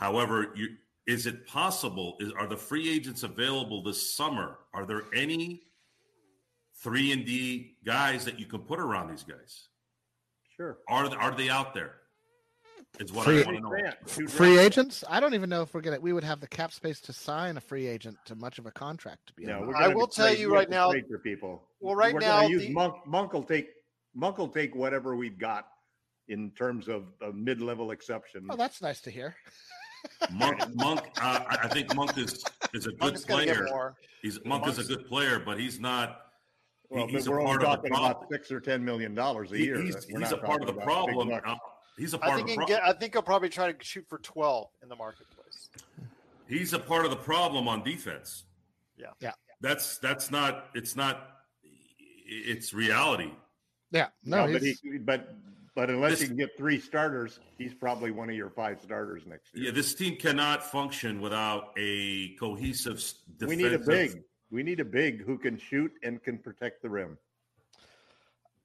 However, 0.00 0.54
you, 0.56 0.76
is 1.06 1.26
it 1.26 1.46
possible? 1.46 2.16
Is, 2.20 2.32
are 2.32 2.46
the 2.46 2.56
free 2.56 2.90
agents 2.90 3.22
available 3.22 3.82
this 3.82 4.14
summer? 4.14 4.56
Are 4.72 4.86
there 4.86 5.02
any 5.14 5.60
three 6.82 7.12
and 7.12 7.26
D 7.26 7.76
guys 7.84 8.24
that 8.24 8.40
you 8.40 8.46
can 8.46 8.60
put 8.60 8.80
around 8.80 9.10
these 9.10 9.24
guys? 9.24 9.68
Sure. 10.56 10.78
Are 10.88 11.14
are 11.18 11.36
they 11.36 11.50
out 11.50 11.74
there? 11.74 11.96
Is 12.98 13.12
what 13.12 13.24
Free- 13.24 13.42
I 13.42 13.46
want 13.46 13.56
to 13.56 13.62
know. 13.62 13.68
Grant, 13.68 14.30
Free 14.30 14.58
agents? 14.58 15.04
I 15.08 15.20
don't 15.20 15.32
even 15.34 15.48
know 15.48 15.62
if 15.62 15.72
we're 15.72 15.80
gonna. 15.80 16.00
We 16.00 16.12
would 16.12 16.24
have 16.24 16.40
the 16.40 16.48
cap 16.48 16.72
space 16.72 17.00
to 17.02 17.12
sign 17.12 17.56
a 17.56 17.60
free 17.60 17.86
agent 17.86 18.16
to 18.26 18.34
much 18.34 18.58
of 18.58 18.66
a 18.66 18.70
contract 18.72 19.28
to 19.28 19.32
be. 19.34 19.46
No, 19.46 19.62
honest. 19.62 19.78
I 19.78 19.88
will 19.88 20.06
be 20.06 20.12
tell 20.12 20.26
trade- 20.26 20.38
you 20.40 20.48
we 20.48 20.54
have 20.54 20.60
right 20.60 20.70
now- 20.70 20.90
trade 20.90 21.04
for 21.08 21.18
people. 21.18 21.62
Well, 21.80 21.94
right 21.94 22.12
we're 22.12 22.20
now, 22.20 22.40
gonna 22.42 22.48
use 22.50 22.62
the- 22.66 22.72
Monk. 22.72 23.06
Monk 23.06 23.32
will 23.32 23.44
take 23.44 23.70
Monk 24.14 24.38
will 24.38 24.48
take 24.48 24.74
whatever 24.74 25.14
we've 25.14 25.38
got 25.38 25.68
in 26.28 26.50
terms 26.50 26.88
of 26.88 27.04
a 27.22 27.32
mid-level 27.32 27.92
exception. 27.92 28.46
Oh, 28.50 28.56
that's 28.56 28.82
nice 28.82 29.00
to 29.02 29.10
hear. 29.10 29.36
Monk, 30.32 30.60
Monk. 30.74 31.00
Uh, 31.22 31.44
I 31.48 31.58
I 31.62 31.68
think 31.68 31.94
Monk 31.94 32.18
is 32.18 32.44
is 32.74 32.86
a 32.86 32.90
good 32.90 33.00
Monk's 33.00 33.24
player. 33.24 33.94
He's 34.20 34.38
Monk 34.44 34.66
is 34.66 34.78
a 34.78 34.84
good 34.84 35.06
player, 35.06 35.38
but 35.38 35.58
he's 35.58 35.80
not. 35.80 36.20
well, 36.90 37.06
he's 37.06 37.24
but 37.24 37.32
we're 37.32 37.40
only 37.40 37.56
part 37.58 37.62
of 37.62 37.68
talking 37.76 37.92
about 37.94 38.26
six 38.30 38.50
or 38.52 38.60
ten 38.60 38.84
million 38.84 39.14
dollars 39.14 39.52
a 39.52 39.56
He- 39.56 39.64
year. 39.66 39.80
he's 39.80 40.04
he's 40.04 40.32
a 40.32 40.36
part 40.36 40.60
of 40.60 40.66
the 40.66 40.72
talking 40.74 40.84
about 40.84 41.06
big 41.06 41.42
problem. 41.42 41.60
Bucks. 42.00 42.12
He's 42.12 42.14
a 42.14 42.24
I 42.24 42.26
part 42.28 42.36
think 42.36 42.42
of 42.42 42.48
the 42.48 42.56
problem. 42.56 42.78
get. 42.78 42.88
I 42.88 42.92
think 42.98 43.14
he'll 43.14 43.22
probably 43.22 43.48
try 43.48 43.72
to 43.72 43.84
shoot 43.84 44.06
for 44.08 44.18
12 44.18 44.68
in 44.82 44.88
the 44.88 44.96
marketplace. 44.96 45.68
he's 46.48 46.72
a 46.72 46.78
part 46.78 47.04
of 47.04 47.10
the 47.10 47.16
problem 47.16 47.68
on 47.68 47.82
defense. 47.82 48.44
Yeah. 48.96 49.06
Yeah. 49.20 49.32
That's 49.60 49.98
that's 49.98 50.30
not 50.30 50.66
it's 50.74 50.96
not 50.96 51.28
it's 52.26 52.72
reality. 52.72 53.30
Yeah, 53.92 54.06
no, 54.24 54.46
No, 54.46 54.52
but, 54.52 54.62
he, 54.62 54.76
but 55.00 55.34
but 55.74 55.90
unless 55.90 56.12
This- 56.12 56.20
you 56.22 56.26
can 56.28 56.36
get 56.36 56.56
three 56.56 56.78
starters, 56.80 57.40
he's 57.58 57.74
probably 57.74 58.10
one 58.12 58.28
of 58.30 58.36
your 58.36 58.50
five 58.50 58.80
starters 58.82 59.22
next 59.26 59.54
year. 59.54 59.66
Yeah, 59.66 59.70
this 59.72 59.94
team 59.94 60.16
cannot 60.16 60.62
function 60.64 61.20
without 61.20 61.72
a 61.76 62.34
cohesive 62.36 62.96
s- 62.98 63.14
we 63.40 63.56
need 63.56 63.72
a 63.72 63.78
big. 63.78 64.22
We 64.52 64.62
need 64.62 64.80
a 64.80 64.84
big 64.84 65.24
who 65.24 65.38
can 65.38 65.58
shoot 65.58 65.92
and 66.02 66.22
can 66.22 66.38
protect 66.38 66.82
the 66.82 66.88
rim. 66.90 67.18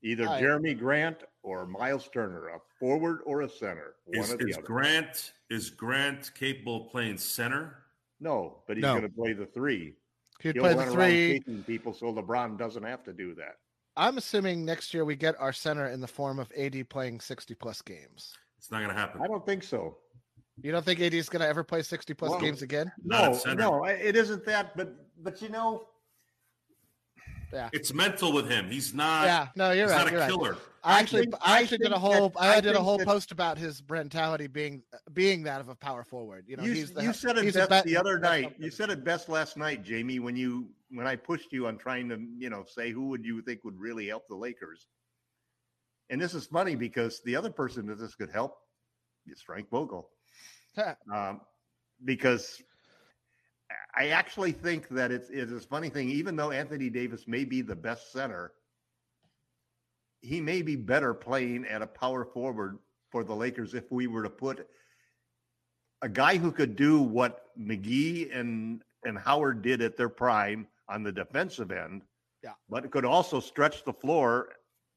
Either 0.03 0.27
I- 0.29 0.41
Jerami 0.41 0.77
Grant 0.77 1.23
or 1.45 1.67
Miles 1.67 2.09
Turner, 2.11 2.47
a 2.49 2.59
forward 2.79 3.19
or 3.25 3.41
a 3.41 3.49
center, 3.49 3.93
one 4.05 4.23
Is, 4.25 4.33
or 4.33 4.37
the 4.37 4.47
is 4.49 4.57
other. 4.57 4.65
Grant 4.65 5.33
is 5.51 5.69
Grant 5.69 6.31
capable 6.33 6.85
of 6.85 6.91
playing 6.91 7.17
center? 7.17 7.83
no, 8.19 8.63
but 8.67 8.77
he's 8.77 8.81
No. 8.81 8.93
going 8.97 9.03
to 9.09 9.15
play 9.15 9.33
the 9.33 9.45
three. 9.45 9.95
he'd 10.41 10.55
He'll 10.55 10.63
play 10.63 10.73
run 10.73 10.87
the 10.87 10.93
three. 10.93 11.61
people, 11.67 11.93
so 11.93 12.11
LeBron 12.11 12.57
doesn't 12.57 12.83
have 12.83 13.03
to 13.03 13.13
do 13.13 13.35
that. 13.35 13.57
I'm 13.95 14.17
assuming 14.17 14.65
next 14.65 14.93
year 14.93 15.05
we 15.05 15.15
get 15.15 15.35
our 15.39 15.53
center 15.53 15.87
in 15.87 16.01
the 16.01 16.07
form 16.07 16.39
of 16.39 16.51
AD 16.57 16.89
playing 16.89 17.19
60 17.21 17.53
plus 17.55 17.81
games. 17.81 18.35
It's 18.57 18.71
not 18.71 18.79
going 18.79 18.89
to 18.89 18.95
happen. 18.95 19.21
I 19.21 19.27
don't 19.27 19.45
think 19.45 19.63
so. 19.63 19.97
You 20.61 20.71
don't 20.71 20.83
think 20.83 20.99
AD 20.99 21.13
is 21.13 21.29
going 21.29 21.41
to 21.41 21.47
ever 21.47 21.63
play 21.63 21.81
60 21.83 22.13
plus 22.15 22.31
Well, 22.31 22.39
games 22.39 22.61
again? 22.61 22.91
No, 23.03 23.39
no, 23.55 23.83
it 23.85 24.15
isn't 24.15 24.45
that. 24.45 24.75
But 24.75 24.95
but 25.21 25.41
you 25.41 25.49
know, 25.49 25.87
It's 27.73 27.93
mental 27.93 28.31
with 28.33 28.49
him. 28.49 28.69
He's 28.69 28.93
not. 28.93 29.25
yeah, 29.25 29.47
no, 29.55 29.71
you're 29.71 29.85
he's 29.87 29.91
right. 29.95 29.97
not 29.99 30.07
a 30.07 30.11
You're 30.11 30.19
right. 30.21 30.29
killer. 30.29 30.57
I 30.83 30.97
I 30.97 30.99
actually, 30.99 31.21
think- 31.23 31.35
I 31.41 31.57
I 31.57 31.61
actually 31.61 31.77
did 31.79 31.91
a 31.91 31.97
whole, 31.99 32.29
that- 32.29 32.39
I, 32.41 32.55
I 32.57 32.61
did 32.61 32.75
a 32.75 32.81
whole 32.83 32.97
that- 32.99 33.07
post 33.07 33.31
about 33.31 33.57
his 33.57 33.81
mentality 33.89 34.45
being, 34.47 34.83
being 35.13 35.41
that 35.43 35.59
of 35.59 35.69
a 35.69 35.75
power 35.75 36.03
forward. 36.03 36.45
You 36.47 36.57
know, 36.57 36.63
you, 36.63 36.73
he's 36.73 36.91
the, 36.91 37.01
you 37.01 37.11
said 37.13 37.37
it 37.37 37.43
he's 37.43 37.55
best 37.55 37.69
bet- 37.69 37.85
the 37.85 37.97
other 37.97 38.19
night. 38.19 38.53
You 38.59 38.69
said 38.69 38.89
it 38.91 39.03
best 39.03 39.27
last 39.27 39.57
night, 39.57 39.83
Jamie, 39.83 40.19
when 40.19 40.35
you 40.35 40.67
when 40.91 41.07
I 41.07 41.15
pushed 41.15 41.51
you 41.51 41.65
on 41.67 41.77
trying 41.77 42.07
to 42.09 42.19
you 42.37 42.49
know 42.51 42.63
say 42.67 42.91
who 42.91 43.07
would 43.09 43.25
you 43.25 43.41
think 43.41 43.63
would 43.63 43.79
really 43.79 44.07
help 44.07 44.27
the 44.29 44.35
Lakers. 44.35 44.87
And 46.11 46.21
this 46.21 46.35
is 46.35 46.45
funny 46.45 46.75
because 46.75 47.19
the 47.25 47.35
other 47.35 47.49
person 47.49 47.87
that 47.87 47.97
this 47.99 48.13
could 48.13 48.29
help 48.29 48.55
is 49.25 49.41
Frank 49.41 49.71
Vogel, 49.71 50.07
um, 51.11 51.41
because 52.03 52.61
I 53.95 54.09
actually 54.09 54.51
think 54.51 54.89
that 54.89 55.11
it's 55.11 55.29
it's 55.29 55.51
a 55.51 55.59
funny 55.59 55.89
thing. 55.89 56.09
Even 56.09 56.35
though 56.35 56.51
Anthony 56.51 56.89
Davis 56.89 57.27
may 57.27 57.45
be 57.45 57.61
the 57.61 57.75
best 57.75 58.11
center, 58.11 58.53
he 60.21 60.41
may 60.41 60.61
be 60.61 60.75
better 60.75 61.13
playing 61.13 61.65
at 61.65 61.81
a 61.81 61.87
power 61.87 62.25
forward 62.25 62.79
for 63.09 63.23
the 63.23 63.35
Lakers 63.35 63.73
if 63.73 63.91
we 63.91 64.07
were 64.07 64.23
to 64.23 64.29
put 64.29 64.67
a 66.01 66.09
guy 66.09 66.37
who 66.37 66.51
could 66.51 66.75
do 66.75 67.01
what 67.01 67.45
McGee 67.57 68.35
and 68.37 68.83
and 69.05 69.17
Howard 69.17 69.61
did 69.61 69.81
at 69.81 69.95
their 69.97 70.09
prime 70.09 70.67
on 70.89 71.03
the 71.03 71.11
defensive 71.11 71.71
end, 71.71 72.01
Yeah. 72.43 72.53
but 72.69 72.89
could 72.91 73.05
also 73.05 73.39
stretch 73.39 73.83
the 73.83 73.93
floor 73.93 74.49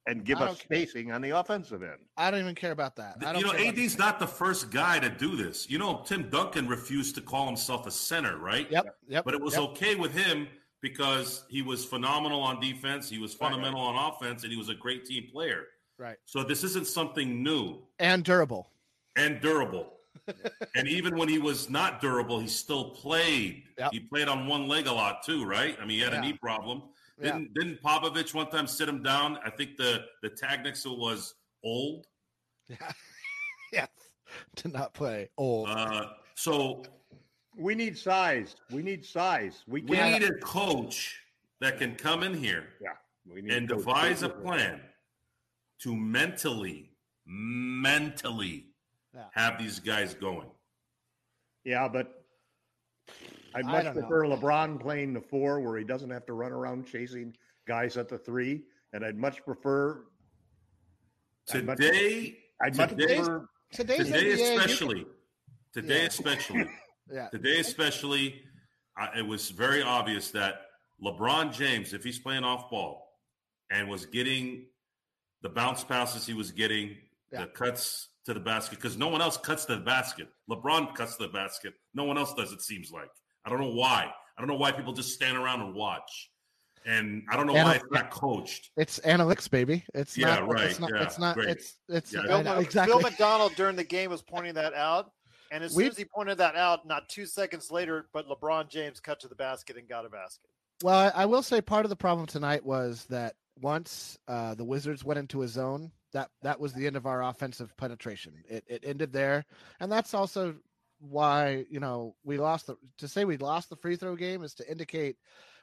and 0.07 0.25
give 0.25 0.39
us 0.39 0.49
don't 0.49 0.59
care. 0.69 0.79
spacing 0.87 1.13
on 1.13 1.21
the 1.21 1.31
offensive 1.31 1.83
end. 1.83 1.99
I 2.17 2.31
don't 2.31 2.41
even 2.41 2.55
care 2.55 2.73
about 2.73 2.97
that. 2.97 3.17
I 3.21 3.33
don't 3.33 3.41
You 3.41 3.47
know, 3.47 3.53
care 3.53 3.69
about- 3.71 3.79
AD's 3.79 3.99
not 3.99 4.19
the 4.19 4.27
first 4.27 4.71
guy 4.71 4.99
to 4.99 5.09
do 5.11 5.37
this. 5.37 5.69
You 5.69 5.79
know, 5.79 6.03
Tim 6.07 6.29
Duncan 6.31 6.67
refused 6.69 7.15
to 7.17 7.21
call 7.21 7.47
himself 7.47 7.87
a 7.87 7.91
center, 7.91 8.39
right? 8.39 8.71
Yep, 8.71 8.97
yep. 9.09 9.25
But 9.25 9.35
it 9.35 9.41
was 9.41 9.55
yep. 9.55 9.63
okay 9.71 9.95
with 9.97 10.13
him 10.13 10.49
because 10.81 11.45
he 11.51 11.61
was 11.63 11.85
phenomenal 11.85 12.41
on 12.41 12.61
defense, 12.61 13.09
he 13.11 13.19
was 13.19 13.33
Right, 13.35 13.41
right. 13.49 13.51
fundamental 13.51 13.81
on 13.81 14.13
offense, 14.13 14.45
and 14.45 14.53
he 14.53 14.59
was 14.59 14.69
a 14.69 14.75
great 14.75 15.05
team 15.05 15.29
player. 15.31 15.65
Right. 15.99 16.17
So 16.25 16.43
this 16.45 16.63
isn't 16.65 16.87
something 16.87 17.43
new 17.43 17.83
and 17.99 18.25
durable. 18.25 18.71
and 19.17 19.41
durable. 19.41 19.95
and 20.77 20.87
even 20.87 21.17
when 21.17 21.29
he 21.29 21.39
was 21.39 21.69
not 21.69 22.01
durable, 22.01 22.39
he 22.39 22.47
still 22.47 22.91
played. 22.91 23.65
Yep. 23.79 23.93
He 23.93 24.01
played 24.01 24.29
on 24.29 24.47
one 24.47 24.69
leg 24.69 24.87
a 24.87 24.93
lot 24.93 25.23
too, 25.25 25.45
right? 25.45 25.77
I 25.81 25.85
mean, 25.85 25.99
he 25.99 26.01
had 26.01 26.13
Yeah. 26.13 26.19
a 26.19 26.23
knee 26.23 26.33
problem. 26.35 26.83
Yeah. 27.21 27.33
Didn't 27.33 27.55
didn't 27.55 27.83
Popovich 27.83 28.35
one 28.35 28.49
time 28.51 28.67
sit 28.67 28.89
him 28.89 29.03
down? 29.03 29.39
I 29.45 29.51
think 29.51 29.77
the 29.77 30.05
the 30.23 30.29
tag 30.31 30.63
next 30.65 30.83
to 30.85 30.93
it 30.93 30.99
was 30.99 31.35
old. 31.65 32.07
Yeah. 32.69 32.93
yes. 33.73 33.89
To 34.57 34.69
not 34.69 34.93
play 34.93 35.31
old. 35.39 35.69
Uh, 35.71 36.11
so 36.35 36.85
We 37.57 37.75
need 37.75 37.97
size. 37.97 38.57
We 38.71 38.83
need 38.83 39.05
size. 39.05 39.65
We 39.67 39.81
We 39.83 39.97
need 40.01 40.23
a 40.23 40.35
coach 40.41 41.19
that 41.61 41.79
can 41.79 41.95
come 41.97 42.23
in 42.23 42.35
here 42.35 42.65
we 43.27 43.41
need 43.43 43.53
and 43.53 43.69
coach. 43.69 43.79
devise 43.79 44.23
a 44.23 44.29
plan 44.29 44.81
to 45.83 45.97
mentally, 45.97 46.91
mentally 47.27 48.67
Yeah. 49.15 49.25
have 49.33 49.59
these 49.59 49.81
guys 49.81 50.15
going. 50.15 50.51
Yeah, 51.65 51.89
but 51.89 52.25
I'd 53.09 53.38
I 53.67 53.71
much 53.73 53.85
don't 53.85 53.95
know. 53.97 54.01
prefer 54.03 54.25
LeBron 54.25 54.81
playing 54.81 55.13
the 55.15 55.21
four 55.21 55.61
where 55.61 55.77
he 55.79 55.85
doesn't 55.85 56.11
have 56.11 56.27
to 56.27 56.33
run 56.33 56.53
around 56.53 56.87
chasing 56.87 57.35
guys 57.67 57.97
at 57.97 58.09
the 58.09 58.19
three. 58.19 58.63
And 58.93 59.05
I'd 59.05 59.17
much 59.17 59.45
prefer. 59.45 60.05
I'd 61.53 61.65
much- 61.67 61.79
Today, 61.79 62.39
I'd 62.63 62.77
much 62.77 62.91
today, 62.91 63.17
prefer. 63.17 63.49
Today's 63.73 64.07
today 64.07 64.11
NBA, 64.11 64.31
you 64.31 64.37
can- 64.37 64.59
especially, 64.59 65.07
today 65.73 66.01
Yeah. 66.03 66.07
especially, 66.07 66.71
yeah, 67.13 67.29
today 67.29 67.61
especially, 67.61 68.43
uh, 68.99 69.09
it 69.17 69.23
was 69.27 69.51
very 69.51 69.83
obvious 69.83 70.31
that 70.33 70.63
LeBron 71.03 71.53
James, 71.53 71.93
if 71.93 72.03
he's 72.03 72.19
playing 72.19 72.45
off 72.45 72.71
ball 72.71 73.07
and 73.71 73.89
was 73.89 74.07
getting 74.07 74.67
the 75.43 75.49
bounce 75.49 75.85
passes 75.85 76.27
he 76.27 76.35
was 76.35 76.51
getting, 76.51 76.97
Yeah. 77.33 77.43
the 77.43 77.47
cuts 77.49 78.09
to 78.25 78.35
the 78.35 78.41
basket, 78.41 78.77
because 78.77 78.97
no 78.97 79.09
one 79.09 79.21
else 79.23 79.37
cuts 79.37 79.65
to 79.67 79.77
the 79.77 79.83
basket. 79.83 80.29
LeBron 80.51 80.95
cuts 80.95 81.17
to 81.17 81.25
the 81.25 81.33
basket. 81.33 81.75
No 81.95 82.05
one 82.05 82.19
else 82.19 82.35
does, 82.35 82.53
it 82.53 82.61
seems 82.63 82.91
like. 82.91 83.11
I 83.45 83.51
don't 83.51 83.61
know 83.61 83.73
why. 83.73 84.11
I 84.37 84.41
don't 84.41 84.49
know 84.49 84.57
why 84.57 84.73
people 84.73 84.93
just 84.93 85.13
stand 85.15 85.37
around 85.37 85.61
and 85.63 85.75
watch. 85.75 86.31
And 86.87 87.25
I 87.29 87.37
don't 87.37 87.47
know 87.47 87.55
And 87.57 87.65
why 87.67 87.75
it's 87.75 87.85
not 87.91 88.11
coached. 88.11 88.71
it's 88.77 88.99
analytics, 89.01 89.51
baby. 89.51 89.85
It's 89.95 90.17
Yeah, 90.17 90.37
not. 90.37 90.49
right, 90.49 90.65
It's 90.71 90.79
not. 90.81 90.91
yeah, 90.95 91.03
it's 91.03 91.19
not. 91.19 91.35
great. 91.35 91.49
It's. 91.51 91.77
It's 91.89 92.15
Yeah. 92.15 92.23
Bill, 92.27 92.43
know, 92.43 92.59
exactly. 92.59 92.93
Bill 92.93 93.01
Macdonald 93.03 93.55
during 93.57 93.77
the 93.77 93.85
game 93.85 94.11
was 94.11 94.23
pointing 94.23 94.55
that 94.55 94.75
out. 94.75 95.11
And 95.51 95.65
as 95.65 95.75
We- 95.75 95.85
soon 95.85 95.91
as 95.93 95.99
he 95.99 96.05
pointed 96.05 96.39
that 96.39 96.57
out, 96.57 96.87
not 96.87 97.09
two 97.09 97.27
seconds 97.27 97.71
later, 97.71 98.09
but 98.13 98.27
LeBron 98.29 98.69
James 98.71 99.01
cut 99.01 99.19
to 99.21 99.29
the 99.29 99.35
basket 99.35 99.77
and 99.77 99.89
got 99.89 100.05
a 100.07 100.09
basket. 100.09 100.49
Well, 100.83 100.95
I, 101.15 101.23
I 101.23 101.27
will 101.27 101.43
say 101.43 101.61
part 101.61 101.85
of 101.85 101.89
the 101.91 101.97
problem 101.97 102.27
tonight 102.27 102.65
was 102.65 103.05
that 103.07 103.35
once 103.61 104.17
uh, 104.29 104.55
the 104.55 104.65
Wizards 104.65 105.05
went 105.05 105.19
into 105.19 105.43
a 105.43 105.49
zone, 105.49 105.91
that 106.13 106.31
that 106.43 106.61
was 106.61 106.73
the 106.73 106.87
end 106.87 106.97
of 106.97 107.07
our 107.07 107.23
offensive 107.25 107.77
penetration. 107.77 108.33
It 108.49 108.65
it 108.69 108.85
ended 108.87 109.13
there, 109.13 109.45
and 109.81 109.91
that's 109.91 110.15
also 110.15 110.55
why 111.01 111.65
you 111.71 111.81
know 111.81 112.15
we 112.25 112.39
lost 112.39 112.67
the. 112.67 112.77
To 112.99 113.09
say 113.09 113.25
we 113.25 113.37
lost 113.37 113.71
the 113.71 113.77
free 113.77 113.97
throw 113.97 114.17
game 114.17 114.43
is 114.43 114.55
to 114.55 114.71
indicate 114.71 115.17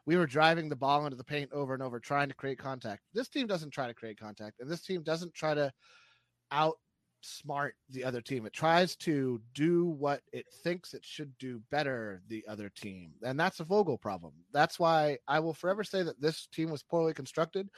we 0.06 0.18
were 0.18 0.28
driving 0.28 0.70
the 0.70 0.76
ball 0.76 1.06
into 1.06 1.18
the 1.18 1.24
paint 1.24 1.52
over 1.52 1.74
and 1.74 1.82
over, 1.82 2.00
trying 2.00 2.30
to 2.30 2.36
create 2.36 2.60
contact. 2.60 3.02
This 3.14 3.28
team 3.28 3.48
doesn't 3.48 3.72
try 3.72 3.88
to 3.88 3.94
create 3.94 4.20
contact, 4.20 4.60
and 4.60 4.70
this 4.70 4.82
team 4.82 5.04
doesn't 5.04 5.34
try 5.34 5.54
to 5.54 5.72
outsmart 6.54 7.72
the 7.90 8.04
other 8.04 8.22
team. 8.22 8.46
It 8.46 8.54
tries 8.54 8.96
to 8.98 9.42
do 9.54 9.86
what 9.86 10.22
it 10.32 10.46
thinks 10.64 10.94
it 10.94 11.06
should 11.06 11.36
do 11.38 11.62
better 11.72 12.22
the 12.28 12.46
other 12.48 12.70
team. 12.70 13.14
And 13.24 13.40
that's 13.40 13.60
a 13.60 13.66
Vogel 13.66 13.98
problem. 13.98 14.34
That's 14.54 14.80
why 14.80 15.18
I 15.28 15.40
will 15.40 15.54
forever 15.54 15.84
say 15.84 16.04
that 16.04 16.22
this 16.22 16.48
team 16.54 16.70
was 16.70 16.84
poorly 16.84 17.14
constructed. 17.14 17.70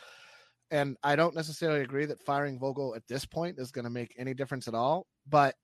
And 0.70 0.98
I 1.02 1.16
don't 1.16 1.36
necessarily 1.36 1.82
agree 1.82 2.06
that 2.08 2.26
firing 2.26 2.60
Vogel 2.60 2.94
at 2.94 3.08
this 3.08 3.26
point 3.26 3.58
is 3.58 3.72
going 3.72 3.86
to 3.86 3.90
make 3.90 4.14
any 4.18 4.34
difference 4.34 4.68
at 4.68 4.76
all. 4.76 5.08
But 5.26 5.56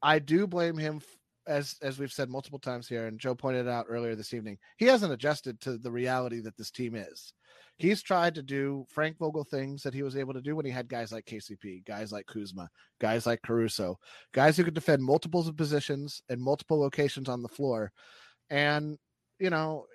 I 0.00 0.20
do 0.20 0.46
blame 0.46 0.76
him 0.76 1.00
as 1.46 1.76
as 1.82 1.98
we've 1.98 2.12
said 2.12 2.30
multiple 2.30 2.58
times 2.58 2.88
here, 2.88 3.06
and 3.06 3.18
Joe 3.18 3.34
pointed 3.34 3.68
out 3.68 3.86
earlier 3.88 4.14
this 4.14 4.34
evening, 4.34 4.58
he 4.76 4.86
hasn't 4.86 5.12
adjusted 5.12 5.60
to 5.60 5.78
the 5.78 5.90
reality 5.90 6.40
that 6.40 6.56
this 6.56 6.70
team 6.70 6.94
is. 6.94 7.32
He's 7.78 8.02
tried 8.02 8.34
to 8.36 8.42
do 8.42 8.84
Frank 8.88 9.18
Vogel 9.18 9.44
things 9.44 9.82
that 9.82 9.94
he 9.94 10.02
was 10.02 10.16
able 10.16 10.34
to 10.34 10.40
do 10.40 10.54
when 10.54 10.66
he 10.66 10.70
had 10.70 10.88
guys 10.88 11.10
like 11.10 11.24
KCP, 11.24 11.84
guys 11.84 12.12
like 12.12 12.26
Kuzma, 12.26 12.68
guys 13.00 13.26
like 13.26 13.42
Caruso, 13.42 13.98
guys 14.32 14.56
who 14.56 14.64
could 14.64 14.74
defend 14.74 15.02
multiples 15.02 15.48
of 15.48 15.56
positions 15.56 16.22
and 16.28 16.40
multiple 16.40 16.78
locations 16.78 17.28
on 17.28 17.42
the 17.42 17.48
floor. 17.48 17.90
And, 18.50 18.98
you 19.38 19.50
know, 19.50 19.86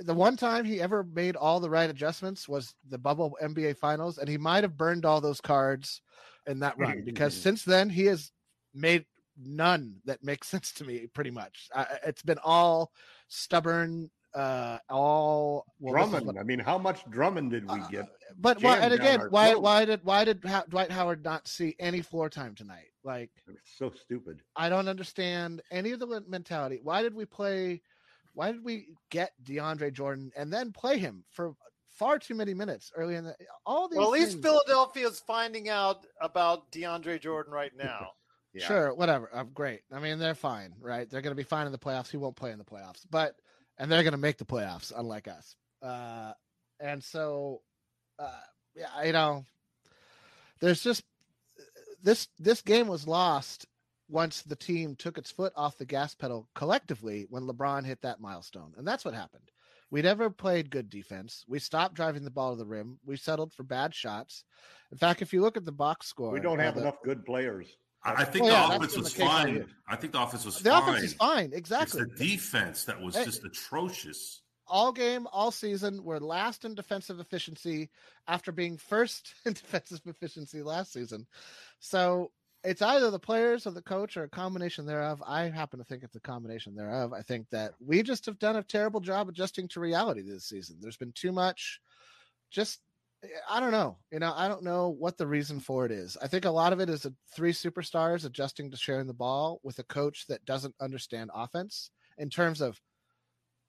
the 0.00 0.14
one 0.14 0.36
time 0.36 0.64
he 0.64 0.80
ever 0.80 1.04
made 1.04 1.36
all 1.36 1.60
the 1.60 1.70
right 1.70 1.88
adjustments 1.88 2.48
was 2.48 2.74
the 2.88 2.98
bubble 2.98 3.38
NBA 3.42 3.78
finals, 3.78 4.18
and 4.18 4.28
he 4.28 4.36
might 4.36 4.64
have 4.64 4.76
burned 4.76 5.04
all 5.06 5.20
those 5.20 5.40
cards 5.40 6.02
in 6.46 6.60
that 6.60 6.78
run 6.78 7.02
because 7.04 7.34
since 7.34 7.64
then 7.64 7.88
he 7.88 8.04
has 8.06 8.30
made 8.74 9.04
none 9.42 9.96
that 10.04 10.22
makes 10.24 10.48
sense 10.54 10.72
to 10.72 10.84
me 10.84 11.06
pretty 11.12 11.30
much. 11.30 11.68
I, 11.74 11.86
it's 12.06 12.22
been 12.22 12.38
all 12.44 12.92
stubborn, 13.28 14.10
uh, 14.34 14.78
all 14.88 15.64
well, 15.80 15.92
Drummond. 15.94 16.26
what- 16.26 16.38
I 16.38 16.42
mean, 16.42 16.58
how 16.58 16.78
much 16.78 17.04
Drummond 17.10 17.50
did 17.50 17.68
we 17.70 17.80
Uh, 17.80 17.88
get? 17.88 18.06
but 18.38 18.62
why, 18.62 18.78
and 18.78 18.92
again, 18.92 19.20
why 19.30 19.50
throat. 19.52 19.62
why 19.62 19.84
did 19.84 20.00
why 20.04 20.24
did 20.24 20.44
ha- 20.44 20.64
Dwight 20.68 20.90
Howard 20.90 21.24
not 21.24 21.46
see 21.48 21.74
any 21.78 22.02
floor 22.02 22.28
time 22.28 22.54
tonight? 22.54 22.90
Like 23.04 23.30
It's 23.48 23.76
so 23.78 23.90
stupid. 23.90 24.42
I 24.56 24.68
don't 24.68 24.88
understand 24.88 25.62
any 25.70 25.92
of 25.92 26.00
the 26.00 26.22
mentality. 26.28 26.80
Why 26.82 27.02
did 27.02 27.14
we 27.14 27.24
play? 27.24 27.82
Why 28.34 28.52
did 28.52 28.64
we 28.64 28.88
get 29.10 29.32
DeAndre 29.44 29.92
Jordan 29.92 30.30
and 30.36 30.52
then 30.52 30.70
play 30.72 30.98
him 30.98 31.24
for 31.30 31.54
far 31.88 32.18
too 32.18 32.34
many 32.34 32.52
minutes 32.52 32.92
early 32.94 33.14
in 33.14 33.24
the 33.24 33.34
all 33.64 33.88
these? 33.88 33.96
Well, 33.98 34.08
at 34.12 34.20
least 34.20 34.32
things- 34.32 34.42
Philadelphia 34.44 35.06
is 35.08 35.20
finding 35.20 35.68
out 35.70 36.04
about 36.20 36.70
DeAndre 36.72 37.18
Jordan 37.20 37.52
right 37.54 37.72
now. 37.76 38.10
Yeah. 38.56 38.66
Sure, 38.66 38.94
whatever. 38.94 39.28
I'm 39.34 39.50
great. 39.52 39.82
I 39.92 39.98
mean, 40.00 40.18
they're 40.18 40.34
fine, 40.34 40.74
right? 40.80 41.08
They're 41.10 41.20
going 41.20 41.36
to 41.36 41.42
be 41.42 41.42
fine 41.46 41.66
in 41.66 41.72
the 41.72 41.78
playoffs. 41.78 42.10
He 42.10 42.16
won't 42.16 42.36
play 42.36 42.52
in 42.52 42.58
the 42.58 42.64
playoffs, 42.64 43.04
but 43.10 43.36
and 43.78 43.92
they're 43.92 44.02
going 44.02 44.12
to 44.12 44.18
make 44.18 44.38
the 44.38 44.44
playoffs, 44.46 44.92
unlike 44.96 45.28
us. 45.28 45.54
Uh, 45.82 46.32
and 46.80 47.04
so, 47.04 47.60
uh, 48.18 48.30
yeah, 48.74 49.02
you 49.04 49.12
know, 49.12 49.44
there's 50.60 50.82
just 50.82 51.04
this 52.02 52.28
this 52.38 52.62
game 52.62 52.88
was 52.88 53.06
lost 53.06 53.66
once 54.08 54.42
the 54.42 54.56
team 54.56 54.94
took 54.94 55.18
its 55.18 55.30
foot 55.30 55.52
off 55.56 55.76
the 55.78 55.84
gas 55.84 56.14
pedal 56.14 56.48
collectively 56.54 57.26
when 57.28 57.42
LeBron 57.46 57.84
hit 57.84 58.00
that 58.02 58.20
milestone, 58.20 58.72
and 58.78 58.86
that's 58.86 59.04
what 59.04 59.14
happened. 59.14 59.50
We 59.90 60.02
never 60.02 60.30
played 60.30 60.70
good 60.70 60.90
defense. 60.90 61.44
We 61.46 61.58
stopped 61.60 61.94
driving 61.94 62.24
the 62.24 62.30
ball 62.30 62.52
to 62.52 62.58
the 62.58 62.66
rim. 62.66 62.98
We 63.04 63.16
settled 63.16 63.52
for 63.52 63.62
bad 63.62 63.94
shots. 63.94 64.44
In 64.90 64.98
fact, 64.98 65.22
if 65.22 65.32
you 65.32 65.40
look 65.42 65.56
at 65.56 65.64
the 65.64 65.72
box 65.72 66.08
score, 66.08 66.32
We 66.32 66.40
don't 66.40 66.58
uh, 66.58 66.62
have 66.64 66.74
the- 66.74 66.80
enough 66.82 67.02
good 67.04 67.24
players. 67.24 67.66
I 68.14 68.24
think 68.24 68.44
Well, 68.44 68.68
the 68.70 68.78
that's 68.78 68.94
offense 68.94 68.96
was 69.04 69.14
the 69.14 69.20
fine. 69.24 69.66
I 69.88 69.96
think 69.96 70.12
the 70.12 70.22
offense 70.22 70.44
was 70.44 70.58
The 70.60 70.70
fine. 70.70 70.82
offense 70.82 71.02
is 71.04 71.14
fine, 71.14 71.52
Exactly. 71.52 72.02
It's 72.02 72.10
the 72.18 72.24
defense 72.28 72.84
that 72.84 73.00
was 73.00 73.14
just 73.14 73.44
atrocious. 73.44 74.42
all 74.68 74.92
game, 74.92 75.26
all 75.32 75.50
season, 75.50 76.02
we're 76.04 76.18
last 76.18 76.64
in 76.64 76.74
defensive 76.74 77.20
efficiency 77.20 77.88
after 78.28 78.52
being 78.52 78.76
first 78.78 79.34
in 79.44 79.52
defensive 79.54 80.00
efficiency 80.06 80.62
last 80.62 80.92
season. 80.92 81.26
So 81.80 82.30
it's 82.64 82.82
either 82.82 83.10
the 83.10 83.18
players 83.18 83.66
or 83.66 83.70
the 83.70 83.82
coach 83.82 84.16
or 84.16 84.24
a 84.24 84.28
combination 84.28 84.86
thereof. 84.86 85.22
I 85.26 85.44
happen 85.44 85.78
to 85.78 85.84
think 85.84 86.02
it's 86.02 86.16
a 86.16 86.20
combination 86.20 86.74
thereof. 86.74 87.12
I 87.12 87.22
think 87.22 87.48
that 87.50 87.74
we 87.78 88.02
just 88.02 88.26
have 88.26 88.38
done 88.40 88.56
a 88.56 88.62
terrible 88.62 89.00
job 89.00 89.28
adjusting 89.28 89.68
to 89.68 89.80
reality 89.80 90.22
this 90.22 90.44
season. 90.46 90.78
There's 90.80 90.96
been 90.96 91.12
too 91.12 91.30
much 91.32 91.80
just 92.50 92.80
I 93.50 93.60
don't 93.60 93.72
know. 93.72 93.96
You 94.12 94.18
know, 94.18 94.32
I 94.36 94.48
don't 94.48 94.62
know 94.62 94.90
what 94.98 95.16
the 95.16 95.26
reason 95.26 95.60
for 95.60 95.84
it 95.86 95.92
is. 95.92 96.16
I 96.22 96.28
think 96.28 96.44
a 96.44 96.50
lot 96.50 96.72
of 96.72 96.80
it 96.80 96.88
is 96.88 97.06
a 97.06 97.12
three 97.34 97.52
superstars 97.52 98.24
adjusting 98.24 98.70
to 98.70 98.76
sharing 98.76 99.06
the 99.06 99.14
ball 99.14 99.60
with 99.62 99.78
a 99.78 99.84
coach 99.84 100.26
that 100.28 100.44
doesn't 100.44 100.74
understand 100.80 101.30
offense 101.34 101.90
in 102.18 102.30
terms 102.30 102.60
of 102.60 102.80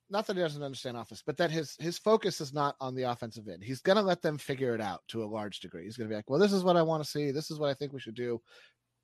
not 0.10 0.26
that 0.28 0.38
he 0.38 0.42
doesn't 0.42 0.64
understand 0.64 0.96
offense, 0.96 1.22
but 1.26 1.38
that 1.38 1.52
his 1.52 1.76
his 1.80 1.98
focus 1.98 2.40
is 2.40 2.54
not 2.54 2.76
on 2.80 2.96
the 2.96 3.04
offensive 3.04 3.48
end. 3.48 3.64
He's 3.64 3.82
going 3.82 3.98
to 3.98 4.02
let 4.02 4.22
them 4.22 4.38
figure 4.38 4.74
it 4.74 4.82
out 4.82 5.02
to 5.10 5.24
a 5.24 5.26
large 5.26 5.60
degree. 5.60 5.84
He's 5.84 5.98
going 5.98 6.08
to 6.08 6.12
be 6.12 6.16
like, 6.16 6.30
"Well, 6.30 6.40
this 6.40 6.54
is 6.54 6.64
what 6.64 6.78
I 6.78 6.82
want 6.82 7.04
to 7.04 7.10
see. 7.10 7.32
This 7.32 7.52
is 7.52 7.60
what 7.60 7.70
I 7.70 7.74
think 7.74 7.94
we 7.94 8.00
should 8.00 8.16
do. 8.16 8.42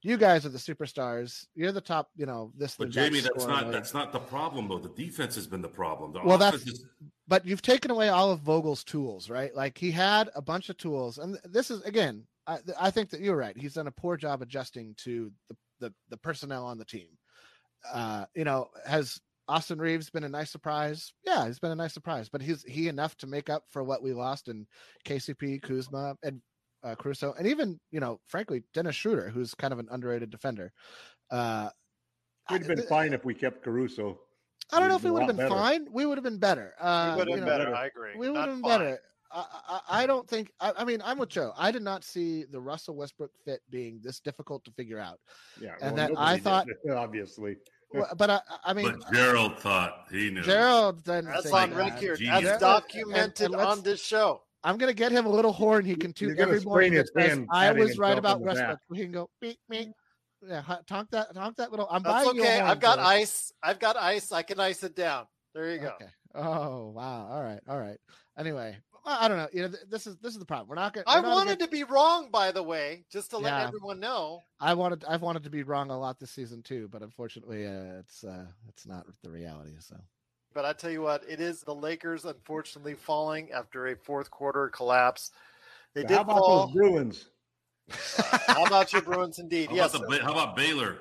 You 0.04 0.18
guys 0.18 0.46
are 0.46 0.50
the 0.50 0.58
superstars. 0.58 1.46
You're 1.56 1.72
the 1.72 1.82
top. 1.82 2.10
You 2.16 2.26
know 2.26 2.52
this." 2.58 2.76
But 2.76 2.90
Jamie, 2.90 3.22
that's 3.22 3.46
not 3.46 3.66
the 3.68 3.72
that's 3.72 3.94
not 3.94 4.12
the 4.12 4.20
problem 4.20 4.68
though. 4.68 4.80
The 4.80 4.90
defense 4.90 5.36
has 5.36 5.48
been 5.48 5.62
the 5.62 5.70
problem. 5.70 6.12
The 6.14 6.22
Well, 6.24 6.38
that's- 6.38 6.62
is- 6.68 6.86
but 7.28 7.46
you've 7.46 7.62
taken 7.62 7.90
away 7.90 8.10
all 8.10 8.32
of 8.32 8.42
Vogel's 8.42 8.84
tools, 8.84 9.30
right? 9.30 9.56
Like 9.56 9.78
he 9.78 9.92
had 9.92 10.30
a 10.36 10.42
bunch 10.42 10.70
of 10.70 10.78
tools, 10.78 11.18
and 11.18 11.40
this 11.46 11.72
is 11.72 11.82
again, 11.84 12.28
I, 12.46 12.60
I 12.80 12.92
think 12.92 13.10
that 13.12 13.22
you're 13.22 13.38
right. 13.38 13.58
He's 13.58 13.74
done 13.76 13.88
a 13.88 13.92
poor 13.92 14.18
job 14.18 14.42
adjusting 14.42 14.94
to 15.00 15.32
the 15.50 15.56
the, 15.80 15.94
the 16.10 16.18
personnel 16.18 16.66
on 16.66 16.78
the 16.78 16.86
team. 16.86 17.08
Uh, 17.92 18.26
you 18.36 18.44
know, 18.44 18.70
has 18.86 19.20
Austin 19.48 19.80
Reaves 19.80 20.10
been 20.10 20.24
a 20.24 20.30
nice 20.30 20.52
surprise? 20.52 21.14
Yeah, 21.26 21.46
he's 21.48 21.60
been 21.60 21.72
a 21.72 21.76
nice 21.76 21.94
surprise, 21.94 22.30
but 22.30 22.42
he's 22.42 22.64
he 22.64 22.88
enough 22.88 23.16
to 23.18 23.28
make 23.28 23.50
up 23.50 23.64
for 23.70 23.84
what 23.84 24.02
we 24.04 24.14
lost 24.14 24.48
in 24.48 24.66
KCP, 25.06 25.62
Kuzma, 25.62 26.16
and 26.24 26.42
uh, 26.84 26.96
Caruso, 26.96 27.34
and 27.38 27.48
even 27.48 27.80
you 27.92 28.00
know, 28.00 28.20
frankly, 28.28 28.64
Dennis 28.74 28.96
Schroeder, 28.96 29.30
who's 29.30 29.54
kind 29.54 29.74
of 29.74 29.80
an 29.80 29.88
underrated 29.92 30.30
defender. 30.30 30.72
Uh, 31.32 31.70
We'd 32.52 32.60
have 32.60 32.68
been 32.68 32.80
I- 32.80 32.90
fine 32.90 33.14
if 33.14 33.24
we 33.24 33.34
kept 33.34 33.64
Caruso. 33.64 34.20
I 34.72 34.80
don't 34.80 34.90
know 34.90 34.96
if 34.96 35.04
we 35.04 35.12
would 35.12 35.22
have 35.24 35.28
been 35.28 35.38
better. 35.38 35.50
fine. 35.50 35.88
We 35.92 36.06
would 36.06 36.18
have 36.18 36.24
been 36.24 36.40
better. 36.40 36.74
Uh, 36.80 37.12
we 37.14 37.20
would 37.20 37.28
have 37.28 37.38
been 37.38 37.46
better. 37.46 37.64
better. 37.66 37.76
I 37.76 37.86
agree. 37.88 38.12
we 38.18 38.30
would 38.30 38.38
have 38.40 38.48
been 38.50 38.62
fine. 38.62 38.80
better. 38.80 39.00
I, 39.32 39.46
I, 39.68 40.04
I 40.04 40.06
don't 40.08 40.28
think. 40.28 40.52
I, 40.60 40.74
I 40.78 40.84
mean, 40.86 41.02
I'm 41.04 41.18
with 41.18 41.30
Joe. 41.30 41.54
I 41.58 41.72
did 41.72 41.82
not 41.84 42.04
see 42.04 42.46
the 42.46 42.60
Russell 42.60 42.96
Westbrook 42.96 43.32
fit 43.46 43.62
being 43.70 44.00
this 44.02 44.20
difficult 44.20 44.64
to 44.66 44.72
figure 44.72 45.00
out. 45.00 45.20
Yeah, 45.62 45.72
And 45.82 45.96
well, 45.96 46.08
that 46.08 46.12
I 46.18 46.36
nobody 46.36 46.36
did, 46.36 46.44
thought- 46.44 46.68
obviously. 46.98 47.58
Well, 47.94 48.10
But 48.18 48.30
I, 48.32 48.40
I 48.66 48.74
mean, 48.74 48.86
but 49.00 49.14
Gerald 49.14 49.60
thought 49.60 50.06
he 50.12 50.32
knew. 50.32 50.42
Gerald 50.42 51.04
didn't. 51.04 51.26
That's 51.26 51.52
on 51.52 51.70
that. 51.72 51.76
record. 51.78 52.18
Genius. 52.20 52.44
That's 52.44 52.62
documented 52.62 53.46
and 53.48 53.56
let's- 53.56 53.68
on 53.78 53.84
this 53.84 54.04
show. 54.04 54.42
I'm 54.64 54.78
gonna 54.78 54.94
get 54.94 55.12
him 55.12 55.26
a 55.26 55.30
little 55.30 55.52
horn 55.52 55.84
he 55.86 55.96
can 55.96 56.14
You're 56.18 56.32
toot 56.36 56.40
every 56.40 56.62
morning. 56.62 56.94
his 56.94 57.12
hand 57.16 57.48
I 57.52 57.72
was 57.72 57.98
right 57.98 58.18
about 58.18 58.36
on 58.36 58.42
the 58.42 58.48
Westbrook. 58.48 58.70
back. 58.70 58.80
We 58.90 59.00
can 59.00 59.12
go 59.12 59.30
beep 59.42 59.60
beep. 59.70 59.90
Yeah, 60.46 60.62
hot- 60.62 60.86
talk 60.88 61.10
that, 61.12 61.34
talk 61.34 61.56
that 61.56 61.72
little. 61.72 61.88
I'm 61.90 62.04
That's 62.04 62.26
buying 62.26 62.36
you 62.38 62.44
a 62.44 62.46
okay. 62.46 62.58
horn, 62.60 62.70
I've 62.72 62.80
got 62.82 62.98
Joe. 62.98 63.06
ice. 63.06 63.52
I've 63.64 63.80
got 63.80 63.96
ice. 63.96 64.32
I 64.32 64.42
can 64.44 64.60
ice 64.60 64.84
it 64.84 64.96
down. 64.96 65.26
There 65.54 65.72
you 65.72 65.80
go. 65.80 65.88
Okay. 66.02 66.12
Oh 66.36 66.90
wow. 66.90 67.28
All 67.32 67.44
right. 67.44 67.60
All 67.70 67.80
right. 67.80 67.98
Anyway, 68.38 68.76
I 69.06 69.28
don't 69.28 69.38
know. 69.38 69.48
You 69.54 69.62
know, 69.64 69.68
th- 69.70 69.84
this 69.90 70.08
is 70.08 70.18
this 70.18 70.34
is 70.34 70.40
the 70.40 70.46
problem. 70.46 70.68
We're 70.70 70.76
not 70.76 70.94
gonna. 70.94 71.06
I 71.08 71.20
wanted 71.22 71.60
to 71.60 71.68
be 71.68 71.84
wrong, 71.84 72.30
by 72.32 72.52
the 72.52 72.64
way, 72.64 73.06
just 73.12 73.30
to 73.32 73.38
let 73.38 73.52
Yeah. 73.54 73.68
everyone 73.68 74.00
know. 74.00 74.42
I 74.60 74.74
wanted. 74.74 75.06
I've 75.06 75.22
wanted 75.22 75.44
to 75.44 75.50
be 75.50 75.64
wrong 75.64 75.92
a 75.92 75.98
lot 76.00 76.20
this 76.20 76.32
season 76.32 76.62
too, 76.64 76.88
but 76.92 77.04
unfortunately, 77.04 77.66
uh, 77.68 78.00
it's 78.00 78.24
uh, 78.24 78.48
it's 78.68 78.86
not 78.88 79.06
the 79.24 79.30
reality. 79.30 79.76
So 79.80 79.96
But 80.54 80.66
I 80.66 80.74
tell 80.74 80.92
you 80.92 81.02
what, 81.02 81.24
it 81.28 81.40
is 81.40 81.62
the 81.62 81.74
Lakers 81.74 82.26
unfortunately 82.26 82.94
falling 82.96 83.52
after 83.52 83.88
a 83.88 83.96
fourth 83.96 84.30
quarter 84.30 84.70
collapse. 84.70 85.32
They 85.94 86.02
did 86.02 86.12
How 86.12 86.22
about 86.22 86.38
fall. 86.38 86.68
those 86.68 86.76
Bruins? 86.76 87.26
Uh, 87.92 88.38
how 88.48 88.66
about 88.66 88.94
your 88.94 89.02
Bruins, 89.02 89.40
indeed? 89.40 89.70
How, 89.70 89.76
yes. 89.76 89.94
about 89.94 90.10
the, 90.10 90.22
how 90.22 90.32
about 90.32 90.56
Baylor? 90.56 90.98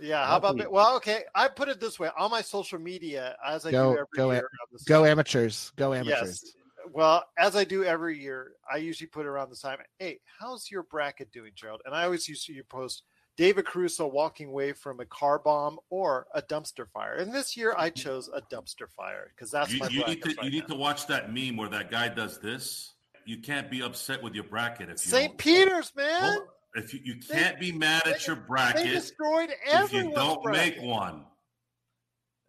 Yeah. 0.00 0.26
How 0.26 0.36
about? 0.36 0.56
Nothing. 0.56 0.72
Well, 0.72 0.96
okay. 0.96 1.22
I 1.34 1.48
put 1.48 1.68
it 1.68 1.80
this 1.80 1.98
way: 1.98 2.08
on 2.18 2.30
my 2.30 2.40
social 2.42 2.78
media, 2.78 3.36
as 3.46 3.66
I 3.66 3.70
Go- 3.70 3.92
do 3.92 3.98
every 3.98 4.06
go 4.16 4.32
year. 4.32 4.48
a- 4.72 4.84
go 4.88 5.02
time- 5.02 5.12
amateurs. 5.12 5.72
Go 5.76 5.92
amateurs. 5.94 6.42
Yes. 6.42 6.52
Well, 6.92 7.22
as 7.38 7.54
I 7.54 7.64
do 7.64 7.84
every 7.84 8.18
year, 8.18 8.52
I 8.72 8.78
usually 8.78 9.06
put 9.06 9.26
around 9.26 9.50
this 9.50 9.60
time. 9.60 9.78
Hey, 9.98 10.18
how's 10.40 10.70
your 10.70 10.82
bracket 10.84 11.30
doing, 11.30 11.52
Gerald? 11.54 11.82
And 11.84 11.94
I 11.94 12.04
always 12.04 12.26
used 12.28 12.46
to 12.46 12.52
you 12.52 12.64
post 12.64 13.04
David 13.40 13.64
Caruso 13.64 14.06
walking 14.06 14.48
away 14.48 14.74
from 14.74 15.00
a 15.00 15.06
car 15.06 15.38
bomb 15.38 15.78
or 15.88 16.26
a 16.34 16.42
dumpster 16.42 16.86
fire. 16.86 17.14
And 17.14 17.32
this 17.34 17.56
year, 17.56 17.74
I 17.74 17.88
chose 17.88 18.28
a 18.28 18.42
dumpster 18.54 18.86
fire 18.94 19.32
because 19.34 19.50
that's 19.50 19.72
You, 19.72 19.78
my 19.78 19.88
you 19.88 20.04
need 20.04 20.22
to 20.22 20.28
right 20.28 20.44
you 20.44 20.50
need 20.50 20.68
now. 20.68 20.74
to 20.74 20.76
watch 20.76 21.06
that 21.06 21.32
meme 21.32 21.56
where 21.56 21.70
that 21.70 21.90
guy 21.90 22.08
does 22.08 22.38
this. 22.38 22.92
You 23.24 23.38
can't 23.38 23.70
be 23.70 23.80
upset 23.80 24.22
with 24.22 24.34
your 24.34 24.44
bracket 24.44 24.90
if 24.90 25.06
you 25.06 25.10
St. 25.10 25.28
don't- 25.30 25.38
Peter's, 25.38 25.90
man. 25.96 26.20
Well, 26.22 26.46
if 26.74 26.92
you, 26.92 27.00
you 27.02 27.14
can't 27.16 27.58
be 27.58 27.72
mad 27.72 28.06
at 28.06 28.26
your 28.26 28.36
bracket, 28.36 28.76
they 28.76 28.82
bracket 28.90 29.00
destroyed 29.00 29.48
if 29.66 29.90
you 29.94 30.12
don't 30.12 30.42
bracket. 30.42 30.76
make 30.76 30.84
one. 30.84 31.24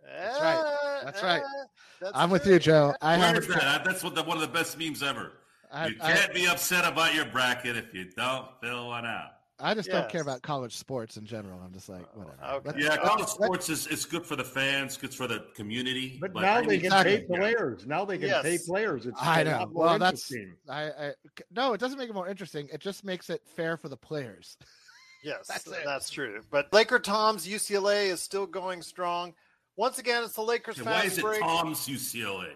That's 0.03 0.41
right. 0.41 1.01
That's 1.05 1.23
right. 1.23 1.41
ah, 1.45 1.65
that's 2.01 2.11
I'm 2.15 2.29
with 2.31 2.45
you, 2.45 2.59
Joe. 2.59 2.93
I 3.01 3.15
have. 3.15 3.47
That? 3.47 3.85
That's 3.85 4.03
what 4.03 4.13
the, 4.13 4.23
one 4.23 4.35
of 4.35 4.41
the 4.41 4.49
best 4.49 4.77
memes 4.77 5.01
ever. 5.01 5.31
I, 5.71 5.87
you 5.87 5.95
can't 5.95 6.33
be 6.33 6.47
upset 6.47 6.83
about 6.83 7.15
your 7.15 7.27
bracket 7.27 7.77
if 7.77 7.93
you 7.93 8.11
don't 8.17 8.47
fill 8.61 8.89
one 8.89 9.05
out. 9.05 9.29
I 9.61 9.73
just 9.73 9.89
don't 9.89 10.09
care 10.09 10.21
about 10.21 10.41
college 10.41 10.75
sports 10.75 11.17
in 11.17 11.25
general. 11.25 11.59
I'm 11.63 11.71
just 11.73 11.87
like 11.89 12.05
whatever. 12.15 12.37
Oh, 12.43 12.55
okay. 12.57 12.63
But- 12.71 12.79
Yeah, 12.79 12.89
but- 12.95 13.01
college 13.03 13.19
but- 13.21 13.29
sports 13.29 13.69
is 13.69 13.87
it's 13.87 14.05
good 14.05 14.25
for 14.25 14.35
the 14.35 14.43
fans, 14.43 14.97
good 14.97 15.13
for 15.13 15.27
the 15.27 15.45
community. 15.55 16.17
But 16.19 16.33
but 16.33 16.41
now 16.41 16.55
I 16.55 16.61
they 16.61 16.67
mean, 16.67 16.81
can 16.81 17.03
pay 17.03 17.13
Exactly. 17.15 17.37
players. 17.37 17.85
Now 17.85 18.05
they 18.05 18.17
can 18.17 18.27
Yes. 18.29 18.41
pay 18.43 18.57
players. 18.57 19.05
It's 19.05 19.21
I 19.21 19.41
a 19.41 19.43
know. 19.45 19.51
lot 19.51 19.71
more 19.73 19.83
Well, 19.85 19.99
that's 19.99 20.31
interesting. 20.31 20.57
I, 20.69 20.83
I 20.89 21.13
no, 21.51 21.73
it 21.73 21.79
doesn't 21.79 21.97
make 21.97 22.09
it 22.09 22.13
more 22.13 22.27
interesting. 22.27 22.69
It 22.73 22.81
just 22.81 23.03
makes 23.03 23.29
it 23.29 23.41
fair 23.55 23.77
for 23.77 23.89
the 23.89 23.97
players. 23.97 24.57
Yes, 25.23 25.45
That's 25.47 25.65
that's, 25.85 26.09
true. 26.09 26.41
But 26.49 26.73
Laker 26.73 26.97
Tom's 26.97 27.45
UCLA 27.47 28.07
is 28.07 28.21
still 28.21 28.47
going 28.47 28.81
strong. 28.81 29.35
Once 29.75 29.99
again, 29.99 30.23
it's 30.23 30.33
the 30.33 30.41
Lakers 30.41 30.77
and 30.79 30.87
why 30.87 31.03
is 31.03 31.15
it 31.15 31.21
break. 31.21 31.39
Tom's 31.39 31.87
UCLA? 31.87 32.47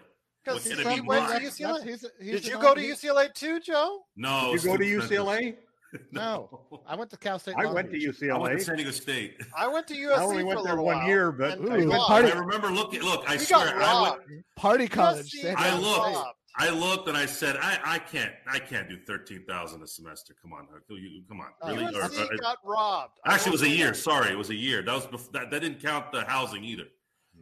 Because 0.44 0.64
What, 0.64 0.76
he 0.76 0.82
can 0.82 0.92
it 0.92 0.94
be 0.96 1.00
went 1.02 1.28
to 1.28 1.46
UCLA. 1.46 1.58
That's- 1.60 1.84
he's- 1.84 2.04
he's 2.20 2.30
Did 2.40 2.46
you 2.46 2.58
go 2.60 2.74
to 2.74 2.80
UCLA 2.80 3.32
too, 3.32 3.60
Joe? 3.60 4.04
No, 4.16 4.50
Did 4.52 4.64
you 4.64 4.70
go 4.70 4.76
to 4.78 4.84
Stu 4.84 5.00
Smith. 5.00 5.10
UCLA? 5.12 5.56
No, 6.12 6.80
I 6.86 6.94
went 6.96 7.10
to 7.10 7.16
Cal 7.16 7.38
State. 7.38 7.54
I 7.58 7.64
Long 7.64 7.74
went 7.74 7.90
to 7.92 7.98
UCLA. 7.98 8.30
I 8.32 8.38
went 8.38 8.58
to 8.58 8.58
UCLA. 8.58 8.66
San 8.66 8.76
Diego 8.76 8.90
State. 8.90 9.40
I 9.56 9.68
went 9.68 9.86
to 9.88 9.94
USC 9.94 10.18
I 10.18 10.22
only 10.22 10.44
went 10.44 10.60
a 10.60 10.62
there 10.62 10.76
one 10.76 10.98
while, 10.98 11.06
year, 11.08 11.32
but 11.32 11.58
Ooh, 11.58 11.92
I 11.92 11.96
party. 12.06 12.32
I 12.32 12.38
remember 12.38 12.68
looking. 12.70 13.02
Look, 13.02 13.28
I 13.28 13.34
We 13.34 13.38
swear, 13.38 13.74
I 13.82 14.02
went. 14.02 14.44
Party 14.56 14.88
college. 14.88 15.32
USC 15.32 15.42
San 15.42 15.54
got 15.54 15.66
I 15.66 15.78
looked. 15.78 16.16
Robbed. 16.16 16.38
I 16.58 16.70
looked 16.70 17.08
and 17.08 17.16
I 17.18 17.26
said, 17.26 17.56
I, 17.58 17.78
I 17.84 17.98
can't, 17.98 18.32
I 18.50 18.58
can't 18.58 18.88
do 18.88 18.96
thirteen 19.06 19.44
thousand 19.46 19.82
a 19.82 19.86
semester. 19.86 20.34
Come 20.40 20.54
on, 20.54 20.66
you- 20.88 21.22
come 21.28 21.40
on, 21.40 21.48
Oh, 21.62 21.74
really? 21.74 21.92
USC 21.92 22.18
or- 22.30 22.32
uh, 22.32 22.36
got 22.40 22.58
robbed. 22.64 23.18
Actually, 23.26 23.50
it 23.50 23.52
was 23.52 23.62
a 23.62 23.68
year. 23.68 23.86
that. 23.88 23.96
Sorry, 23.96 24.32
it 24.32 24.38
was 24.38 24.48
a 24.50 24.54
year. 24.54 24.82
That 24.82 24.94
was 24.94 25.06
before, 25.06 25.32
that, 25.34 25.50
that 25.50 25.60
didn't 25.60 25.80
count 25.82 26.12
the 26.12 26.24
housing 26.24 26.64
either. 26.64 26.84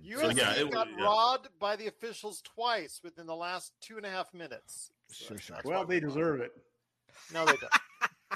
So, 0.05 0.18
USC 0.30 0.36
yeah, 0.36 0.55
it 0.57 0.64
was- 0.66 0.74
got 0.74 0.88
yeah. 0.99 1.05
robbed 1.05 1.49
by 1.61 1.76
the 1.76 1.86
officials 1.86 2.42
twice 2.42 3.01
within 3.05 3.26
the 3.26 3.36
last 3.36 3.72
two 3.80 3.97
and 3.97 4.05
a 4.05 4.11
half 4.11 4.34
minutes. 4.34 4.90
Sure, 5.12 5.38
sure. 5.38 5.59
Well, 5.64 5.84
they 5.86 6.01
deserve 6.01 6.40
it. 6.40 6.51
No, 7.32 7.45
they 7.47 7.53
don't. 7.53 7.70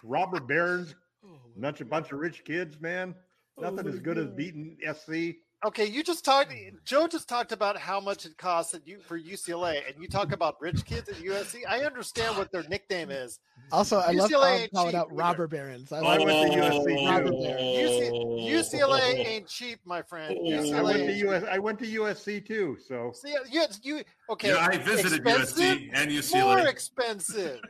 Robert 0.03 0.47
Barons, 0.47 0.95
bunch 1.57 1.81
of 1.81 1.89
bunch 1.91 2.13
of 2.13 2.19
rich 2.19 2.45
kids, 2.45 2.81
man. 2.81 3.15
Nothing 3.59 3.89
as 3.89 3.99
good 3.99 4.19
as 4.19 4.29
beating 4.31 4.77
SC. 4.95 5.37
Okay, 5.67 5.87
you 5.87 6.05
just 6.05 6.25
talked. 6.25 6.55
Joe 6.85 7.09
just 7.09 7.29
talked 7.29 7.51
about 7.51 7.77
how 7.77 7.99
much 7.99 8.25
it 8.25 8.39
costs 8.39 8.75
at 8.75 8.87
you 8.87 9.01
for 9.01 9.19
UCLA, 9.19 9.81
and 9.89 10.01
you 10.01 10.07
talk 10.07 10.31
about 10.31 10.55
rich 10.61 10.85
kids 10.85 11.09
at 11.09 11.17
USC. 11.17 11.63
I 11.69 11.81
understand 11.81 12.37
what 12.37 12.53
their 12.53 12.63
nickname 12.69 13.11
is. 13.11 13.41
Also, 13.73 13.99
I 13.99 14.13
love 14.13 14.31
UCLA 14.31 14.31
calling, 14.31 14.61
ain't 14.61 14.73
calling 14.73 14.91
cheap 14.93 15.01
out 15.01 15.07
either. 15.09 15.17
robber 15.17 15.49
barons. 15.49 15.91
I 15.91 15.99
I 15.99 16.19
went 16.19 16.53
to 16.53 16.59
it. 16.59 16.63
USC. 16.63 17.09
Robert 17.11 17.31
too. 17.31 18.13
UC, 18.13 18.81
UCLA 18.81 19.27
ain't 19.27 19.49
cheap, 19.49 19.81
my 19.85 20.01
friend. 20.01 20.39
Oh. 20.41 20.73
I 20.75 20.81
went 20.81 20.99
to 20.99 21.09
ain't 21.09 21.21
cheap. 21.21 21.29
US. 21.29 21.45
I 21.51 21.59
went 21.59 21.79
to 21.81 21.87
USC 21.87 22.47
too. 22.47 22.77
So 22.87 23.11
See, 23.13 23.35
you, 23.51 23.65
you 23.83 24.03
okay? 24.31 24.51
Yeah, 24.51 24.65
I 24.65 24.79
visited 24.79 25.27
expensive, 25.27 25.57
USC 25.57 25.91
and 25.93 26.11
UCLA. 26.13 26.41
More 26.45 26.69
expensive, 26.69 27.61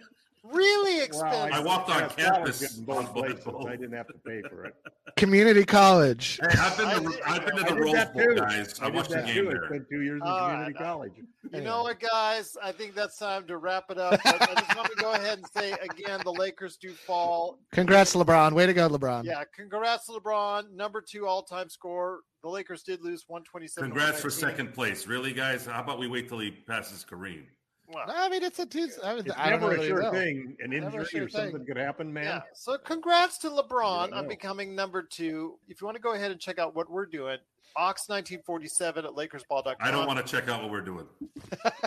really 0.53 0.97
Well, 0.97 1.05
expensive. 1.05 1.53
I 1.53 1.61
walked 1.61 1.91
on 1.91 2.09
campus 2.11 2.59
scholarships 2.61 2.79
in 2.79 2.85
both 2.85 3.13
places. 3.15 3.47
I 3.67 3.77
didn't 3.77 3.93
have 3.93 4.07
to 4.09 4.15
pay 4.27 4.43
for 4.49 4.65
it. 4.67 4.75
Community 5.17 5.65
college. 5.65 6.39
Hey, 6.43 6.59
I've 6.59 6.77
been 6.77 6.87
I 6.87 6.95
to, 6.95 7.01
did- 7.01 7.21
I've 7.23 7.47
been 7.47 7.57
to 7.57 7.63
the 7.63 7.69
did 7.71 7.79
Rose 7.81 8.05
Bowl, 8.15 8.35
guys. 8.37 8.81
I, 8.81 8.87
did 8.87 8.95
watched 8.95 9.11
the 9.11 9.17
game 9.23 9.35
too. 9.51 9.61
I 9.63 9.67
spent 9.67 9.87
two 9.91 10.03
years 10.03 10.21
in 10.23 10.29
All 10.29 10.49
community 10.49 10.73
right. 10.75 10.83
college. 10.85 11.13
You 11.53 11.61
know 11.63 11.83
what, 11.83 11.99
guys? 11.99 12.57
I 12.63 12.73
think 12.73 12.95
that's 12.95 13.19
time 13.19 13.47
to 13.47 13.57
wrap 13.57 13.85
it 13.91 13.99
up. 13.99 14.21
But 14.23 14.43
I 14.51 14.55
just 14.61 14.77
want 14.77 14.91
to 14.91 14.97
go 14.97 15.13
ahead 15.13 15.39
and 15.39 15.47
say 15.57 15.73
again, 15.73 16.21
the 16.25 16.33
Lakers 16.33 16.77
do 16.77 16.91
fall. 16.93 17.59
Congrats, 17.73 18.15
LeBron. 18.15 18.53
Way 18.53 18.67
to 18.67 18.75
go, 18.75 18.89
LeBron. 18.89 19.25
Yeah, 19.25 19.43
congrats 19.57 20.09
LeBron, 20.09 20.73
number 20.73 21.01
two 21.01 21.27
all-time 21.27 21.69
scorer. 21.71 22.21
The 22.43 22.49
Lakers 22.51 22.83
did 22.85 23.03
lose 23.03 23.25
127. 23.27 23.91
Congrats 23.91 24.21
for 24.21 24.31
second 24.31 24.73
place. 24.73 25.07
Really, 25.07 25.33
guys? 25.33 25.67
How 25.67 25.83
about 25.83 25.99
we 25.99 26.07
wait 26.07 26.29
till 26.29 26.39
he 26.39 26.51
passes 26.53 27.05
Kareem? 27.09 27.45
Wow. 27.89 28.05
I 28.09 28.29
mean, 28.29 28.43
it's 28.43 28.59
a 28.59 28.67
two. 28.67 28.89
I, 29.03 29.15
mean, 29.15 29.25
It's 29.27 29.35
I 29.37 29.49
don't 29.51 29.61
never 29.61 29.77
a 29.77 29.87
sure 29.87 30.03
will. 30.03 30.13
thing. 30.13 30.57
An 30.61 30.73
injury 30.73 31.05
sure 31.07 31.25
or 31.25 31.29
something 31.29 31.57
thing. 31.57 31.67
could 31.67 31.77
happen, 31.79 32.13
man. 32.13 32.25
Yeah. 32.25 32.41
So 32.55 32.77
congrats 32.79 33.39
to 33.39 33.51
LeBron 33.51 34.13
on 34.13 34.29
becoming 34.29 34.75
number 34.75 35.03
two. 35.03 35.59
If 35.69 35.81
you 35.81 35.87
want 35.87 35.97
to 35.97 36.03
go 36.03 36.13
ahead 36.13 36.31
and 36.31 36.39
check 36.39 36.59
out 36.59 36.75
what 36.77 36.91
we're 36.91 37.07
doing, 37.07 37.39
Ox 37.77 38.09
1947 38.09 39.05
at 39.07 39.13
LakersBall.com. 39.13 39.77
I 39.81 39.91
don't 39.91 40.07
want 40.07 40.19
to 40.25 40.31
check 40.31 40.49
out 40.49 40.61
what 40.63 40.71
we're 40.71 40.81
doing. 40.83 41.07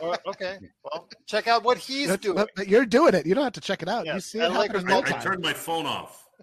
Oh, 0.01 0.15
okay. 0.25 0.57
Well, 0.83 1.07
check 1.27 1.47
out 1.47 1.63
what 1.63 1.77
he's 1.77 2.07
That's- 2.07 2.23
doing. 2.23 2.35
but- 2.35 2.49
but 2.55 2.67
you're 2.67 2.85
doing 2.87 3.13
it. 3.13 3.25
You 3.27 3.35
don't 3.35 3.43
have 3.43 3.53
to 3.53 3.61
check 3.61 3.83
it 3.83 3.87
out. 3.89 4.07
You 4.07 4.19
see 4.19 4.39
and 4.39 4.47
it 4.47 4.51
happen 4.51 4.61
Lakers 4.61 4.81
in 4.83 4.87
I, 4.87 4.91
real 4.91 4.97
Lakers- 5.01 5.11
I 5.11 5.15
time. 5.17 5.23
turned 5.23 5.41
my 5.43 5.53
phone 5.53 5.85
off. 5.85 6.27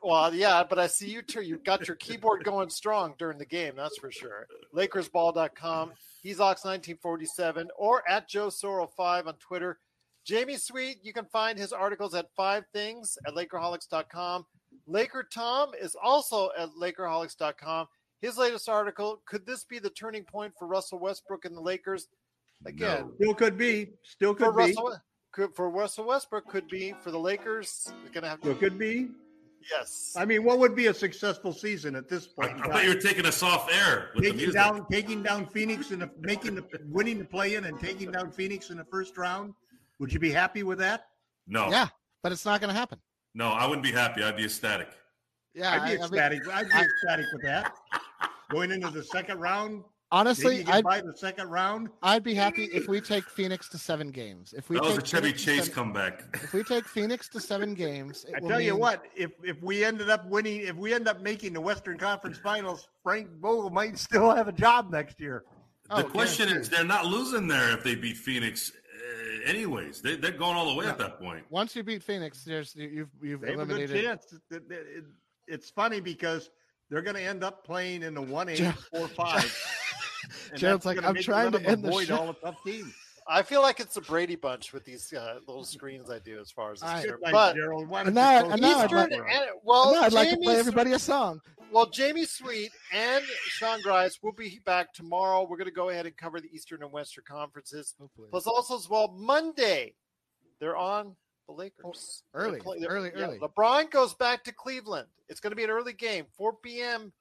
Well, 0.00 0.32
yeah, 0.32 0.62
but 0.62 0.78
I 0.78 0.86
see 0.86 1.10
you 1.10 1.22
too. 1.22 1.40
You've 1.42 1.64
got 1.64 1.88
your 1.88 1.96
keyboard 1.96 2.44
going 2.44 2.70
strong 2.70 3.14
during 3.18 3.36
the 3.36 3.44
game, 3.44 3.74
that's 3.76 3.98
for 3.98 4.12
sure. 4.12 4.46
LakersBall.com. 4.72 5.92
He's 6.22 6.38
Ox1947 6.38 7.66
or 7.76 8.08
at 8.08 8.28
Joe 8.28 8.48
Soro5 8.48 9.26
on 9.26 9.34
Twitter. 9.34 9.78
Jamie 10.24 10.56
Sweet, 10.56 10.98
you 11.02 11.12
can 11.12 11.24
find 11.26 11.58
his 11.58 11.72
articles 11.72 12.14
at 12.14 12.26
five 12.36 12.64
things 12.72 13.16
at 13.26 13.34
Lakerholics.com. 13.34 14.44
Laker 14.86 15.26
Tom 15.32 15.70
is 15.80 15.96
also 16.02 16.50
at 16.58 16.70
Lakerholics.com. 16.70 17.86
His 18.20 18.36
latest 18.36 18.68
article, 18.68 19.22
Could 19.26 19.46
This 19.46 19.64
Be 19.64 19.78
the 19.78 19.90
Turning 19.90 20.24
Point 20.24 20.52
for 20.58 20.66
Russell 20.66 20.98
Westbrook 20.98 21.44
and 21.44 21.56
the 21.56 21.60
Lakers? 21.60 22.08
Again, 22.66 23.06
No. 23.06 23.14
Still 23.14 23.34
could 23.34 23.56
be. 23.56 23.90
Still 24.02 24.34
for 24.34 24.46
could 24.52 24.56
be. 24.56 24.62
Russell, 24.64 24.96
could, 25.32 25.54
for 25.54 25.70
Russell 25.70 26.04
Westbrook, 26.06 26.48
could 26.48 26.68
be 26.68 26.94
for 27.02 27.10
the 27.10 27.18
Lakers. 27.18 27.84
They're 28.02 28.12
going 28.12 28.24
to 28.24 28.28
have 28.30 28.40
Still 28.40 28.54
to, 28.54 28.60
could 28.60 28.78
be. 28.78 29.08
Yes. 29.70 30.14
I 30.16 30.24
mean, 30.24 30.44
what 30.44 30.58
would 30.58 30.74
be 30.74 30.86
a 30.86 30.94
successful 30.94 31.52
season 31.52 31.94
at 31.96 32.08
this 32.08 32.26
point? 32.26 32.52
in 32.52 32.60
I 32.62 32.66
thought 32.68 32.84
you 32.84 32.90
were 32.94 33.00
taking 33.00 33.26
us 33.26 33.42
off 33.42 33.68
air 33.72 34.10
with 34.14 34.24
the 34.24 34.30
taking 34.30 34.36
music. 34.36 34.54
down, 34.54 34.86
taking 34.90 35.22
down 35.22 35.46
Phoenix 35.46 35.90
and 35.90 36.08
making 36.20 36.54
the 36.54 36.64
winning 36.88 37.18
the 37.18 37.24
play-in 37.24 37.64
and 37.64 37.78
taking 37.80 38.10
down 38.10 38.30
Phoenix 38.30 38.70
in 38.70 38.76
the 38.78 38.84
first 38.84 39.16
round. 39.18 39.54
Would 39.98 40.12
you 40.12 40.20
be 40.20 40.30
happy 40.30 40.62
with 40.62 40.78
that? 40.78 41.06
no, 41.46 41.70
Yeah, 41.70 41.88
but 42.22 42.30
it's 42.32 42.44
not 42.44 42.60
going 42.60 42.72
to 42.72 42.78
happen. 42.78 42.98
no, 43.34 43.48
I 43.48 43.66
wouldn't 43.66 43.82
be 43.84 43.92
happy. 43.92 44.22
I'd 44.22 44.36
be 44.36 44.44
ecstatic. 44.44 44.88
Yeah, 45.54 45.72
I'd 45.72 45.78
be 45.78 45.82
I- 45.82 45.84
I 45.86 45.94
mean, 45.94 46.00
ecstatic. 46.02 46.48
I'd 46.52 46.68
be 46.68 46.74
ecstatic 46.78 47.26
with 47.32 47.42
that. 47.42 47.72
Going 48.50 48.70
into 48.70 48.90
the 48.90 49.02
second 49.02 49.38
round, 49.40 49.82
honestly, 50.10 50.44
maybe 50.44 50.58
you 50.58 50.64
get 50.64 50.74
I'd, 50.76 50.84
by 50.84 51.00
the 51.00 51.14
second 51.16 51.48
round. 51.50 51.88
I'd 52.02 52.22
be 52.22 52.34
happy 52.34 52.64
if 52.64 52.88
we 52.88 53.00
take 53.00 53.24
Phoenix 53.28 53.68
to 53.70 53.78
seven 53.78 54.10
games. 54.10 54.54
If 54.56 54.68
we 54.70 54.76
That 54.76 54.84
was 54.84 54.94
take 54.94 55.02
a 55.02 55.06
Chevy 55.06 55.22
Phoenix 55.32 55.40
to 55.44 55.46
Chase 55.46 55.58
seven- 55.66 55.74
comeback. 55.74 56.24
If 56.34 56.52
we 56.52 56.62
take 56.64 56.86
Phoenix 56.86 57.28
to 57.30 57.40
seven 57.40 57.74
games, 57.86 58.24
it 58.28 58.36
I 58.36 58.40
will 58.40 58.48
tell 58.48 58.60
you 58.60 58.76
what, 58.76 59.04
if 59.16 59.32
if 59.42 59.62
we 59.62 59.84
ended 59.84 60.10
up 60.10 60.26
winning, 60.26 60.60
if 60.62 60.76
we 60.76 60.92
end 60.94 61.08
up 61.08 61.20
making 61.20 61.52
the 61.52 61.60
Western 61.60 61.98
Conference 61.98 62.38
Finals, 62.38 62.88
Frank 63.02 63.28
Vogel 63.40 63.70
might 63.70 63.98
still 63.98 64.34
have 64.34 64.48
a 64.48 64.52
job 64.52 64.90
next 64.90 65.20
year. 65.20 65.44
The 65.88 65.96
Oh, 65.96 66.02
question 66.04 66.48
guaranteed. 66.48 66.70
is, 66.72 66.76
they're 66.76 66.84
not 66.84 67.06
losing 67.06 67.48
there 67.48 67.70
if 67.72 67.82
they 67.82 67.94
beat 67.94 68.18
Phoenix. 68.18 68.72
Uh, 68.72 69.48
anyways, 69.50 70.02
they, 70.02 70.16
they're 70.16 70.32
going 70.32 70.54
all 70.54 70.68
the 70.68 70.74
way 70.74 70.86
at 70.86 70.98
that 70.98 71.18
point. 71.18 71.44
once 71.48 71.74
you 71.74 71.82
beat 71.82 72.02
Phoenix, 72.02 72.44
there's 72.44 72.74
you- 72.76 72.88
you've 72.88 73.08
you've 73.22 73.40
They 73.40 73.52
have 73.52 73.60
a 73.60 73.64
good 73.66 73.76
eliminated. 73.80 74.04
chance. 74.04 74.32
It- 74.50 74.62
it- 74.70 74.86
it- 74.98 75.04
It's 75.46 75.70
funny 75.70 76.00
because 76.00 76.50
they're 76.90 77.00
going 77.00 77.16
to 77.16 77.22
end 77.22 77.42
up 77.42 77.64
playing 77.64 78.02
in 78.02 78.12
the 78.12 78.20
one 78.20 78.50
eight 78.50 78.58
Joe- 78.58 78.72
four 78.92 79.08
five. 79.08 79.44
and 80.50 80.58
Gerald's 80.58 80.84
that's 80.84 80.96
like, 80.96 81.04
I'm 81.04 81.14
trying 81.16 81.52
to 81.52 81.58
them 81.58 81.66
end 81.66 81.84
the 81.84 81.88
avoid 81.88 82.06
show. 82.08 82.16
all 82.18 82.26
the 82.28 82.34
tough 82.34 82.56
teams. 82.64 82.92
I 83.30 83.42
feel 83.42 83.60
like 83.60 83.78
it's 83.78 83.96
a 83.98 84.00
Brady 84.00 84.36
Bunch 84.36 84.72
with 84.72 84.86
these 84.86 85.12
uh, 85.12 85.40
little 85.46 85.62
screens 85.64 86.08
I 86.08 86.18
do 86.18 86.40
as 86.40 86.50
far 86.50 86.72
as 86.72 86.82
All 86.82 86.88
right. 86.88 87.02
this 87.02 87.10
Good 87.10 87.20
but 87.30 87.54
Gerald. 87.56 87.86
Why 87.86 88.00
And 88.00 88.06
don't 88.06 88.14
now- 88.14 88.46
you 88.46 88.50
and 88.52 88.62
now 88.62 88.68
this 88.68 88.76
I'd 88.84 88.92
like- 88.92 89.12
and, 89.12 89.24
well, 89.62 89.92
no, 89.94 90.00
I'd 90.00 90.12
like 90.14 90.30
to 90.30 90.36
play 90.38 90.54
Swe- 90.54 90.60
everybody 90.60 90.92
a 90.92 90.98
song. 90.98 91.40
Well, 91.70 91.90
Jamie 91.90 92.24
Sweet 92.24 92.70
and 92.94 93.22
Sean 93.44 93.82
Grice 93.82 94.18
will 94.22 94.32
be 94.32 94.58
back 94.64 94.94
tomorrow. 94.94 95.42
We're 95.46 95.58
going 95.58 95.68
to 95.68 95.74
go 95.74 95.90
ahead 95.90 96.06
and 96.06 96.16
cover 96.16 96.40
the 96.40 96.48
Eastern 96.54 96.82
and 96.82 96.90
Western 96.90 97.24
conferences. 97.28 97.94
Plus, 98.30 98.46
also 98.46 98.76
as 98.78 98.88
well, 98.88 99.08
Monday 99.14 99.92
they're 100.58 100.78
on 100.78 101.14
the 101.46 101.52
Lakers. 101.52 101.84
Oh, 101.84 101.92
early, 102.32 102.52
They're 102.52 102.60
play- 102.60 102.78
they're- 102.80 102.88
early, 102.88 103.10
yeah, 103.14 103.24
early. 103.26 103.38
LeBron 103.40 103.90
goes 103.90 104.14
back 104.14 104.42
to 104.44 104.52
Cleveland. 104.52 105.08
It's 105.28 105.40
going 105.40 105.50
to 105.50 105.56
be 105.56 105.64
an 105.64 105.70
early 105.70 105.92
game, 105.92 106.24
4 106.38 106.54
p.m. 106.62 107.12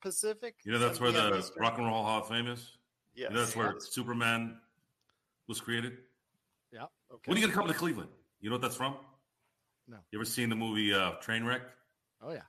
Pacific. 0.00 0.56
You 0.64 0.72
know, 0.72 0.78
that's 0.78 1.00
where 1.00 1.12
the. 1.12 1.50
Rock 1.58 1.78
and 1.78 1.86
Roll 1.86 2.02
Hall 2.04 2.20
of 2.20 2.28
Fame 2.28 2.46
is. 2.46 2.72
Yeah, 3.14 3.28
You 3.28 3.34
know, 3.34 3.40
that's 3.40 3.56
where 3.56 3.74
Superman 3.80 4.58
was 5.48 5.60
created. 5.60 5.98
Yeah. 6.72 6.84
Okay. 7.12 7.22
When 7.26 7.38
are 7.38 7.40
you 7.40 7.46
to 7.48 7.52
come 7.52 7.66
to 7.66 7.74
Cleveland? 7.74 8.10
You 8.40 8.50
know 8.50 8.54
what 8.54 8.62
that's 8.62 8.76
from? 8.76 8.94
No. 9.88 9.96
You 10.12 10.18
ever 10.18 10.24
seen 10.24 10.48
the 10.50 10.56
movie 10.56 10.92
uh, 10.92 11.12
Trainwreck? 11.22 11.62
Oh 12.22 12.32
yeah. 12.32 12.42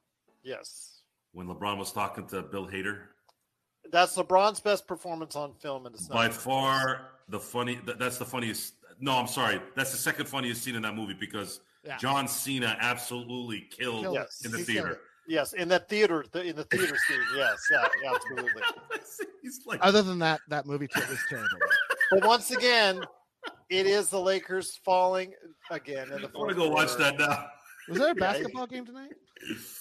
Yes. 0.43 1.01
When 1.31 1.47
LeBron 1.47 1.77
was 1.77 1.91
talking 1.91 2.27
to 2.27 2.41
Bill 2.41 2.67
Hader? 2.67 2.99
That's 3.91 4.17
LeBron's 4.17 4.59
best 4.59 4.87
performance 4.87 5.35
on 5.35 5.53
film, 5.53 5.85
and 5.85 5.95
it's 5.95 6.09
not 6.09 6.15
By 6.15 6.29
far 6.29 7.11
the 7.29 7.39
funny. 7.39 7.79
That, 7.85 7.97
that's 7.97 8.17
the 8.17 8.25
funniest. 8.25 8.73
No, 8.99 9.13
I'm 9.13 9.27
sorry. 9.27 9.61
That's 9.75 9.91
the 9.91 9.97
second 9.97 10.27
funniest 10.27 10.61
scene 10.63 10.75
in 10.75 10.81
that 10.81 10.95
movie 10.95 11.13
because 11.13 11.61
Yeah. 11.85 11.97
John 11.97 12.27
Cena 12.27 12.77
absolutely 12.81 13.61
killed 13.71 14.05
in 14.43 14.51
the 14.51 14.57
He 14.57 14.63
theater. 14.65 14.99
It. 15.27 15.31
Yes, 15.31 15.53
in 15.53 15.67
that 15.69 15.89
theater, 15.89 16.25
the, 16.31 16.43
in 16.43 16.55
the 16.55 16.63
theater 16.65 16.95
scene. 17.07 17.19
Yes, 17.35 17.57
yeah, 17.71 17.87
yeah, 18.03 18.11
absolutely. 18.15 18.61
He's 19.41 19.61
like, 19.65 19.79
Other 19.81 20.01
than 20.01 20.19
that, 20.19 20.41
that 20.49 20.65
movie 20.65 20.87
t- 20.87 20.99
was 21.09 21.19
terrible. 21.29 21.47
But 22.11 22.25
once 22.25 22.51
again, 22.51 23.01
it 23.69 23.85
is 23.85 24.09
the 24.09 24.19
Lakers 24.19 24.79
falling 24.83 25.33
again 25.69 26.07
in 26.07 26.09
the 26.09 26.15
I 26.17 26.21
want 26.21 26.33
fourth 26.33 26.49
to 26.49 26.55
go 26.55 26.69
watch 26.69 26.95
that 26.97 27.17
now. 27.19 27.47
Was 27.87 27.97
there 27.99 28.11
a 28.11 28.15
basketball 28.15 28.67
game 28.67 28.85
tonight? 28.85 29.13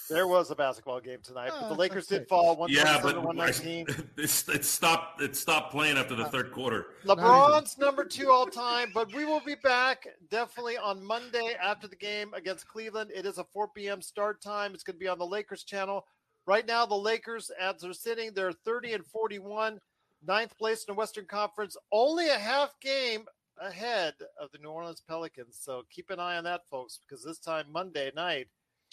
There 0.09 0.27
was 0.27 0.49
a 0.49 0.55
basketball 0.55 0.99
game 0.99 1.19
tonight, 1.23 1.51
but 1.51 1.69
the 1.69 1.75
ah, 1.75 1.77
Lakers 1.77 2.07
did 2.07 2.27
fall 2.27 2.55
One 2.55 2.69
Yeah, 2.71 2.99
but 3.01 3.15
119. 3.15 3.85
it 4.17 4.65
stopped. 4.65 5.21
It 5.21 5.35
stopped 5.35 5.71
playing 5.71 5.97
after 5.97 6.15
the 6.15 6.25
ah. 6.25 6.29
third 6.29 6.51
quarter. 6.51 6.87
LeBron's 7.05 7.77
number 7.77 8.03
two 8.03 8.31
all 8.31 8.47
time, 8.47 8.91
but 8.93 9.13
we 9.13 9.25
will 9.25 9.41
be 9.41 9.55
back 9.55 10.07
definitely 10.31 10.77
on 10.77 11.03
Monday 11.03 11.55
after 11.61 11.87
the 11.87 11.95
game 11.95 12.33
against 12.33 12.67
Cleveland. 12.67 13.11
It 13.13 13.25
is 13.25 13.37
a 13.37 13.43
4 13.43 13.67
p.m. 13.69 14.01
start 14.01 14.41
time. 14.41 14.73
It's 14.73 14.83
going 14.83 14.95
to 14.95 14.99
be 14.99 15.07
on 15.07 15.19
the 15.19 15.27
Lakers 15.27 15.63
channel. 15.63 16.05
Right 16.47 16.65
now, 16.65 16.85
the 16.85 16.95
Lakers, 16.95 17.51
as 17.61 17.81
they're 17.81 17.93
sitting, 17.93 18.31
they're 18.33 18.51
30 18.51 18.93
and 18.93 19.05
41, 19.05 19.79
ninth 20.25 20.57
place 20.57 20.83
in 20.87 20.93
the 20.93 20.97
Western 20.97 21.25
Conference, 21.25 21.77
only 21.91 22.29
a 22.29 22.39
half 22.39 22.73
game 22.81 23.25
ahead 23.61 24.15
of 24.41 24.51
the 24.51 24.57
New 24.57 24.69
Orleans 24.69 25.03
Pelicans. 25.07 25.59
So 25.61 25.83
keep 25.91 26.09
an 26.09 26.19
eye 26.19 26.37
on 26.37 26.45
that, 26.45 26.61
folks, 26.69 26.97
because 26.97 27.23
this 27.23 27.39
time, 27.39 27.65
Monday 27.71 28.11
night, 28.15 28.47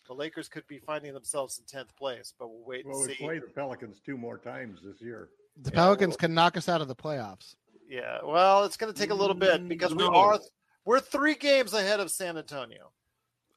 the 0.06 0.14
Lakers 0.14 0.48
could 0.48 0.66
be 0.66 0.78
finding 0.78 1.12
themselves 1.14 1.58
in 1.58 1.64
10th 1.80 1.94
place, 1.96 2.32
but 2.38 2.48
we'll 2.48 2.64
wait 2.64 2.84
and 2.84 2.94
see. 2.94 2.98
Well, 2.98 3.08
we 3.08 3.14
see. 3.14 3.24
play 3.24 3.38
the 3.38 3.46
Pelicans 3.48 4.00
two 4.04 4.16
more 4.16 4.38
times 4.38 4.80
this 4.82 5.00
year. 5.00 5.28
The 5.62 5.70
Pelicans 5.70 6.16
can 6.16 6.34
knock 6.34 6.56
us 6.56 6.68
out 6.68 6.80
of 6.80 6.88
the 6.88 6.94
playoffs. 6.96 7.54
Yeah, 7.88 8.18
well, 8.24 8.64
it's 8.64 8.76
going 8.76 8.92
to 8.92 8.98
take 8.98 9.10
a 9.10 9.14
little 9.14 9.34
bit 9.36 9.68
because 9.68 9.94
we 9.94 10.04
are 10.04 10.38
we're 10.84 11.00
three 11.00 11.34
games 11.34 11.72
ahead 11.72 12.00
of 12.00 12.10
San 12.10 12.36
Antonio. 12.36 12.90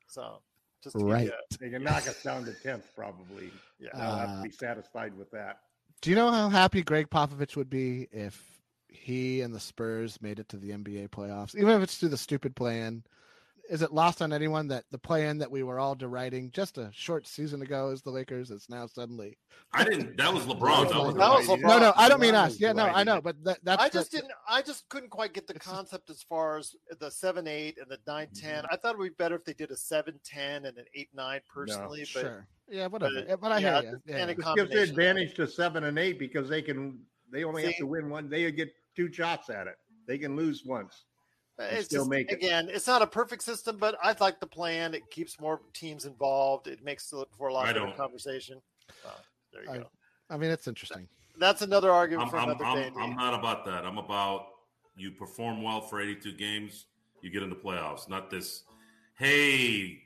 So 0.07 0.41
just 0.83 0.95
to 0.95 0.99
give 1.03 1.07
Right. 1.11 1.25
you 1.25 1.31
a- 1.33 1.57
They 1.59 1.69
can 1.69 1.83
knock 1.83 2.07
us 2.07 2.21
down 2.23 2.45
to 2.45 2.53
tenth, 2.53 2.89
probably. 2.95 3.51
yeah. 3.79 3.89
I'll 3.93 4.15
have 4.17 4.29
to 4.29 4.35
Uh, 4.35 4.43
be 4.43 4.51
satisfied 4.51 5.15
with 5.17 5.29
that. 5.31 5.61
Do 6.01 6.09
you 6.09 6.15
know 6.15 6.31
how 6.31 6.49
happy 6.49 6.81
Gregg 6.81 7.09
Popovich 7.09 7.55
would 7.55 7.69
be 7.69 8.07
if 8.11 8.61
he 8.87 9.41
and 9.41 9.53
the 9.53 9.59
Spurs 9.59 10.21
made 10.21 10.39
it 10.39 10.47
to 10.49 10.57
the 10.57 10.71
NBA 10.71 11.09
playoffs, 11.09 11.55
even 11.55 11.69
if 11.69 11.81
it's 11.83 11.97
through 11.97 12.09
the 12.09 12.17
stupid 12.17 12.55
plan? 12.55 13.03
Is 13.69 13.83
it 13.83 13.93
lost 13.93 14.21
on 14.23 14.33
anyone 14.33 14.67
that 14.69 14.85
the 14.89 14.97
plan 14.97 15.37
that 15.37 15.51
we 15.51 15.61
were 15.61 15.79
all 15.79 15.93
deriding 15.93 16.49
just 16.49 16.79
a 16.79 16.89
short 16.91 17.27
season 17.27 17.61
ago 17.61 17.91
as 17.91 18.01
the 18.01 18.09
Lakers 18.09 18.49
is 18.49 18.67
now 18.67 18.87
suddenly? 18.87 19.37
I 19.73 19.83
didn't. 19.83 20.17
That 20.17 20.33
was 20.33 20.45
LeBron. 20.45 20.89
That 20.89 21.03
was 21.03 21.15
That 21.15 21.29
was 21.29 21.47
LeBron. 21.47 21.61
No, 21.61 21.79
no, 21.79 21.93
I 21.95 22.09
don't 22.09 22.19
mean 22.19 22.33
us. 22.33 22.59
Yeah, 22.59 22.73
no, 22.73 22.85
I 22.85 23.03
know, 23.03 23.21
but 23.21 23.41
that, 23.43 23.59
that's 23.63 23.83
I 23.83 23.89
just 23.89 24.11
the- 24.11 24.17
didn't. 24.17 24.31
I 24.49 24.63
just 24.63 24.89
couldn't 24.89 25.09
quite 25.09 25.33
get 25.33 25.45
the 25.45 25.53
concept 25.53 26.09
as 26.09 26.23
far 26.23 26.57
as 26.57 26.75
the 26.99 27.11
seven 27.11 27.47
eight 27.47 27.77
and 27.79 27.89
the 27.89 27.99
nine 28.07 28.27
mm-hmm. 28.27 28.47
ten. 28.47 28.65
I 28.71 28.75
thought 28.75 28.93
it 28.93 28.97
would 28.97 29.09
be 29.09 29.23
better 29.23 29.35
if 29.35 29.45
they 29.45 29.53
did 29.53 29.69
a 29.69 29.77
seven 29.77 30.19
ten 30.25 30.65
and 30.65 30.75
an 30.77 30.85
eight 30.95 31.09
nine 31.13 31.41
personally. 31.47 32.01
but 32.13 32.21
sure. 32.21 32.47
Yeah, 32.67 32.87
whatever. 32.87 33.23
but, 33.27 33.41
but 33.41 33.51
I 33.51 33.59
yeah, 33.59 33.81
hear 33.81 33.91
you. 33.91 34.15
and 34.15 34.29
Yeah. 34.29 34.51
it 34.51 34.55
gives 34.55 34.71
the 34.71 34.81
advantage 34.81 35.35
to 35.35 35.47
seven 35.47 35.83
and 35.83 35.99
eight 35.99 36.17
because 36.17 36.49
they 36.49 36.63
can. 36.63 36.99
They 37.31 37.43
only 37.43 37.63
have 37.65 37.77
to 37.77 37.85
win 37.85 38.09
one. 38.09 38.29
They 38.29 38.51
get 38.51 38.73
two 38.95 39.13
shots 39.13 39.51
at 39.51 39.67
it. 39.67 39.75
They 40.07 40.17
can 40.17 40.35
lose 40.35 40.65
once. 40.65 41.05
Uh, 41.59 41.63
it's 41.71 41.85
still 41.85 42.01
just, 42.01 42.09
make 42.09 42.31
it. 42.31 42.35
again, 42.35 42.69
it's 42.71 42.87
not 42.87 43.01
a 43.01 43.07
perfect 43.07 43.43
system, 43.43 43.77
but 43.77 43.97
I 44.01 44.15
like 44.19 44.39
the 44.39 44.47
plan. 44.47 44.93
It 44.93 45.09
keeps 45.11 45.39
more 45.41 45.59
teams 45.73 46.05
involved. 46.05 46.67
It 46.67 46.83
makes 46.83 47.13
for 47.37 47.47
a 47.49 47.53
lot 47.53 47.67
I 47.67 47.71
of 47.71 47.97
conversation. 47.97 48.61
So, 49.03 49.09
there 49.51 49.63
you 49.63 49.69
I- 49.71 49.77
go. 49.79 49.89
I 50.29 50.37
mean, 50.37 50.51
it's 50.51 50.67
interesting. 50.67 51.07
That's 51.39 51.61
another 51.63 51.91
argument 51.91 52.27
I'm, 52.27 52.31
for 52.31 52.37
I'm, 52.37 52.49
another 52.49 52.81
day. 52.81 52.91
I'm, 52.95 53.11
I'm 53.11 53.15
not 53.15 53.33
about 53.33 53.65
that. 53.65 53.83
I'm 53.83 53.97
about 53.97 54.45
you 54.95 55.11
perform 55.11 55.63
well 55.63 55.81
for 55.81 56.01
82 56.01 56.33
games, 56.33 56.85
you 57.21 57.29
get 57.29 57.41
in 57.41 57.49
the 57.49 57.55
playoffs. 57.55 58.09
Not 58.09 58.29
this. 58.29 58.63
Hey, 59.17 60.03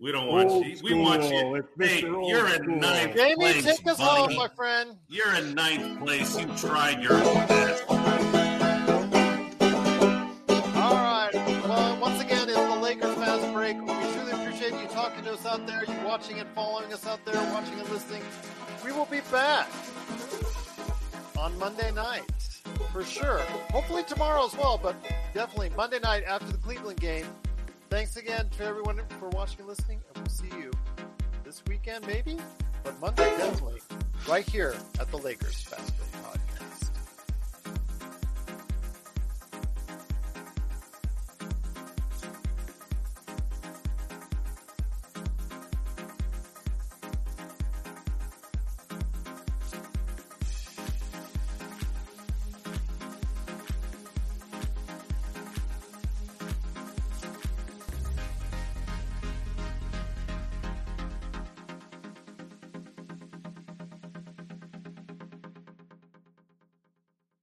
we 0.00 0.12
don't 0.12 0.26
want 0.26 0.50
Old 0.50 0.66
you. 0.66 0.76
We 0.82 0.94
want 0.94 1.22
you. 1.22 1.54
It's 1.54 1.68
Hey, 1.92 2.00
you're 2.00 2.48
in 2.48 2.62
school. 2.64 2.76
ninth 2.76 3.16
Jamie, 3.16 3.34
place, 3.36 3.64
take 3.64 3.86
us 3.86 3.98
buddy. 3.98 4.34
home, 4.34 4.36
my 4.36 4.48
friend. 4.54 4.96
You're 5.08 5.34
in 5.34 5.54
ninth 5.54 6.00
place. 6.00 6.38
You 6.38 6.46
tried 6.56 7.02
your 7.02 7.18
best. 7.20 7.84
Us 15.34 15.46
out 15.46 15.66
there, 15.66 15.82
you 15.84 16.06
watching 16.06 16.38
and 16.38 16.48
following 16.50 16.92
us 16.92 17.06
out 17.08 17.18
there, 17.24 17.34
watching 17.52 17.78
and 17.80 17.88
listening. 17.88 18.22
We 18.84 18.92
will 18.92 19.06
be 19.06 19.20
back 19.32 19.68
on 21.36 21.58
Monday 21.58 21.90
night 21.92 22.22
for 22.92 23.02
sure. 23.04 23.40
Hopefully 23.72 24.04
tomorrow 24.04 24.46
as 24.46 24.56
well, 24.56 24.78
but 24.80 24.94
definitely 25.34 25.70
Monday 25.76 25.98
night 25.98 26.22
after 26.24 26.52
the 26.52 26.58
Cleveland 26.58 27.00
game. 27.00 27.26
Thanks 27.90 28.16
again 28.16 28.48
to 28.58 28.64
everyone 28.64 29.00
for 29.18 29.28
watching 29.30 29.60
and 29.60 29.68
listening, 29.68 30.00
and 30.14 30.24
we'll 30.24 30.34
see 30.34 30.56
you 30.56 30.70
this 31.44 31.62
weekend, 31.66 32.06
maybe, 32.06 32.38
but 32.84 32.98
Monday 33.00 33.28
definitely, 33.36 33.80
right 34.28 34.48
here 34.48 34.76
at 35.00 35.10
the 35.10 35.18
Lakers 35.18 35.64
Break 35.64 35.80
Podcast. 36.22 36.83